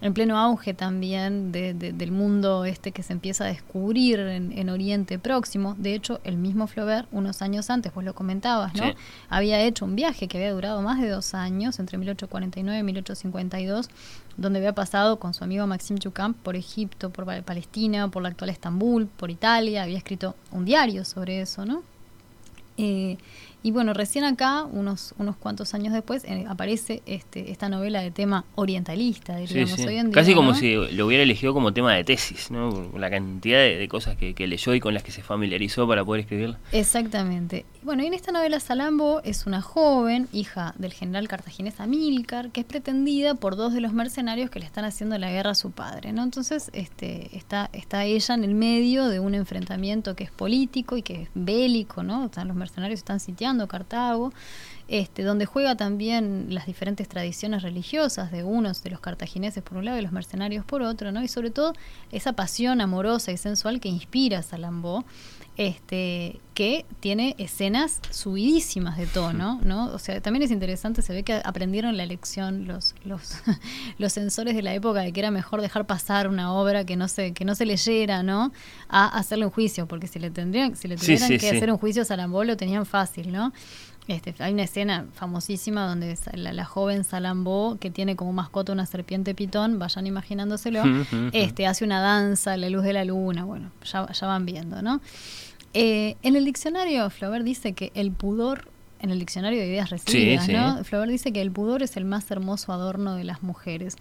en 0.00 0.14
pleno 0.14 0.38
auge 0.38 0.74
también 0.74 1.52
del 1.52 2.12
mundo 2.12 2.64
este 2.64 2.92
que 2.92 3.02
se 3.02 3.12
empieza 3.12 3.44
a 3.44 3.48
descubrir 3.48 4.20
en, 4.20 4.68
Oriente 4.68 5.18
Próximo. 5.18 5.74
De 5.78 5.94
hecho, 5.94 6.20
el 6.24 6.36
mismo 6.36 6.66
Flaubert, 6.66 7.08
unos 7.12 7.40
años 7.40 7.70
antes, 7.70 7.94
vos 7.94 8.04
lo 8.04 8.14
comentabas, 8.14 8.74
¿no? 8.74 8.84
Había 9.28 9.60
hecho 9.62 9.84
un 9.84 9.96
viaje 9.96 10.28
que 10.28 10.38
había 10.38 10.52
durado 10.52 10.82
más 10.82 11.00
de 11.00 11.08
dos 11.08 11.34
años, 11.34 11.78
entre 11.78 11.98
1849 11.98 12.78
y 12.78 12.82
1852, 12.82 13.88
donde 14.36 14.58
había 14.58 14.74
pasado 14.74 15.18
con 15.18 15.32
su 15.34 15.44
amigo 15.44 15.66
Maxime 15.66 15.98
Ducamp 16.02 16.36
por 16.38 16.56
Egipto, 16.56 17.10
por 17.10 17.42
Palestina, 17.42 18.08
por 18.08 18.22
la 18.22 18.28
actual 18.28 18.50
Estambul, 18.50 19.06
por 19.06 19.30
Italia, 19.30 19.84
había 19.84 19.98
escrito 19.98 20.34
un 20.52 20.64
diario 20.64 21.04
sobre 21.04 21.40
eso, 21.40 21.64
¿no? 21.64 21.82
Eh, 22.78 23.16
y 23.66 23.72
bueno, 23.72 23.94
recién 23.94 24.22
acá, 24.22 24.62
unos, 24.62 25.12
unos 25.18 25.34
cuantos 25.34 25.74
años 25.74 25.92
después, 25.92 26.22
eh, 26.22 26.44
aparece 26.48 27.02
este, 27.04 27.50
esta 27.50 27.68
novela 27.68 28.00
de 28.00 28.12
tema 28.12 28.44
orientalista, 28.54 29.34
diríamos 29.38 29.76
hoy 29.80 29.96
en 29.96 30.06
día. 30.06 30.14
Casi 30.14 30.36
como 30.36 30.54
si 30.54 30.76
lo 30.76 31.04
hubiera 31.04 31.24
elegido 31.24 31.52
como 31.52 31.72
tema 31.72 31.92
de 31.92 32.04
tesis, 32.04 32.52
¿no? 32.52 32.92
La 32.96 33.10
cantidad 33.10 33.58
de, 33.58 33.88
cosas 33.88 34.16
que, 34.16 34.34
leyó 34.46 34.72
y 34.72 34.78
con 34.78 34.94
las 34.94 35.02
que 35.02 35.10
se 35.10 35.20
familiarizó 35.20 35.88
para 35.88 36.04
poder 36.04 36.20
escribirla. 36.20 36.60
Exactamente. 36.70 37.66
Bueno, 37.82 38.04
y 38.04 38.06
en 38.06 38.14
esta 38.14 38.30
novela 38.30 38.60
Salambo 38.60 39.20
es 39.24 39.46
una 39.46 39.62
joven, 39.62 40.28
hija 40.32 40.72
del 40.78 40.92
general 40.92 41.26
cartaginés 41.26 41.80
Amílcar, 41.80 42.50
que 42.50 42.60
es 42.60 42.66
pretendida 42.66 43.34
por 43.34 43.56
dos 43.56 43.72
de 43.72 43.80
los 43.80 43.92
mercenarios 43.92 44.48
que 44.48 44.60
le 44.60 44.66
están 44.66 44.84
haciendo 44.84 45.18
la 45.18 45.28
guerra 45.32 45.50
a 45.50 45.54
su 45.56 45.72
padre, 45.72 46.12
¿no? 46.12 46.22
Entonces 46.22 46.70
este, 46.72 47.36
está, 47.36 47.68
está 47.72 48.04
ella 48.04 48.36
en 48.36 48.44
el 48.44 48.54
medio 48.54 49.08
de 49.08 49.18
un 49.18 49.34
enfrentamiento 49.34 50.14
que 50.14 50.22
es 50.22 50.30
político 50.30 50.96
y 50.96 51.02
que 51.02 51.22
es 51.22 51.28
bélico, 51.34 52.04
¿no? 52.04 52.30
los 52.36 52.54
mercenarios 52.54 53.00
están 53.00 53.18
sitiando 53.18 53.55
Cartago, 53.66 54.32
este, 54.88 55.22
donde 55.24 55.46
juega 55.46 55.76
también 55.76 56.46
las 56.50 56.66
diferentes 56.66 57.08
tradiciones 57.08 57.62
religiosas 57.62 58.30
de 58.30 58.44
unos 58.44 58.82
de 58.82 58.90
los 58.90 59.00
cartagineses 59.00 59.62
por 59.62 59.78
un 59.78 59.86
lado 59.86 59.98
y 59.98 60.02
los 60.02 60.12
mercenarios 60.12 60.64
por 60.64 60.82
otro, 60.82 61.10
¿no? 61.10 61.22
Y 61.22 61.28
sobre 61.28 61.50
todo 61.50 61.72
esa 62.12 62.34
pasión 62.34 62.80
amorosa 62.80 63.32
y 63.32 63.36
sensual 63.36 63.80
que 63.80 63.88
inspira 63.88 64.42
Salambó, 64.42 65.04
este, 65.56 66.38
que 66.54 66.84
tiene 67.00 67.34
escenas 67.38 68.00
subidísimas 68.10 68.98
de 68.98 69.06
tono, 69.06 69.60
¿no? 69.62 69.86
O 69.86 69.98
sea, 69.98 70.20
también 70.20 70.42
es 70.42 70.50
interesante, 70.50 71.02
se 71.02 71.12
ve 71.12 71.22
que 71.22 71.40
aprendieron 71.44 71.96
la 71.96 72.04
lección 72.06 72.66
los, 72.66 72.94
los, 73.04 73.36
los 73.98 74.12
sensores 74.12 74.54
de 74.54 74.62
la 74.62 74.74
época 74.74 75.00
de 75.00 75.12
que 75.12 75.20
era 75.20 75.30
mejor 75.30 75.60
dejar 75.62 75.86
pasar 75.86 76.28
una 76.28 76.52
obra 76.52 76.84
que 76.84 76.96
no 76.96 77.08
se, 77.08 77.32
que 77.32 77.44
no 77.44 77.54
se 77.54 77.64
leyera, 77.64 78.22
¿no? 78.22 78.52
A 78.88 79.18
hacerle 79.18 79.46
un 79.46 79.50
juicio, 79.50 79.86
porque 79.86 80.06
si 80.06 80.18
le 80.18 80.30
tendrían, 80.30 80.76
si 80.76 80.88
le 80.88 80.96
tuvieran 80.96 81.38
que 81.38 81.50
hacer 81.50 81.70
un 81.70 81.78
juicio 81.78 82.02
a 82.02 82.04
Salambó 82.04 82.44
lo 82.44 82.56
tenían 82.56 82.84
fácil, 82.84 83.32
¿no? 83.32 83.52
Este, 84.08 84.34
hay 84.38 84.52
una 84.52 84.62
escena 84.62 85.06
famosísima 85.14 85.86
donde 85.86 86.16
la, 86.34 86.64
joven 86.64 87.02
Salambó, 87.02 87.76
que 87.80 87.90
tiene 87.90 88.14
como 88.14 88.32
mascota 88.32 88.72
una 88.72 88.86
serpiente 88.86 89.34
pitón, 89.34 89.80
vayan 89.80 90.06
imaginándoselo, 90.06 90.82
este, 91.32 91.66
hace 91.66 91.84
una 91.84 92.00
danza 92.00 92.52
a 92.52 92.56
la 92.56 92.70
luz 92.70 92.84
de 92.84 92.92
la 92.92 93.04
luna, 93.04 93.44
bueno, 93.44 93.72
ya, 93.84 94.06
ya 94.10 94.26
van 94.28 94.46
viendo, 94.46 94.80
¿no? 94.80 95.00
Eh, 95.74 96.16
en 96.22 96.36
el 96.36 96.44
diccionario, 96.44 97.10
Flaubert 97.10 97.44
dice 97.44 97.72
que 97.72 97.90
el 97.94 98.12
pudor, 98.12 98.68
en 99.00 99.10
el 99.10 99.18
diccionario 99.18 99.58
de 99.58 99.66
ideas 99.66 99.90
recibidas, 99.90 100.48
¿no? 100.48 100.84
Flaubert 100.84 101.10
dice 101.10 101.32
que 101.32 101.42
el 101.42 101.50
pudor 101.50 101.82
es 101.82 101.96
el 101.96 102.04
más 102.04 102.30
hermoso 102.30 102.72
adorno 102.72 103.16
de 103.16 103.24
las 103.24 103.42
mujeres, 103.42 103.96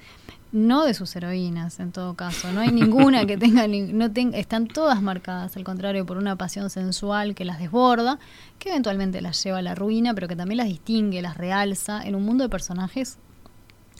no 0.55 0.85
de 0.85 0.93
sus 0.93 1.15
heroínas, 1.15 1.79
en 1.79 1.91
todo 1.91 2.15
caso. 2.15 2.51
No 2.51 2.61
hay 2.61 2.69
ninguna 2.71 3.25
que 3.25 3.37
tenga, 3.37 3.67
no 3.67 4.09
están 4.33 4.67
todas 4.67 5.01
marcadas, 5.01 5.55
al 5.57 5.63
contrario, 5.63 6.05
por 6.05 6.17
una 6.17 6.35
pasión 6.35 6.69
sensual 6.69 7.35
que 7.35 7.45
las 7.45 7.59
desborda, 7.59 8.19
que 8.59 8.69
eventualmente 8.69 9.21
las 9.21 9.43
lleva 9.43 9.59
a 9.59 9.61
la 9.61 9.75
ruina, 9.75 10.13
pero 10.13 10.27
que 10.27 10.35
también 10.35 10.57
las 10.57 10.67
distingue, 10.67 11.21
las 11.21 11.37
realza 11.37 12.01
en 12.03 12.15
un 12.15 12.23
mundo 12.23 12.43
de 12.43 12.49
personajes 12.49 13.17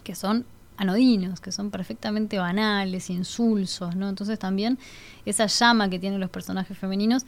que 0.04 0.16
son 0.16 0.46
anodinos, 0.78 1.40
que 1.40 1.52
son 1.52 1.72
perfectamente 1.72 2.38
banales, 2.38 3.10
insulsos, 3.10 3.96
¿no? 3.96 4.10
Entonces 4.10 4.38
también 4.40 4.78
esa 5.26 5.46
llama 5.48 5.90
que 5.90 6.00
tienen 6.00 6.20
los 6.20 6.30
personajes 6.30 6.78
femeninos 6.78 7.26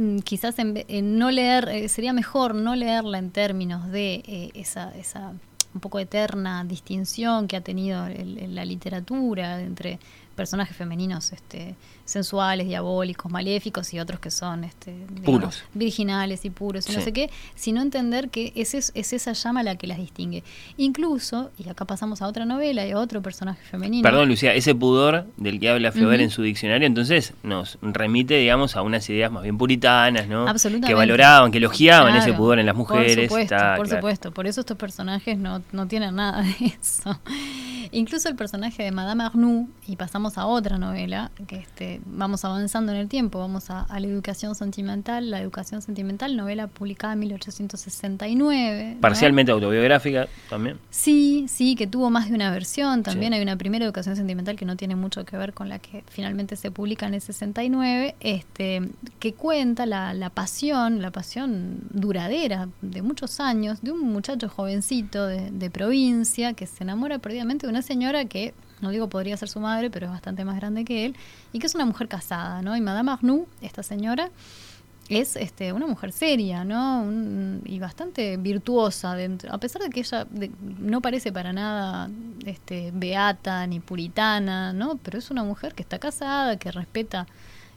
Mm, 0.00 0.20
quizás 0.20 0.58
en, 0.58 1.18
no 1.18 1.30
leer, 1.30 1.68
eh, 1.68 1.88
sería 1.90 2.14
mejor 2.14 2.54
no 2.54 2.74
leerla 2.74 3.18
en 3.18 3.30
términos 3.30 3.90
de 3.90 4.22
eh, 4.26 4.50
esa 4.54 5.34
un 5.74 5.80
poco 5.80 5.98
eterna 5.98 6.64
distinción 6.64 7.46
que 7.46 7.56
ha 7.56 7.60
tenido 7.60 8.08
la 8.08 8.64
literatura 8.64 9.60
entre 9.60 9.98
personajes 10.34 10.76
femeninos 10.76 11.32
este, 11.32 11.76
sensuales, 12.10 12.66
diabólicos, 12.66 13.30
maléficos 13.30 13.94
y 13.94 14.00
otros 14.00 14.18
que 14.20 14.30
son 14.30 14.64
este, 14.64 14.92
puros. 15.24 15.62
virginales 15.74 16.44
y 16.44 16.50
puros 16.50 16.88
y 16.90 16.92
no 16.92 17.00
sé 17.00 17.12
qué, 17.12 17.30
sino 17.54 17.80
entender 17.80 18.30
que 18.30 18.52
es, 18.56 18.74
es 18.74 19.12
esa 19.12 19.32
llama 19.32 19.62
la 19.62 19.76
que 19.76 19.86
las 19.86 19.98
distingue. 19.98 20.42
Incluso, 20.76 21.50
y 21.56 21.68
acá 21.68 21.84
pasamos 21.84 22.20
a 22.20 22.26
otra 22.26 22.44
novela 22.44 22.86
y 22.86 22.90
a 22.90 22.98
otro 22.98 23.22
personaje 23.22 23.62
femenino. 23.62 24.02
Perdón, 24.02 24.28
Lucía, 24.28 24.54
ese 24.54 24.74
pudor 24.74 25.26
del 25.36 25.60
que 25.60 25.70
habla 25.70 25.92
Flaubert 25.92 26.22
en 26.22 26.30
su 26.30 26.42
diccionario, 26.42 26.86
entonces 26.86 27.34
nos 27.42 27.78
remite, 27.80 28.34
digamos, 28.34 28.76
a 28.76 28.82
unas 28.82 29.08
ideas 29.08 29.30
más 29.30 29.44
bien 29.44 29.56
puritanas, 29.56 30.26
¿no? 30.26 30.48
Absolutamente. 30.48 30.88
Que 30.88 30.94
valoraban, 30.94 31.52
que 31.52 31.58
elogiaban 31.58 32.16
ese 32.16 32.32
pudor 32.32 32.58
en 32.58 32.66
las 32.66 32.74
mujeres. 32.74 33.28
Por 33.28 33.40
supuesto, 33.40 33.56
por 33.76 33.88
supuesto. 33.88 34.30
Por 34.32 34.46
eso 34.46 34.60
estos 34.60 34.76
personajes 34.76 35.38
no, 35.38 35.62
no 35.72 35.86
tienen 35.86 36.16
nada 36.16 36.42
de 36.42 36.66
eso. 36.66 37.20
Incluso 37.92 38.28
el 38.28 38.36
personaje 38.36 38.84
de 38.84 38.92
Madame 38.92 39.24
Arnoux, 39.24 39.68
y 39.86 39.96
pasamos 39.96 40.38
a 40.38 40.46
otra 40.46 40.78
novela, 40.78 41.30
que 41.48 41.56
este, 41.56 41.99
vamos 42.06 42.44
avanzando 42.44 42.92
en 42.92 42.98
el 42.98 43.08
tiempo, 43.08 43.38
vamos 43.38 43.70
a, 43.70 43.86
la 43.88 44.06
educación 44.06 44.54
sentimental, 44.54 45.30
la 45.30 45.40
educación 45.40 45.82
sentimental, 45.82 46.36
novela 46.36 46.66
publicada 46.66 47.14
en 47.14 47.20
1869. 47.20 48.98
Parcialmente 49.00 49.52
autobiográfica 49.52 50.28
también. 50.48 50.78
Sí, 50.90 51.46
sí, 51.48 51.74
que 51.74 51.86
tuvo 51.86 52.10
más 52.10 52.28
de 52.28 52.34
una 52.34 52.50
versión, 52.50 53.02
también 53.02 53.32
hay 53.32 53.42
una 53.42 53.56
primera 53.56 53.84
educación 53.84 54.16
sentimental 54.16 54.56
que 54.56 54.64
no 54.64 54.76
tiene 54.76 54.96
mucho 54.96 55.24
que 55.24 55.36
ver 55.36 55.52
con 55.52 55.68
la 55.68 55.78
que 55.78 56.04
finalmente 56.08 56.56
se 56.56 56.70
publica 56.70 57.06
en 57.06 57.14
el 57.14 57.20
69, 57.20 58.14
este, 58.20 58.88
que 59.18 59.34
cuenta 59.34 59.86
la, 59.86 60.14
la 60.14 60.30
pasión, 60.30 61.02
la 61.02 61.10
pasión 61.10 61.78
duradera 61.90 62.68
de 62.82 63.02
muchos 63.02 63.40
años 63.40 63.82
de 63.82 63.92
un 63.92 64.00
muchacho 64.12 64.48
jovencito 64.48 65.26
de, 65.26 65.50
de 65.50 65.70
provincia 65.70 66.54
que 66.54 66.66
se 66.66 66.84
enamora 66.84 67.18
perdidamente 67.18 67.66
de 67.66 67.70
una 67.70 67.82
señora 67.82 68.24
que, 68.24 68.54
no 68.80 68.90
digo 68.90 69.08
podría 69.08 69.36
ser 69.36 69.48
su 69.48 69.60
madre, 69.60 69.90
pero 69.90 70.06
es 70.06 70.12
bastante 70.12 70.44
más 70.44 70.56
grande 70.56 70.84
que 70.84 71.06
él, 71.06 71.16
y 71.52 71.58
que 71.58 71.66
es 71.66 71.74
una 71.74 71.86
mujer 71.86 72.08
casada, 72.08 72.62
¿no? 72.62 72.76
Y 72.76 72.80
Madame 72.80 73.12
Arnoux, 73.12 73.46
esta 73.60 73.82
señora, 73.82 74.30
es 75.08 75.34
este, 75.34 75.72
una 75.72 75.88
mujer 75.88 76.12
seria, 76.12 76.64
¿no? 76.64 77.04
y 77.64 77.80
bastante 77.80 78.36
virtuosa, 78.36 79.16
dentro, 79.16 79.52
a 79.52 79.58
pesar 79.58 79.82
de 79.82 79.90
que 79.90 80.00
ella 80.00 80.26
no 80.78 81.00
parece 81.00 81.32
para 81.32 81.52
nada 81.52 82.08
este, 82.46 82.92
beata 82.94 83.66
ni 83.66 83.80
puritana, 83.80 84.72
¿no? 84.72 84.98
Pero 84.98 85.18
es 85.18 85.30
una 85.32 85.42
mujer 85.42 85.74
que 85.74 85.82
está 85.82 85.98
casada, 85.98 86.56
que 86.58 86.70
respeta 86.70 87.26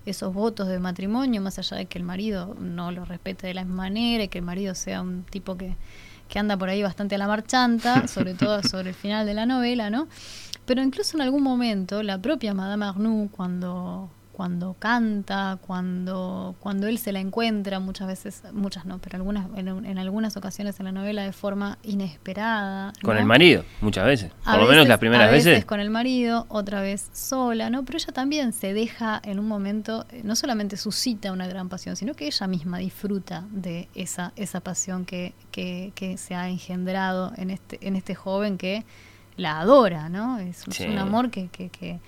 esos 0.06 0.32
votos 0.32 0.68
de 0.68 0.78
matrimonio, 0.78 1.42
más 1.42 1.58
allá 1.58 1.78
de 1.78 1.88
que 1.88 1.98
el 1.98 2.04
marido 2.04 2.56
no 2.60 2.92
lo 2.92 3.04
respete 3.04 3.48
de 3.48 3.56
la 3.56 3.64
misma 3.64 3.84
manera 3.84 4.26
y 4.26 4.28
que 4.28 4.38
el 4.38 4.46
marido 4.46 4.76
sea 4.76 5.02
un 5.02 5.24
tipo 5.24 5.58
que 5.58 5.76
que 6.34 6.40
anda 6.40 6.58
por 6.58 6.68
ahí 6.68 6.82
bastante 6.82 7.14
a 7.14 7.18
la 7.20 7.28
marchanta, 7.28 8.08
sobre 8.08 8.34
todo 8.34 8.64
sobre 8.64 8.90
el 8.90 8.96
final 8.96 9.26
de 9.28 9.36
la 9.36 9.46
novela, 9.46 9.92
¿no? 9.92 10.08
Pero 10.66 10.82
incluso 10.82 11.18
en 11.18 11.22
algún 11.22 11.44
momento 11.44 12.04
la 12.04 12.22
propia 12.22 12.54
Madame 12.54 12.86
Arnoux, 12.86 13.30
cuando 13.32 14.10
cuando 14.34 14.76
canta, 14.80 15.60
cuando, 15.66 16.56
cuando 16.60 16.88
él 16.88 16.98
se 16.98 17.12
la 17.12 17.20
encuentra, 17.20 17.80
muchas 17.80 18.08
veces, 18.08 18.42
muchas 18.52 18.86
no, 18.86 18.98
pero 18.98 19.18
algunas, 19.18 19.48
en, 19.56 19.98
algunas 19.98 20.36
ocasiones 20.36 20.80
en 20.80 20.86
la 20.86 20.92
novela 20.92 21.24
de 21.24 21.32
forma 21.32 21.78
inesperada. 21.84 22.92
Con 23.04 23.16
el 23.18 23.26
marido, 23.26 23.64
muchas 23.80 24.06
veces. 24.06 24.32
Por 24.44 24.60
lo 24.60 24.68
menos 24.68 24.88
las 24.88 24.98
primeras 24.98 25.30
a 25.30 25.32
veces, 25.32 25.64
con 25.66 25.80
el 25.80 25.92
marido, 25.92 26.48
otra 26.50 26.82
vez 26.82 27.10
sola, 27.14 27.70
¿no? 27.70 27.86
Pero 27.86 28.00
ella 28.00 28.12
también 28.12 28.54
se 28.54 28.74
deja 28.74 29.22
en 29.24 29.40
un 29.40 29.48
momento, 29.48 30.06
eh, 30.10 30.22
no 30.24 30.36
solamente 30.36 30.78
suscita 30.78 31.32
una 31.32 31.48
gran 31.48 31.70
pasión, 31.70 31.96
sino 31.96 32.16
que 32.16 32.26
ella 32.26 32.48
misma 32.48 32.80
disfruta 32.80 33.46
de 33.52 33.88
esa, 33.94 34.34
esa 34.36 34.62
pasión 34.62 35.06
que, 35.06 35.36
que, 35.52 35.92
que 35.94 36.18
se 36.18 36.34
ha 36.34 36.50
engendrado 36.50 37.34
en 37.38 37.52
este, 37.52 37.78
en 37.88 37.96
este 37.96 38.16
joven 38.16 38.58
que 38.58 38.84
la 39.36 39.60
adora, 39.60 40.10
¿no? 40.10 40.40
Es, 40.40 40.66
un 40.80 40.98
amor 40.98 41.30
que, 41.30 41.48
que, 41.48 41.70
que 41.70 42.00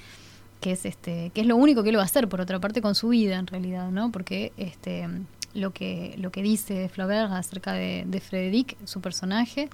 que 0.66 0.72
es 0.72 0.86
este 0.86 1.30
que 1.32 1.42
es 1.42 1.48
lo 1.48 1.58
único 1.58 1.84
que 1.84 1.90
él 1.90 1.98
va 1.98 2.02
a 2.02 2.06
hacer 2.06 2.28
por 2.28 2.42
otra 2.42 2.60
parte 2.60 2.82
con 2.82 2.96
su 2.96 3.10
vida 3.10 3.38
en 3.38 3.46
realidad 3.46 3.92
no 3.92 4.12
porque 4.12 4.52
este 4.58 5.08
lo 5.56 5.72
que 5.72 6.16
lo 6.18 6.32
que 6.32 6.44
dice 6.44 6.90
Flaubert 6.90 7.32
acerca 7.32 7.74
de, 7.74 8.04
de 8.06 8.20
Frederic 8.20 8.78
su 8.86 9.02
personaje 9.02 9.70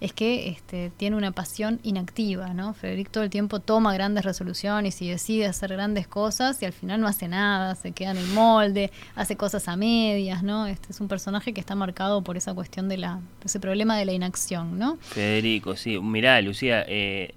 es 0.00 0.12
que 0.12 0.48
este, 0.48 0.90
tiene 0.96 1.16
una 1.16 1.32
pasión 1.32 1.80
inactiva, 1.82 2.52
¿no? 2.52 2.74
Frederic 2.74 3.10
todo 3.10 3.24
el 3.24 3.30
tiempo 3.30 3.60
toma 3.60 3.94
grandes 3.94 4.24
resoluciones 4.24 5.00
y 5.00 5.08
decide 5.08 5.46
hacer 5.46 5.72
grandes 5.72 6.06
cosas 6.06 6.60
y 6.62 6.66
al 6.66 6.72
final 6.72 7.00
no 7.00 7.06
hace 7.06 7.28
nada, 7.28 7.74
se 7.74 7.92
queda 7.92 8.10
en 8.10 8.18
el 8.18 8.26
molde, 8.28 8.90
hace 9.14 9.36
cosas 9.36 9.66
a 9.68 9.76
medias, 9.76 10.42
¿no? 10.42 10.66
Este 10.66 10.88
es 10.90 11.00
un 11.00 11.08
personaje 11.08 11.52
que 11.52 11.60
está 11.60 11.74
marcado 11.74 12.22
por 12.22 12.36
esa 12.36 12.54
cuestión 12.54 12.88
de 12.88 12.98
la, 12.98 13.20
ese 13.44 13.60
problema 13.60 13.96
de 13.96 14.04
la 14.04 14.12
inacción, 14.12 14.78
¿no? 14.78 14.96
Federico, 15.00 15.76
sí, 15.76 15.98
mirá, 16.00 16.40
Lucía, 16.42 16.84
eh, 16.86 17.34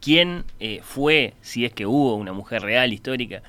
quién 0.00 0.44
eh, 0.60 0.80
fue, 0.82 1.34
si 1.40 1.64
es 1.64 1.72
que 1.72 1.86
hubo 1.86 2.16
una 2.16 2.32
mujer 2.32 2.62
real, 2.62 2.92
histórica, 2.92 3.42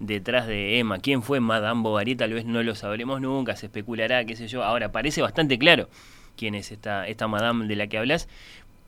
detrás 0.00 0.46
de 0.46 0.78
Emma, 0.78 0.98
quién 0.98 1.22
fue 1.22 1.40
Madame 1.40 1.82
Bovary, 1.82 2.14
tal 2.16 2.32
vez 2.32 2.44
no 2.44 2.62
lo 2.62 2.74
sabremos 2.74 3.20
nunca, 3.20 3.56
se 3.56 3.66
especulará, 3.66 4.24
qué 4.24 4.36
sé 4.36 4.48
yo. 4.48 4.62
Ahora, 4.62 4.92
parece 4.92 5.22
bastante 5.22 5.58
claro 5.58 5.88
quién 6.36 6.54
es 6.54 6.70
esta, 6.70 7.06
esta 7.06 7.28
Madame 7.28 7.66
de 7.66 7.76
la 7.76 7.86
que 7.86 7.98
hablas. 7.98 8.28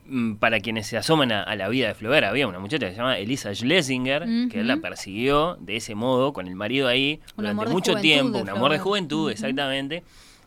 Mm, 0.06 0.36
para 0.36 0.61
quienes 0.61 0.86
se 0.86 0.96
asoman 0.96 1.30
a, 1.30 1.54
la 1.54 1.68
vida 1.68 1.88
de 1.88 1.94
Flaubert, 1.94 2.26
había 2.26 2.48
una 2.48 2.58
muchacha 2.58 2.86
que 2.86 2.92
se 2.92 2.98
llama 2.98 3.18
Elisa 3.18 3.54
Schlesinger, 3.54 4.24
que 4.50 4.61
él 4.61 4.66
la 4.66 4.78
persiguió 4.78 5.56
de 5.61 5.76
ese 5.76 5.94
modo, 5.94 6.32
con 6.32 6.48
el 6.48 6.56
marido 6.56 6.88
ahí, 6.88 7.20
durante 7.36 7.66
mucho 7.66 7.94
tiempo, 7.96 8.38
un 8.38 8.48
amor 8.48 8.72
de 8.72 8.78
juventud, 8.78 9.30
exactamente. 9.30 10.02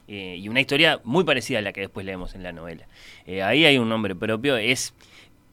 Eh, 0.10 0.38
y 0.38 0.50
una 0.50 0.60
historia 0.60 1.00
muy 1.06 1.24
parecida 1.24 1.60
a 1.60 1.62
la 1.62 1.72
que 1.72 1.80
después 1.80 2.06
leemos 2.06 2.36
en 2.36 2.44
la 2.44 2.52
novela. 2.52 2.86
Eh, 3.26 3.42
ahí 3.42 3.66
hay 3.66 3.78
un 3.78 3.88
nombre 3.88 4.16
propio, 4.16 4.58
es 4.58 4.94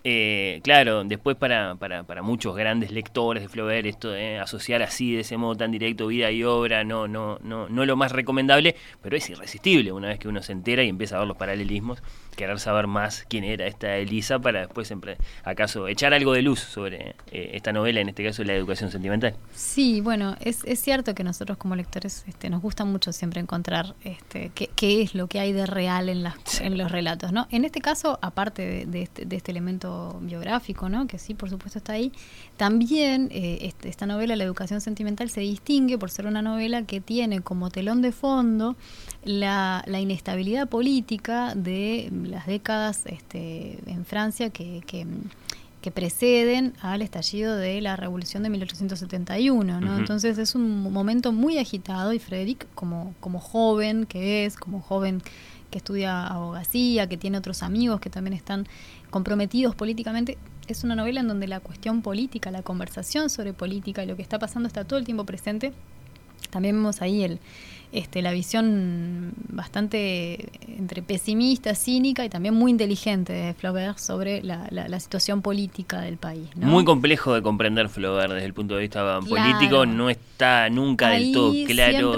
eh, 0.03 0.61
claro, 0.63 1.05
después 1.05 1.37
para, 1.37 1.75
para, 1.75 2.05
para, 2.05 2.23
muchos 2.23 2.57
grandes 2.57 2.91
lectores 2.91 3.43
de 3.43 3.49
Flaubert, 3.49 3.87
esto 3.87 4.11
de 4.11 4.39
asociar 4.39 4.83
así, 4.83 5.15
de 5.15 5.21
ese 5.21 5.37
modo 5.37 5.57
tan 5.57 5.71
directo, 5.71 6.07
vida 6.07 6.31
y 6.31 6.43
obra, 6.43 6.85
no, 6.85 7.07
no, 7.07 7.39
no, 7.43 7.69
no 7.69 7.85
lo 7.85 7.97
más 7.97 8.13
recomendable, 8.13 8.77
pero 9.03 9.17
es 9.17 9.29
irresistible 9.29 9.93
una 9.93 10.09
vez 10.09 10.19
que 10.19 10.29
uno 10.29 10.43
se 10.43 10.53
entera 10.53 10.83
y 10.83 10.89
empieza 10.89 11.17
a 11.17 11.19
ver 11.19 11.29
los 11.29 11.37
paralelismos 11.37 12.03
querer 12.37 12.59
saber 12.59 12.87
más 12.87 13.25
quién 13.29 13.45
era 13.45 13.67
esta 13.67 13.97
Elisa 13.97 14.39
para 14.39 14.61
después 14.61 14.87
siempre, 14.87 15.17
acaso, 15.45 15.89
echar 15.89 16.15
algo 16.15 16.33
de 16.33 16.43
luz 16.43 16.61
sobre 16.61 17.15
eh, 17.31 17.51
esta 17.55 17.73
novela, 17.73 18.01
en 18.01 18.09
este 18.09 18.25
caso 18.25 18.45
la 18.45 18.55
educación 18.55 18.91
sentimental. 18.91 19.35
Sí, 19.55 20.01
bueno, 20.01 20.37
es, 20.41 20.65
es 20.65 20.81
cierto 20.81 21.15
que 21.15 21.25
nosotros 21.25 21.59
como 21.59 21.77
lectores 21.77 22.25
este, 22.27 22.51
nos 22.51 22.63
gusta 22.63 22.85
mucho 22.85 23.13
siempre 23.13 23.41
encontrar 23.41 23.95
este, 24.05 24.51
qué, 24.55 24.71
qué 24.75 25.03
es 25.03 25.15
lo 25.15 25.27
que 25.27 25.41
hay 25.41 25.53
de 25.53 25.67
real 25.67 26.09
en, 26.09 26.23
las, 26.23 26.61
en 26.61 26.79
los 26.79 26.91
relatos, 26.91 27.33
¿no? 27.33 27.47
En 27.51 27.65
este 27.65 27.81
caso, 27.81 28.19
aparte 28.23 28.87
de, 28.87 29.03
este, 29.03 29.25
de 29.25 29.37
este 29.37 29.51
elemento 29.51 30.19
biográfico, 30.23 30.89
¿no? 30.89 31.07
Que 31.07 31.19
sí, 31.19 31.35
por 31.35 31.51
supuesto 31.51 31.79
está 31.79 31.93
ahí, 31.95 32.13
también 32.57 33.29
eh, 33.33 33.59
este, 33.63 33.89
esta 33.89 34.07
novela, 34.07 34.37
La 34.37 34.45
educación 34.45 34.81
sentimental, 34.81 35.31
se 35.31 35.41
distingue 35.41 35.99
por 35.99 36.11
ser 36.11 36.27
una 36.27 36.43
novela 36.43 36.85
que 36.85 37.01
tiene 37.01 37.41
como 37.41 37.71
telón 37.71 38.03
de 38.03 38.13
fondo 38.13 38.77
la, 39.25 39.83
la 39.87 40.01
inestabilidad 40.01 40.69
política 40.69 41.55
de 41.55 42.11
las 42.25 42.47
décadas 42.47 43.05
este, 43.07 43.79
en 43.87 44.05
Francia 44.05 44.51
que, 44.51 44.83
que, 44.87 45.07
preceden 45.91 46.75
al 46.83 47.03
estallido 47.03 47.57
de 47.57 47.81
la 47.81 47.97
revolución 47.97 48.43
de 48.43 48.51
1871. 48.51 49.81
¿no? 49.81 49.99
Entonces 49.99 50.39
es 50.39 50.55
un 50.55 50.93
momento 50.93 51.33
muy 51.33 51.59
agitado 51.59 52.13
y 52.13 52.19
Frederick, 52.19 52.67
como, 52.75 53.15
como 53.19 53.41
joven 53.41 54.07
que 54.07 54.45
es, 54.45 54.57
como 54.57 54.81
joven 54.81 55.23
que 55.71 55.79
estudia 55.79 56.27
abogacía, 56.27 57.09
que 57.09 57.17
tiene 57.17 57.39
otros 57.39 57.63
amigos 57.63 58.01
que 58.01 58.11
también 58.11 58.35
están 58.35 58.67
comprometidos 59.11 59.75
políticamente, 59.75 60.39
es 60.69 60.85
una 60.85 60.95
novela 60.95 61.21
en 61.21 61.29
donde 61.29 61.49
la 61.49 61.61
cuestión 61.61 62.03
política, 62.03 62.51
la 62.51 62.63
conversación 62.63 63.31
sobre 63.31 63.53
política 63.53 64.05
y 64.05 64.07
lo 64.07 64.17
que 64.17 64.23
está 64.23 64.39
pasando 64.39 64.67
está 64.67 64.85
todo 64.85 64.99
el 64.99 65.05
tiempo 65.05 65.25
presente. 65.25 65.73
También 66.51 66.77
vemos 66.77 67.03
ahí 67.03 67.23
el, 67.23 67.41
este, 67.93 68.23
la 68.23 68.31
visión 68.31 69.33
bastante 69.49 70.49
entre 70.79 71.03
pesimista, 71.03 71.75
cínica 71.75 72.25
y 72.25 72.29
también 72.29 72.55
muy 72.55 72.71
inteligente 72.71 73.33
de 73.33 73.55
Flaubert 73.55 73.99
sobre 73.99 74.43
la, 74.43 74.69
la, 74.71 75.01
situación 75.01 75.43
política 75.43 76.01
del 76.01 76.17
país. 76.17 76.49
Muy 76.55 76.85
complejo 76.85 77.35
de 77.35 77.43
comprender 77.43 77.89
Flaubert 77.89 78.33
desde 78.33 78.47
el 78.47 78.55
punto 78.55 78.77
de 78.77 78.83
vista 78.83 79.19
político, 79.21 79.87
no 79.87 80.09
está 80.09 80.71
nunca 80.71 81.11
del 81.11 81.33
todo 81.33 81.53
claro. 81.67 82.15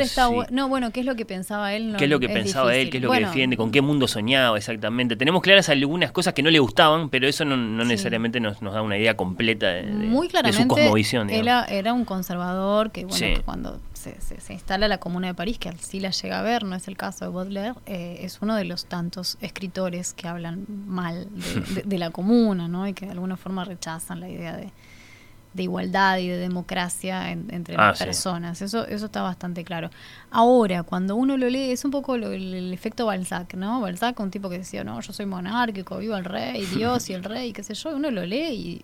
no, 0.51 0.69
bueno, 0.69 0.91
¿qué 0.91 1.01
es 1.01 1.07
lo 1.07 1.17
que 1.17 1.25
pensaba 1.25 1.75
él? 1.75 1.95
¿Qué 1.97 2.05
es 2.05 2.11
lo 2.11 2.21
que 2.21 2.29
pensaba 2.29 2.75
él? 2.75 2.91
¿Qué 2.91 2.99
es 2.99 3.03
lo 3.03 3.11
que 3.11 3.21
defiende? 3.21 3.57
¿Con 3.57 3.71
qué 3.71 3.81
mundo 3.81 4.07
soñaba 4.07 4.59
exactamente? 4.59 5.17
Tenemos 5.17 5.43
claras 5.43 5.69
algunas 5.71 6.13
cosas 6.13 6.35
que 6.35 6.43
no 6.43 6.51
le 6.51 6.59
gustaban, 6.59 7.09
pero 7.09 7.27
eso 7.27 7.45
no, 7.45 7.57
necesariamente 7.57 8.41
nos, 8.41 8.61
nos, 8.61 8.75
da 8.75 8.83
una 8.83 8.99
idea 8.99 9.17
completa 9.17 9.69
de, 9.69 9.85
muy 9.85 10.29
claramente, 10.29 10.63
su 10.63 10.69
cosmovisión. 10.69 11.31
Era, 11.31 11.65
era 11.65 11.93
un 11.93 12.05
conservador 12.05 12.91
que, 12.91 13.05
bueno, 13.05 13.43
cuando 13.45 13.81
se, 14.03 14.41
se, 14.41 14.53
instala 14.53 14.89
la 14.89 14.99
Comuna 14.99 15.29
de 15.29 15.35
París, 15.35 15.59
que 15.59 15.69
así 15.69 16.01
la 16.01 16.11
llega 16.11 16.41
a 16.41 16.43
ver, 16.43 16.65
no 16.65 16.75
es 16.75 16.89
el 16.89 16.97
caso 16.97 17.25
de 17.25 17.31
Baudelaire, 17.31 17.75
eh, 17.87 18.19
es 18.21 18.41
uno 18.43 18.57
de 18.57 18.65
los 18.65 18.87
tantos 18.87 19.39
escritores 19.41 20.13
que 20.13 20.29
hablan 20.29 20.67
mal 20.69 21.29
de, 21.85 21.99
la 21.99 22.11
Comuna, 22.11 22.69
¿no? 22.69 22.89
Y 22.89 22.95
que 22.95 23.07
de 23.07 23.13
alguna 23.13 23.37
forma 23.37 23.65
rechazan 23.65 24.21
la 24.21 24.29
idea 24.29 24.57
de, 24.57 24.73
de 25.55 25.65
igualdad 25.65 26.19
y 26.19 26.29
de 26.29 26.37
democracia 26.39 27.31
entre 27.31 27.75
Ah, 27.77 27.89
las 27.89 27.99
sí. 27.99 28.05
personas. 28.05 28.63
Eso, 28.63 28.87
eso 28.87 29.07
está 29.07 29.21
bastante 29.23 29.65
claro. 29.65 29.91
Ahora, 30.31 30.83
cuando 30.83 31.15
uno 31.15 31.37
lo 31.37 31.49
lee, 31.51 31.71
es 31.73 31.85
un 31.85 31.91
poco 31.91 32.17
lo- 32.17 32.33
el, 32.33 32.55
el 32.55 32.73
efecto 32.73 33.05
Balzac, 33.07 33.55
¿no? 33.55 33.81
Balzac, 33.83 34.19
un 34.21 34.31
tipo 34.31 34.49
que 34.49 34.59
decía, 34.59 34.83
no, 34.83 35.01
yo 35.01 35.13
soy 35.13 35.27
monárquico, 35.27 35.99
viva 35.99 36.17
el 36.19 36.25
rey, 36.25 36.65
Dios 36.75 37.11
y 37.11 37.13
el 37.13 37.23
rey, 37.25 37.53
qué 37.53 37.63
sé 37.63 37.75
yo. 37.75 37.95
Uno 37.95 38.11
lo 38.11 38.25
lee 38.25 38.55
y, 38.55 38.83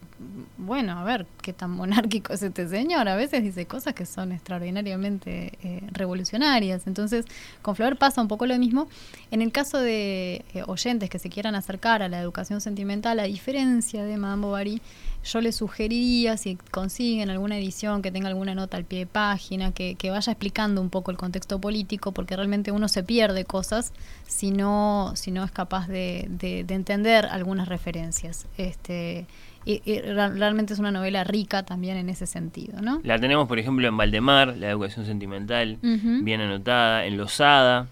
bueno, 0.59 0.99
a 0.99 1.05
ver, 1.05 1.27
qué 1.41 1.53
tan 1.55 1.71
monárquico 1.71 2.33
es 2.35 2.43
este 2.43 2.69
señor. 2.69 3.09
A 3.09 3.17
veces 3.17 3.43
dice 3.43 3.65
cosas 3.67 3.95
que 3.95 4.05
son 4.05 4.33
extraordinariamente 4.33 5.53
eh, 5.63 5.81
revolucionarias. 5.93 6.87
Entonces, 6.87 7.25
con 7.63 7.75
Flaubert 7.77 7.99
pasa 7.99 8.21
un 8.21 8.29
poco 8.29 8.47
lo 8.47 8.59
mismo. 8.59 8.89
En 9.31 9.43
el 9.43 9.53
caso 9.53 9.79
de 9.79 10.45
eh, 10.55 10.63
oyentes 10.67 11.09
que 11.11 11.19
se 11.19 11.31
quieran 11.31 11.55
acercar 11.55 12.03
a 12.03 12.09
la 12.09 12.21
educación 12.21 12.61
sentimental, 12.61 13.19
a 13.21 13.25
diferencia 13.25 14.05
de 14.05 14.17
Madame 14.17 14.43
Bovary, 14.43 14.83
yo 15.33 15.41
les 15.41 15.57
sugeriría, 15.57 16.37
si 16.37 16.57
consiguen 16.71 17.31
alguna 17.31 17.57
edición 17.59 18.03
que 18.03 18.11
tenga 18.11 18.29
alguna 18.29 18.55
nota 18.55 18.77
al 18.77 18.85
pie 18.85 19.01
de 19.01 19.07
página, 19.07 19.73
que, 19.73 19.95
que 19.95 20.11
vaya 20.11 20.33
explicando 20.33 20.81
un 20.81 20.91
poco 20.91 21.11
el 21.11 21.17
contexto 21.17 21.61
político, 21.61 22.13
porque 22.13 22.35
realmente 22.37 22.73
uno 22.73 22.89
se 22.89 23.03
pierde 23.03 23.45
cosas 23.45 23.93
si 24.27 24.51
no, 24.51 25.13
si 25.15 25.31
no 25.31 25.45
es 25.45 25.51
capaz 25.51 25.87
de, 25.89 26.27
de- 26.31 26.65
de 26.65 26.75
entender 26.75 27.27
algunas 27.27 27.69
referencias. 27.69 28.47
Este, 28.57 29.27
y, 29.65 29.81
realmente 30.01 30.73
es 30.73 30.79
una 30.79 30.91
novela 30.91 31.25
rica 31.25 31.63
también 31.63 31.97
en 31.99 32.09
ese 32.09 32.27
sentido, 32.27 32.81
¿no? 32.81 33.01
La 33.05 33.19
tenemos, 33.19 33.47
por 33.49 33.59
ejemplo, 33.59 33.87
en 33.87 33.97
Valdemar, 33.97 34.57
la 34.57 34.71
educación 34.71 35.05
sentimental, 35.05 35.79
bien 36.25 36.41
anotada, 36.41 37.05
en 37.05 37.19
Losada, 37.19 37.87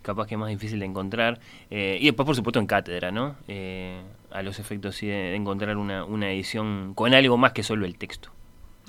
capaz 0.00 0.26
que 0.26 0.36
es 0.36 0.38
más 0.38 0.48
difícil 0.48 0.78
de 0.78 0.86
encontrar, 0.86 1.38
eh, 1.70 1.98
y 2.00 2.06
después, 2.06 2.24
por 2.24 2.34
supuesto, 2.34 2.60
en 2.60 2.66
Cátedra, 2.66 3.10
¿no? 3.10 3.34
Eh, 3.46 4.00
a 4.30 4.42
los 4.42 4.58
efectos 4.58 4.96
sí, 4.96 5.06
de, 5.06 5.34
encontrar 5.34 5.76
una, 5.76 6.04
una 6.04 6.30
edición 6.30 6.92
con 6.94 7.14
algo 7.14 7.36
más 7.36 7.52
que 7.52 7.62
solo 7.62 7.86
el 7.86 7.96
texto. 7.96 8.30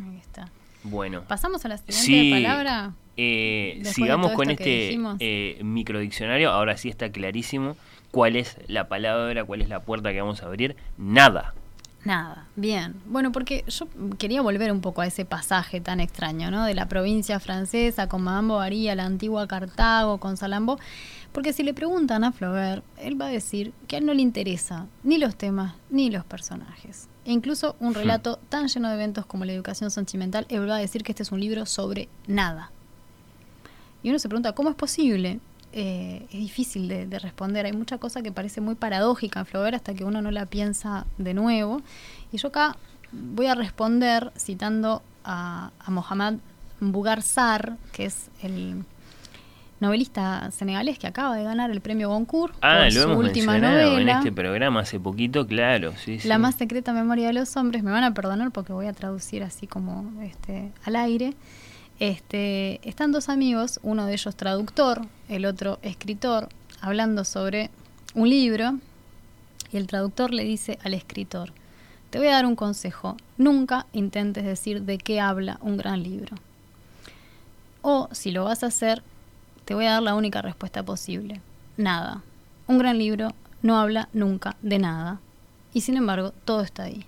Ahí 0.03 0.17
está. 0.17 0.49
Bueno. 0.83 1.23
Pasamos 1.27 1.63
a 1.65 1.69
la 1.69 1.77
siguiente 1.77 2.01
Sí, 2.03 2.31
palabra. 2.31 2.93
eh, 3.17 3.81
sigamos 3.83 4.31
con 4.31 4.49
este 4.49 4.97
eh, 5.19 5.59
microdiccionario. 5.63 6.51
Ahora 6.51 6.77
sí 6.77 6.89
está 6.89 7.11
clarísimo 7.11 7.75
cuál 8.11 8.35
es 8.37 8.57
la 8.67 8.87
palabra, 8.87 9.43
cuál 9.43 9.61
es 9.61 9.69
la 9.69 9.81
puerta 9.81 10.11
que 10.11 10.21
vamos 10.21 10.41
a 10.41 10.45
abrir. 10.45 10.75
Nada. 10.97 11.53
Nada, 12.05 12.47
bien. 12.55 12.95
Bueno, 13.07 13.33
porque 13.33 13.65
yo 13.67 13.85
quería 14.17 14.41
volver 14.41 14.71
un 14.71 14.79
poco 14.79 15.01
a 15.01 15.05
ese 15.07 15.25
pasaje 15.25 15.81
tan 15.81 15.99
extraño, 15.99 16.49
¿no? 16.49 16.63
De 16.63 16.73
la 16.73 16.87
provincia 16.87 17.41
francesa 17.41 18.07
con 18.07 18.21
Madame 18.23 18.47
Bovary, 18.47 18.87
a 18.87 18.95
la 18.95 19.03
antigua 19.03 19.45
Cartago, 19.49 20.17
con 20.17 20.37
Salambo. 20.37 20.79
Porque 21.32 21.53
si 21.53 21.63
le 21.63 21.73
preguntan 21.73 22.23
a 22.23 22.32
Flaubert, 22.32 22.84
él 22.97 23.19
va 23.19 23.27
a 23.27 23.30
decir 23.30 23.71
que 23.88 23.95
a 23.95 23.99
él 23.99 24.05
no 24.05 24.13
le 24.13 24.21
interesa 24.21 24.88
ni 25.03 25.17
los 25.17 25.36
temas 25.36 25.75
ni 25.89 26.09
los 26.09 26.25
personajes. 26.25 27.07
E 27.25 27.32
incluso 27.32 27.75
un 27.80 27.93
relato 27.93 28.39
tan 28.49 28.67
lleno 28.67 28.89
de 28.89 28.95
eventos 28.95 29.25
como 29.25 29.45
la 29.45 29.53
educación 29.53 29.91
sentimental, 29.91 30.47
él 30.49 30.67
va 30.67 30.77
a 30.77 30.80
decir 30.80 31.03
que 31.03 31.11
este 31.11 31.23
es 31.23 31.32
un 31.32 31.39
libro 31.39 31.65
sobre 31.65 32.09
nada. 32.25 32.71
Y 34.01 34.09
uno 34.09 34.17
se 34.17 34.27
pregunta, 34.30 34.53
¿cómo 34.53 34.69
es 34.69 34.75
posible? 34.75 35.39
Eh, 35.71 36.25
es 36.32 36.39
difícil 36.39 36.88
de, 36.88 37.05
de 37.05 37.19
responder. 37.19 37.67
Hay 37.67 37.73
mucha 37.73 37.99
cosa 37.99 38.23
que 38.23 38.32
parece 38.32 38.61
muy 38.61 38.73
paradójica 38.73 39.41
en 39.41 39.45
Flaubert 39.45 39.75
hasta 39.75 39.93
que 39.93 40.03
uno 40.03 40.23
no 40.23 40.32
la 40.32 40.47
piensa 40.47 41.05
de 41.19 41.36
nuevo. 41.36 41.82
Y 42.32 42.38
yo 42.38 42.47
acá 42.47 42.75
voy 43.11 43.45
a 43.45 43.55
responder 43.55 44.32
citando 44.36 45.03
a, 45.23 45.71
a 45.80 45.91
Mohamed 45.91 46.39
Mbougar 46.80 47.21
Sarr, 47.21 47.77
que 47.91 48.05
es 48.05 48.30
el 48.41 48.84
novelista 49.80 50.49
senegalés 50.51 50.99
que 50.99 51.07
acaba 51.07 51.36
de 51.36 51.43
ganar 51.43 51.71
el 51.71 51.82
premio 51.82 52.09
Goncourt 52.09 52.53
Ah, 52.61 52.80
por 52.80 52.86
lo 52.86 52.91
su 52.91 53.01
hemos 53.11 53.17
última 53.25 53.53
mencionado 53.53 53.89
novela. 53.91 54.11
en 54.11 54.17
este 54.17 54.32
programa 54.32 54.80
hace 54.82 54.99
poquito, 54.99 55.47
claro. 55.47 55.93
Sí, 56.03 56.19
La 56.25 56.36
sí. 56.36 56.41
más 56.41 56.55
secreta 56.55 56.91
memoria 56.93 57.27
de 57.27 57.34
los 57.34 57.55
hombres, 57.57 57.84
me 57.84 57.91
van 57.91 58.03
a 58.03 58.13
perdonar 58.13 58.51
porque 58.51 58.73
voy 58.73 58.88
a 58.88 58.93
traducir 58.93 59.43
así 59.43 59.67
como 59.67 60.11
este, 60.21 60.71
al 60.84 60.95
aire. 60.95 61.34
Este, 61.99 62.80
están 62.88 63.11
dos 63.11 63.27
amigos, 63.30 63.80
uno 63.84 64.05
de 64.05 64.13
ellos 64.13 64.36
traductor, 64.36 65.01
el 65.27 65.45
otro 65.45 65.80
escritor, 65.82 66.47
hablando 66.82 67.25
sobre 67.25 67.69
un 68.15 68.30
libro 68.30 68.80
y 69.71 69.77
el 69.77 69.88
traductor 69.88 70.34
le 70.34 70.43
dice 70.45 70.80
al 70.84 70.93
escritor, 70.93 71.51
te 72.09 72.17
voy 72.17 72.27
a 72.30 72.32
dar 72.32 72.45
un 72.45 72.55
consejo, 72.55 73.17
nunca 73.38 73.86
intentes 73.93 74.45
decir 74.45 74.82
de 74.84 74.97
qué 74.97 75.19
habla 75.19 75.59
un 75.61 75.77
gran 75.77 76.01
libro. 76.01 76.38
O 77.82 78.09
si 78.11 78.32
lo 78.32 78.45
vas 78.45 78.63
a 78.63 78.67
hacer, 78.67 79.03
te 79.70 79.76
voy 79.76 79.86
a 79.86 79.91
dar 79.91 80.01
la 80.01 80.15
única 80.15 80.41
respuesta 80.41 80.82
posible, 80.82 81.41
nada. 81.78 82.24
Un 82.65 82.80
gran 82.80 82.97
libro 82.97 83.36
no 83.61 83.78
habla 83.78 84.09
nunca 84.13 84.55
de 84.63 84.80
nada. 84.80 85.20
Y 85.76 85.82
sin 85.82 85.95
embargo, 85.95 86.34
todo 86.43 86.61
está 86.61 86.86
ahí. 86.86 87.05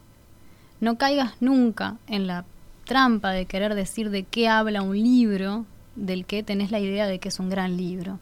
No 0.80 0.96
caigas 1.00 1.34
nunca 1.40 1.98
en 2.06 2.28
la 2.28 2.46
trampa 2.86 3.32
de 3.32 3.48
querer 3.48 3.74
decir 3.74 4.12
de 4.12 4.26
qué 4.26 4.48
habla 4.48 4.84
un 4.84 4.94
libro 4.96 5.66
del 5.96 6.28
que 6.28 6.44
tenés 6.44 6.70
la 6.70 6.80
idea 6.80 7.08
de 7.08 7.18
que 7.18 7.30
es 7.30 7.40
un 7.40 7.50
gran 7.50 7.78
libro. 7.78 8.20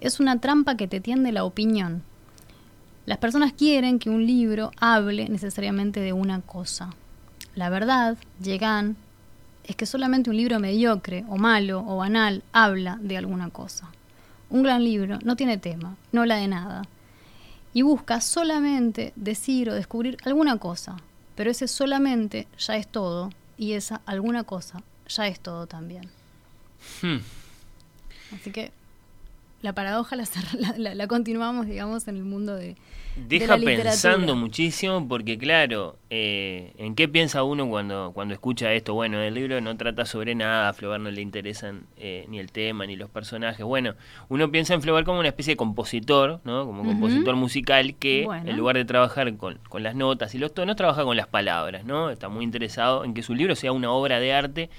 Es 0.00 0.20
una 0.20 0.40
trampa 0.40 0.78
que 0.78 0.88
te 0.88 1.00
tiende 1.00 1.30
la 1.30 1.44
opinión. 1.44 2.02
Las 3.04 3.18
personas 3.18 3.52
quieren 3.52 3.98
que 3.98 4.08
un 4.08 4.24
libro 4.26 4.70
hable 4.80 5.28
necesariamente 5.28 6.00
de 6.00 6.14
una 6.14 6.40
cosa. 6.40 6.94
La 7.54 7.68
verdad, 7.68 8.16
llegan, 8.42 8.96
es 9.64 9.76
que 9.76 9.86
solamente 9.86 10.30
un 10.30 10.36
libro 10.36 10.58
mediocre 10.58 11.24
o 11.28 11.36
malo 11.36 11.84
o 11.86 11.96
banal 11.96 12.42
habla 12.52 12.98
de 13.00 13.16
alguna 13.16 13.50
cosa. 13.50 13.90
Un 14.48 14.62
gran 14.62 14.82
libro 14.84 15.18
no 15.24 15.36
tiene 15.36 15.58
tema, 15.58 15.96
no 16.12 16.22
habla 16.22 16.36
de 16.36 16.48
nada 16.48 16.82
y 17.72 17.82
busca 17.82 18.20
solamente 18.20 19.12
decir 19.16 19.70
o 19.70 19.74
descubrir 19.74 20.16
alguna 20.24 20.58
cosa, 20.58 20.96
pero 21.36 21.50
ese 21.50 21.68
solamente 21.68 22.48
ya 22.58 22.76
es 22.76 22.88
todo 22.88 23.30
y 23.56 23.72
esa 23.72 24.00
alguna 24.06 24.44
cosa 24.44 24.82
ya 25.08 25.26
es 25.26 25.40
todo 25.40 25.66
también. 25.66 26.10
Hmm. 27.02 27.18
Así 28.34 28.50
que 28.50 28.72
la 29.62 29.72
paradoja 29.74 30.16
la, 30.16 30.24
la- 30.58 30.74
la- 30.78 30.94
la 30.94 31.06
continuamos, 31.06 31.66
digamos, 31.66 32.08
en 32.08 32.16
el 32.16 32.24
mundo 32.24 32.54
de, 32.56 32.76
de 33.16 33.38
Deja 33.38 33.48
la 33.48 33.56
literatura. 33.58 33.90
pensando 33.90 34.36
muchísimo 34.36 35.06
porque 35.06 35.36
claro, 35.36 35.96
eh, 36.08 36.72
¿en 36.78 36.94
qué 36.94 37.08
piensa 37.08 37.42
uno 37.42 37.68
cuando, 37.68 38.12
cuando 38.14 38.32
escucha 38.32 38.72
esto? 38.72 38.94
Bueno, 38.94 39.20
el 39.20 39.34
libro 39.34 39.60
no 39.60 39.76
trata 39.76 40.06
sobre 40.06 40.34
nada, 40.34 40.68
a 40.70 40.72
Flaubert 40.72 41.02
no 41.02 41.10
le 41.10 41.20
interesan 41.20 41.82
eh, 41.98 42.24
ni 42.28 42.38
el 42.38 42.52
tema 42.52 42.86
ni 42.86 42.96
los 42.96 43.10
personajes. 43.10 43.64
Bueno, 43.66 43.94
uno 44.30 44.50
piensa 44.50 44.72
en 44.74 44.80
Flaubert 44.80 45.04
como 45.04 45.18
una 45.18 45.28
especie 45.28 45.52
de 45.52 45.56
compositor, 45.58 46.40
¿no? 46.44 46.64
Como 46.64 46.84
compositor 46.84 47.36
musical 47.36 47.94
que 47.96 48.24
Bueno. 48.24 48.48
en 48.48 48.56
lugar 48.56 48.76
de 48.76 48.84
trabajar 48.86 49.36
con, 49.36 49.58
con 49.68 49.82
las 49.82 49.94
notas 49.94 50.34
y 50.34 50.38
los 50.38 50.54
tonos, 50.54 50.76
trabaja 50.76 51.04
con 51.04 51.16
las 51.18 51.26
palabras, 51.26 51.84
¿no? 51.84 52.08
Está 52.10 52.28
muy 52.30 52.44
interesado 52.44 53.04
en 53.04 53.12
que 53.12 53.22
su 53.22 53.34
libro 53.34 53.54
sea 53.56 53.72
una 53.72 53.90
obra 53.90 54.20
de 54.20 54.32
arte 54.32 54.70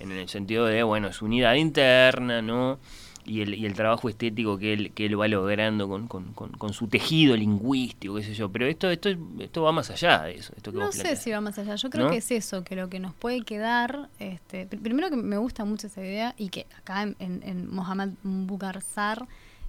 en 0.00 0.12
el 0.12 0.28
sentido 0.28 0.66
de, 0.66 0.82
bueno, 0.82 1.12
su 1.12 1.26
unidad 1.26 1.54
interna, 1.54 2.42
¿no? 2.42 2.78
Y 3.26 3.42
el, 3.42 3.54
y 3.54 3.66
el 3.66 3.74
trabajo 3.74 4.08
estético 4.08 4.58
que 4.58 4.72
él, 4.72 4.92
que 4.92 5.06
él 5.06 5.20
va 5.20 5.28
logrando 5.28 5.88
con, 5.88 6.08
con, 6.08 6.32
con- 6.32 6.52
con 6.52 6.72
su 6.72 6.88
tejido 6.88 7.36
lingüístico, 7.36 8.14
qué 8.16 8.22
sé 8.24 8.34
yo. 8.34 8.50
Pero 8.50 8.66
esto, 8.66 8.90
esto, 8.90 9.10
esto 9.38 9.62
va 9.62 9.72
más 9.72 9.90
allá 9.90 10.22
de 10.22 10.36
eso. 10.36 10.52
Esto 10.56 10.72
que 10.72 10.78
No 10.78 10.90
sé 10.90 11.16
si 11.16 11.30
va 11.30 11.40
más 11.40 11.58
allá. 11.58 11.74
Yo 11.76 11.90
creo 11.90 12.06
¿No? 12.06 12.10
que 12.10 12.16
es 12.18 12.30
eso, 12.30 12.64
que 12.64 12.76
lo 12.76 12.88
que 12.88 12.98
nos 12.98 13.12
puede 13.14 13.42
quedar. 13.42 14.08
Este, 14.18 14.68
pr- 14.68 14.80
primero 14.80 15.10
que 15.10 15.16
me 15.16 15.36
gusta 15.36 15.64
mucho 15.64 15.86
esa 15.88 16.00
idea 16.00 16.34
y 16.38 16.48
que 16.48 16.66
acá 16.78 17.02
en, 17.02 17.14
en, 17.18 17.42
en 17.44 17.70
Mohamed 17.72 18.10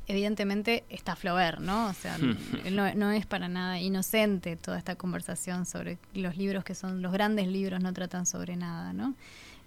evidentemente 0.07 0.83
está 0.89 1.15
Flaubert, 1.15 1.59
¿no? 1.59 1.87
O 1.89 1.93
sea, 1.93 2.17
él 2.65 2.75
no, 2.75 2.93
no 2.95 3.11
es 3.11 3.25
para 3.25 3.47
nada 3.47 3.79
inocente 3.79 4.55
toda 4.55 4.77
esta 4.77 4.95
conversación 4.95 5.65
sobre 5.65 5.97
los 6.13 6.37
libros 6.37 6.63
que 6.63 6.75
son 6.75 7.01
los 7.01 7.11
grandes 7.13 7.47
libros, 7.47 7.81
no 7.81 7.93
tratan 7.93 8.25
sobre 8.25 8.55
nada, 8.55 8.93
¿no? 8.93 9.13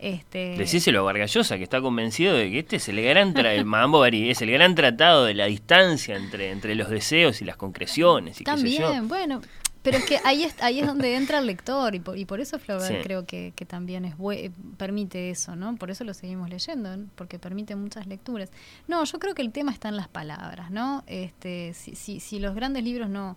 Este, 0.05 0.55
Decíselo 0.59 1.01
a 1.01 1.03
Vargallosa, 1.03 1.57
que 1.57 1.63
está 1.63 1.81
convencido 1.81 2.35
de 2.35 2.51
que 2.51 2.59
este 2.59 2.77
es 2.77 2.89
el 2.91 3.03
gran 3.03 3.33
tra 3.33 3.55
el 3.55 3.65
Bovary, 3.65 4.31
es 4.31 4.43
el 4.43 4.51
gran 4.51 4.75
tratado 4.75 5.25
de 5.25 5.33
la 5.33 5.47
distancia 5.47 6.15
entre, 6.17 6.51
entre 6.51 6.75
los 6.75 6.91
deseos 6.91 7.41
y 7.41 7.47
las 7.47 7.57
concreciones 7.57 8.39
y 8.41 8.45
qué 8.45 8.57
sé 8.59 8.71
yo. 8.71 8.83
También, 8.83 9.09
bueno, 9.09 9.41
pero 9.83 9.97
es 9.97 10.05
que 10.05 10.19
ahí 10.25 10.45
es, 10.45 10.63
ahí 10.63 10.81
es 10.81 10.87
donde 10.87 11.15
entra 11.15 11.39
el 11.39 11.47
lector 11.47 11.95
y 11.95 12.01
por, 12.01 12.19
y 12.19 12.25
por 12.27 12.41
eso 12.41 12.59
Flaubert 12.59 12.97
Sí. 12.97 13.03
creo 13.03 13.25
que, 13.25 13.53
que 13.57 13.65
también 13.65 14.05
es 14.05 14.15
permite 14.77 15.31
eso, 15.31 15.57
¿no? 15.57 15.77
Por 15.77 15.91
eso 15.91 16.05
lo 16.05 16.13
seguimos 16.15 16.51
leyendo, 16.51 16.97
¿no? 16.97 17.07
porque 17.15 17.39
permite 17.39 17.75
muchas 17.75 18.07
lecturas. 18.07 18.51
No, 18.89 19.05
yo 19.05 19.19
creo 19.19 19.35
que 19.35 19.43
el 19.43 19.53
tema 19.53 19.73
está 19.73 19.89
en 19.89 19.97
las 19.97 20.09
palabras, 20.09 20.71
¿no? 20.71 21.03
Este, 21.07 21.75
si, 21.75 21.95
si, 21.97 22.21
si 22.21 22.39
los 22.39 22.55
grandes 22.55 22.85
libros 22.85 23.09
no, 23.09 23.37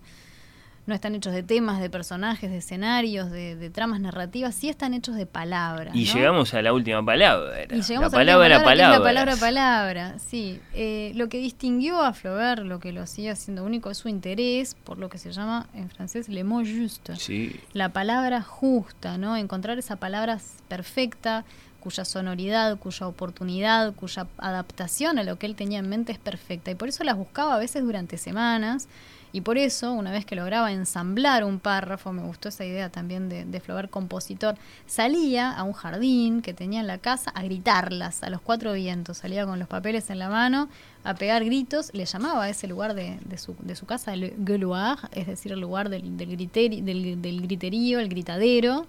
no 0.88 0.94
están 0.94 1.14
hechos 1.14 1.34
de 1.34 1.42
temas, 1.42 1.80
de 1.80 1.90
personajes, 1.90 2.50
de 2.50 2.56
escenarios, 2.56 3.30
de, 3.30 3.56
de 3.56 3.70
tramas 3.70 4.00
narrativas, 4.00 4.54
sí 4.54 4.70
están 4.70 4.94
hechos 4.94 5.16
de 5.16 5.26
palabras. 5.26 5.94
Y 5.94 6.06
¿no? 6.06 6.14
llegamos 6.14 6.54
a 6.54 6.62
la 6.62 6.72
última 6.72 7.04
palabra. 7.04 7.62
Y 7.70 7.82
llegamos 7.82 8.12
la 8.12 8.18
a 8.20 8.24
la 8.24 8.32
palabra, 8.32 8.64
palabra, 8.64 8.98
la 8.98 9.04
palabras. 9.04 9.38
palabra 9.38 9.58
palabra, 9.58 10.18
sí. 10.18 10.60
Eh, 10.72 11.12
lo 11.14 11.28
que 11.28 11.38
distinguió 11.38 12.02
a 12.02 12.14
Flaubert, 12.14 12.62
lo 12.62 12.80
que 12.80 12.92
lo 12.92 13.06
sigue 13.06 13.30
haciendo 13.30 13.64
único, 13.64 13.90
es 13.90 13.98
su 13.98 14.08
interés 14.08 14.74
por 14.74 14.98
lo 14.98 15.10
que 15.10 15.18
se 15.18 15.30
llama 15.30 15.66
en 15.74 15.90
francés 15.90 16.28
le 16.30 16.42
mot 16.42 16.66
juste. 16.66 17.16
Sí. 17.16 17.60
La 17.74 17.90
palabra 17.90 18.40
justa, 18.40 19.18
¿no? 19.18 19.36
Encontrar 19.36 19.78
esa 19.78 19.96
palabra 19.96 20.38
perfecta, 20.68 21.44
cuya 21.80 22.06
sonoridad, 22.06 22.78
cuya 22.78 23.06
oportunidad, 23.06 23.94
cuya 23.94 24.26
adaptación 24.38 25.18
a 25.18 25.22
lo 25.22 25.38
que 25.38 25.46
él 25.46 25.54
tenía 25.54 25.80
en 25.80 25.88
mente 25.88 26.12
es 26.12 26.18
perfecta. 26.18 26.70
Y 26.70 26.74
por 26.74 26.88
eso 26.88 27.04
las 27.04 27.16
buscaba 27.16 27.54
a 27.54 27.58
veces 27.58 27.82
durante 27.82 28.16
semanas 28.16 28.88
Y 29.32 29.42
por 29.42 29.58
eso, 29.58 29.92
una 29.92 30.10
vez 30.10 30.24
que 30.24 30.36
lograba 30.36 30.72
ensamblar 30.72 31.44
un 31.44 31.60
párrafo, 31.60 32.12
me 32.12 32.22
gustó 32.22 32.48
esa 32.48 32.64
idea 32.64 32.88
también 32.88 33.28
de, 33.28 33.44
de 33.44 33.60
Flaubert 33.60 33.90
compositor, 33.90 34.56
salía 34.86 35.52
a 35.52 35.62
un 35.64 35.72
jardín 35.72 36.40
que 36.40 36.54
tenía 36.54 36.80
en 36.80 36.86
la 36.86 36.98
casa 36.98 37.30
a 37.30 37.42
gritarlas 37.42 38.22
a 38.22 38.30
los 38.30 38.40
cuatro 38.40 38.72
vientos, 38.72 39.18
salía 39.18 39.44
con 39.44 39.58
los 39.58 39.68
papeles 39.68 40.10
en 40.10 40.18
la 40.18 40.28
mano 40.28 40.68
a 41.04 41.14
pegar 41.14 41.44
gritos, 41.44 41.90
le 41.94 42.04
llamaba 42.04 42.44
a 42.44 42.48
ese 42.48 42.66
lugar 42.66 42.94
de, 42.94 43.18
de, 43.24 43.38
su, 43.38 43.54
de 43.60 43.76
su, 43.76 43.86
casa 43.86 44.14
el 44.14 44.34
gueuloir, 44.38 44.98
es 45.12 45.26
decir, 45.26 45.52
el 45.52 45.60
lugar 45.60 45.88
del, 45.88 46.16
del, 46.16 46.36
del, 46.84 47.22
del 47.22 47.42
griterío, 47.42 47.98
el 47.98 48.08
gritadero, 48.08 48.86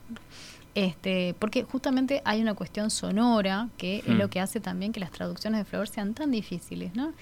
este, 0.75 1.35
porque 1.39 1.63
justamente 1.63 2.21
hay 2.25 2.41
una 2.41 2.53
cuestión 2.53 2.89
sonora 2.89 3.69
que 3.77 4.03
hmm. 4.05 4.11
es 4.11 4.17
lo 4.17 4.29
que 4.29 4.39
hace 4.39 4.59
también 4.59 4.91
que 4.91 4.99
las 4.99 5.11
traducciones 5.11 5.59
de 5.59 5.65
Flaubert 5.65 5.93
sean 5.93 6.13
tan 6.13 6.31
difíciles, 6.31 6.95
¿no? 6.95 7.13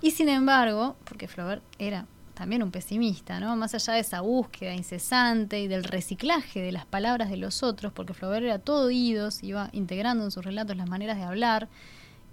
Y 0.00 0.10
sin 0.10 0.28
embargo, 0.28 0.96
porque 1.04 1.28
Flaubert 1.28 1.62
era 1.78 2.06
también 2.34 2.62
un 2.62 2.70
pesimista, 2.70 3.40
¿no? 3.40 3.56
Más 3.56 3.74
allá 3.74 3.94
de 3.94 4.00
esa 4.00 4.20
búsqueda 4.20 4.74
incesante 4.74 5.60
y 5.60 5.68
del 5.68 5.84
reciclaje 5.84 6.60
de 6.60 6.72
las 6.72 6.84
palabras 6.84 7.30
de 7.30 7.36
los 7.36 7.62
otros, 7.62 7.92
porque 7.92 8.12
Flaubert 8.12 8.44
era 8.44 8.58
todo 8.58 8.86
oídos, 8.86 9.42
iba 9.42 9.70
integrando 9.72 10.24
en 10.24 10.30
sus 10.30 10.44
relatos 10.44 10.76
las 10.76 10.88
maneras 10.88 11.16
de 11.16 11.22
hablar, 11.22 11.68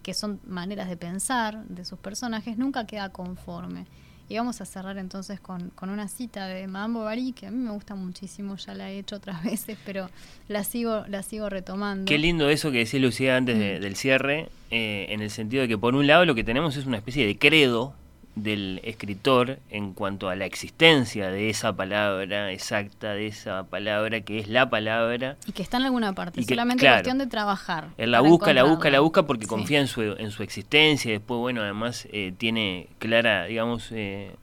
que 0.04 0.14
son 0.14 0.40
maneras 0.46 0.90
de 0.90 0.98
pensar 0.98 1.64
de 1.66 1.86
sus 1.86 2.00
personajes, 2.00 2.58
nunca 2.58 2.86
queda 2.88 3.10
conforme. 3.10 3.86
Y 4.28 4.38
vamos 4.38 4.62
a 4.62 4.66
cerrar 4.66 4.98
entonces 4.98 5.42
con, 5.42 5.72
con, 5.72 5.90
una 5.90 6.08
cita 6.08 6.48
de 6.48 6.66
Madame 6.66 7.00
Bovary, 7.00 7.34
que 7.34 7.48
a 7.48 7.52
mí 7.52 7.58
me 7.58 7.72
gusta 7.72 7.96
muchísimo, 7.96 8.56
ya 8.56 8.74
la 8.74 8.90
he 8.90 8.98
hecho 8.98 9.18
otras 9.18 9.44
veces, 9.46 9.78
pero 9.86 10.10
la 10.48 10.64
sigo, 10.64 11.06
la 11.08 11.22
sigo 11.22 11.50
retomando. 11.50 12.06
Qué 12.06 12.18
lindo 12.18 12.50
eso 12.50 12.72
que 12.72 12.80
decía 12.80 13.00
Lucía 13.02 13.36
antes 13.36 13.58
mm. 13.58 13.82
del 13.82 13.96
cierre, 13.96 14.50
eh, 14.72 15.08
en 15.10 15.22
el 15.22 15.30
sentido 15.30 15.62
de 15.64 15.68
que 15.68 15.78
por 15.78 15.96
un 15.96 16.08
lado 16.08 16.26
lo 16.26 16.34
que 16.34 16.44
tenemos 16.44 16.78
es 16.78 16.86
una 16.86 16.98
especie 16.98 17.28
de 17.28 17.38
credo 17.38 17.94
del 18.36 18.80
escritor 18.84 19.60
en 19.70 19.94
cuanto 19.94 20.30
a 20.30 20.36
la 20.36 20.46
existencia 20.46 21.30
de 21.30 21.50
esa 21.50 21.76
palabra 21.76 22.52
exacta, 22.52 23.14
de 23.14 23.28
esa 23.28 23.64
palabra 23.64 24.22
que 24.22 24.40
es 24.40 24.48
la 24.48 24.70
palabra. 24.70 25.38
Y 25.46 25.52
que 25.52 25.64
está 25.64 25.78
en 25.78 25.84
alguna 25.84 26.14
parte, 26.14 26.44
solamente 26.44 26.88
cuestión 26.88 27.18
de 27.18 27.28
trabajar. 27.28 27.90
Él 27.98 28.12
la 28.12 28.22
busca, 28.22 28.54
la 28.54 28.64
busca, 28.64 28.90
la 28.90 29.00
busca 29.00 29.24
porque 29.24 29.48
confía 29.48 29.80
en 29.80 29.88
su, 29.88 30.02
en 30.02 30.32
su 30.32 30.44
existencia 30.44 31.10
y 31.10 31.14
después, 31.14 31.40
bueno, 31.40 31.62
además 31.62 32.08
eh, 32.12 32.34
tiene 32.38 32.88
clara, 33.00 33.46
digamos, 33.46 33.90
eh, 33.92 34.36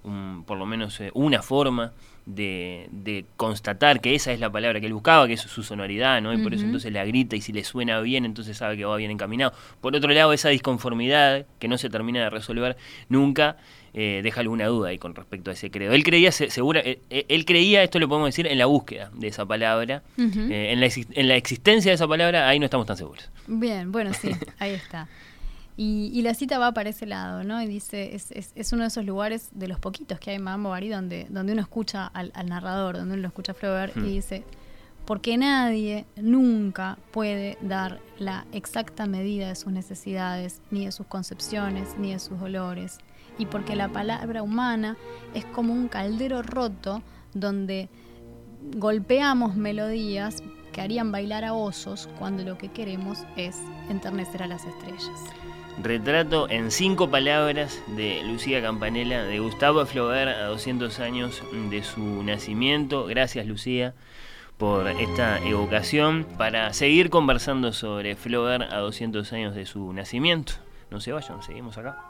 por 0.47 0.59
lo 0.59 0.66
menos 0.66 1.01
eh, 1.01 1.11
una 1.14 1.43
forma 1.43 1.93
de, 2.28 2.88
de, 2.92 3.24
constatar 3.36 4.00
que 4.00 4.14
esa 4.14 4.32
es 4.32 4.40
la 4.40 4.50
palabra 4.52 4.80
que 4.80 4.86
él 4.86 4.92
buscaba, 4.92 5.26
que 5.26 5.32
es 5.32 5.40
su 5.40 5.62
sonoridad, 5.62 6.20
¿no? 6.20 6.32
Y 6.34 6.38
por 6.38 6.52
eso 6.52 6.64
entonces 6.64 6.92
la 6.92 7.04
grita 7.04 7.36
y 7.36 7.40
si 7.40 7.52
le 7.52 7.64
suena 7.64 8.00
bien, 8.00 8.26
entonces 8.26 8.56
sabe 8.56 8.76
que 8.76 8.84
va 8.84 8.96
bien 8.96 9.10
encaminado. 9.10 9.52
Por 9.80 9.96
otro 9.96 10.12
lado, 10.12 10.32
esa 10.32 10.50
disconformidad 10.50 11.46
que 11.58 11.68
no 11.68 11.78
se 11.78 11.88
termina 11.88 12.20
de 12.20 12.30
resolver 12.30 12.76
nunca 13.08 13.56
eh, 13.94 14.20
deja 14.22 14.40
alguna 14.40 14.66
duda 14.66 14.90
ahí 14.90 14.98
con 14.98 15.14
respecto 15.14 15.50
a 15.50 15.54
ese 15.54 15.70
credo. 15.70 15.94
Él 15.94 16.04
creía, 16.04 16.30
segura, 16.30 16.80
eh, 16.80 17.00
eh, 17.08 17.24
él 17.28 17.44
creía, 17.46 17.82
esto 17.82 17.98
lo 17.98 18.08
podemos 18.08 18.28
decir, 18.28 18.46
en 18.46 18.58
la 18.58 18.66
búsqueda 18.66 19.10
de 19.14 19.28
esa 19.28 19.46
palabra. 19.46 20.02
en, 20.18 20.80
la, 20.80 20.86
en 20.86 21.28
la 21.28 21.36
existencia 21.36 21.90
de 21.90 21.94
esa 21.94 22.06
palabra, 22.06 22.46
ahí 22.46 22.58
no 22.58 22.66
estamos 22.66 22.86
tan 22.86 22.96
seguros. 22.96 23.30
Bien, 23.46 23.90
bueno, 23.90 24.12
sí, 24.12 24.30
ahí 24.58 24.72
está. 24.72 25.08
Y, 25.80 26.22
la 26.22 26.34
cita 26.34 26.58
va 26.58 26.72
para 26.72 26.90
ese 26.90 27.06
lado, 27.06 27.44
¿no? 27.44 27.62
Y 27.62 27.68
dice, 27.68 28.16
es, 28.16 28.32
es, 28.32 28.50
es, 28.56 28.72
uno 28.72 28.82
de 28.82 28.88
esos 28.88 29.04
lugares 29.04 29.50
de 29.52 29.68
los 29.68 29.78
poquitos 29.78 30.18
que 30.18 30.30
hay 30.30 30.36
en 30.36 30.42
Madame 30.42 30.64
Bovary 30.64 30.88
donde, 30.88 31.28
donde 31.30 31.52
uno 31.52 31.62
escucha 31.62 32.06
al, 32.06 32.32
narrador, 32.46 32.96
donde 32.96 33.14
uno 33.14 33.22
lo 33.22 33.28
escucha 33.28 33.52
a 33.52 33.54
Flaubert 33.54 33.96
y 33.96 34.00
dice, 34.00 34.42
porque 35.06 35.36
nadie 35.36 36.04
nunca 36.16 36.98
puede 37.12 37.58
dar 37.62 38.00
la 38.18 38.44
exacta 38.50 39.06
medida 39.06 39.46
de 39.46 39.54
sus 39.54 39.72
necesidades, 39.72 40.60
ni 40.72 40.84
de 40.84 40.90
sus 40.90 41.06
concepciones, 41.06 41.96
ni 41.96 42.12
de 42.12 42.18
sus 42.18 42.40
dolores 42.40 42.98
y 43.38 43.46
porque 43.46 43.76
la 43.76 43.88
palabra 43.88 44.42
humana 44.42 44.96
es 45.32 45.44
como 45.46 45.72
un 45.72 45.88
caldero 45.88 46.42
roto 46.42 47.02
donde 47.32 47.88
golpeamos 48.76 49.54
melodías 49.56 50.42
que 50.72 50.80
harían 50.80 51.12
bailar 51.12 51.44
a 51.44 51.54
osos 51.54 52.08
cuando 52.18 52.42
lo 52.42 52.58
que 52.58 52.68
queremos 52.68 53.24
es 53.36 53.56
enternecer 53.88 54.42
a 54.42 54.48
las 54.48 54.64
estrellas. 54.64 55.20
Retrato 55.82 56.50
en 56.50 56.72
cinco 56.72 57.08
palabras 57.08 57.80
de 57.86 58.22
Lucía 58.24 58.60
Campanella, 58.60 59.22
de 59.22 59.38
Gustavo 59.38 59.86
Flaubert 59.86 60.36
a 60.36 60.46
200 60.46 60.98
años 60.98 61.42
de 61.70 61.84
su 61.84 62.22
nacimiento. 62.24 63.06
Gracias 63.06 63.46
Lucía 63.46 63.94
por 64.56 64.88
esta 64.88 65.38
evocación 65.38 66.26
para 66.36 66.72
seguir 66.72 67.10
conversando 67.10 67.72
sobre 67.72 68.16
Flaubert 68.16 68.72
a 68.72 68.78
200 68.78 69.32
años 69.32 69.54
de 69.54 69.66
su 69.66 69.92
nacimiento. 69.92 70.54
No 70.90 71.00
se 71.00 71.12
vayan, 71.12 71.42
seguimos 71.44 71.78
acá. 71.78 72.07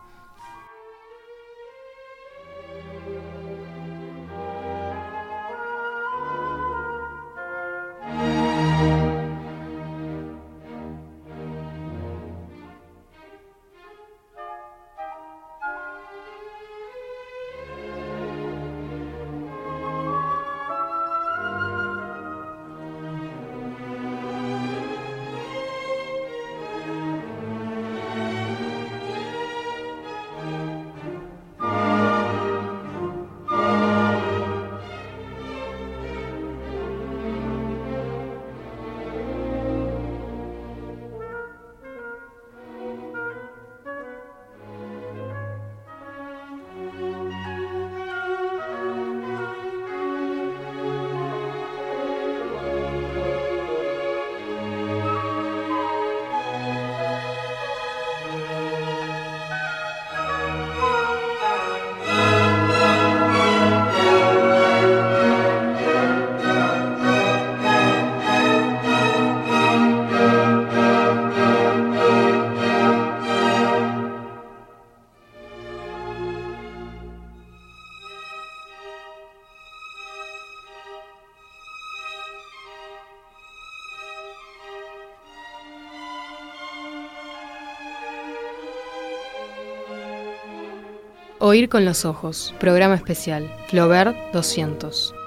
Oír 91.59 91.68
con 91.68 91.84
los 91.84 92.04
ojos, 92.04 92.54
programa 92.61 92.94
especial, 92.94 93.52
Flaubert 93.66 94.16
200. 94.32 95.17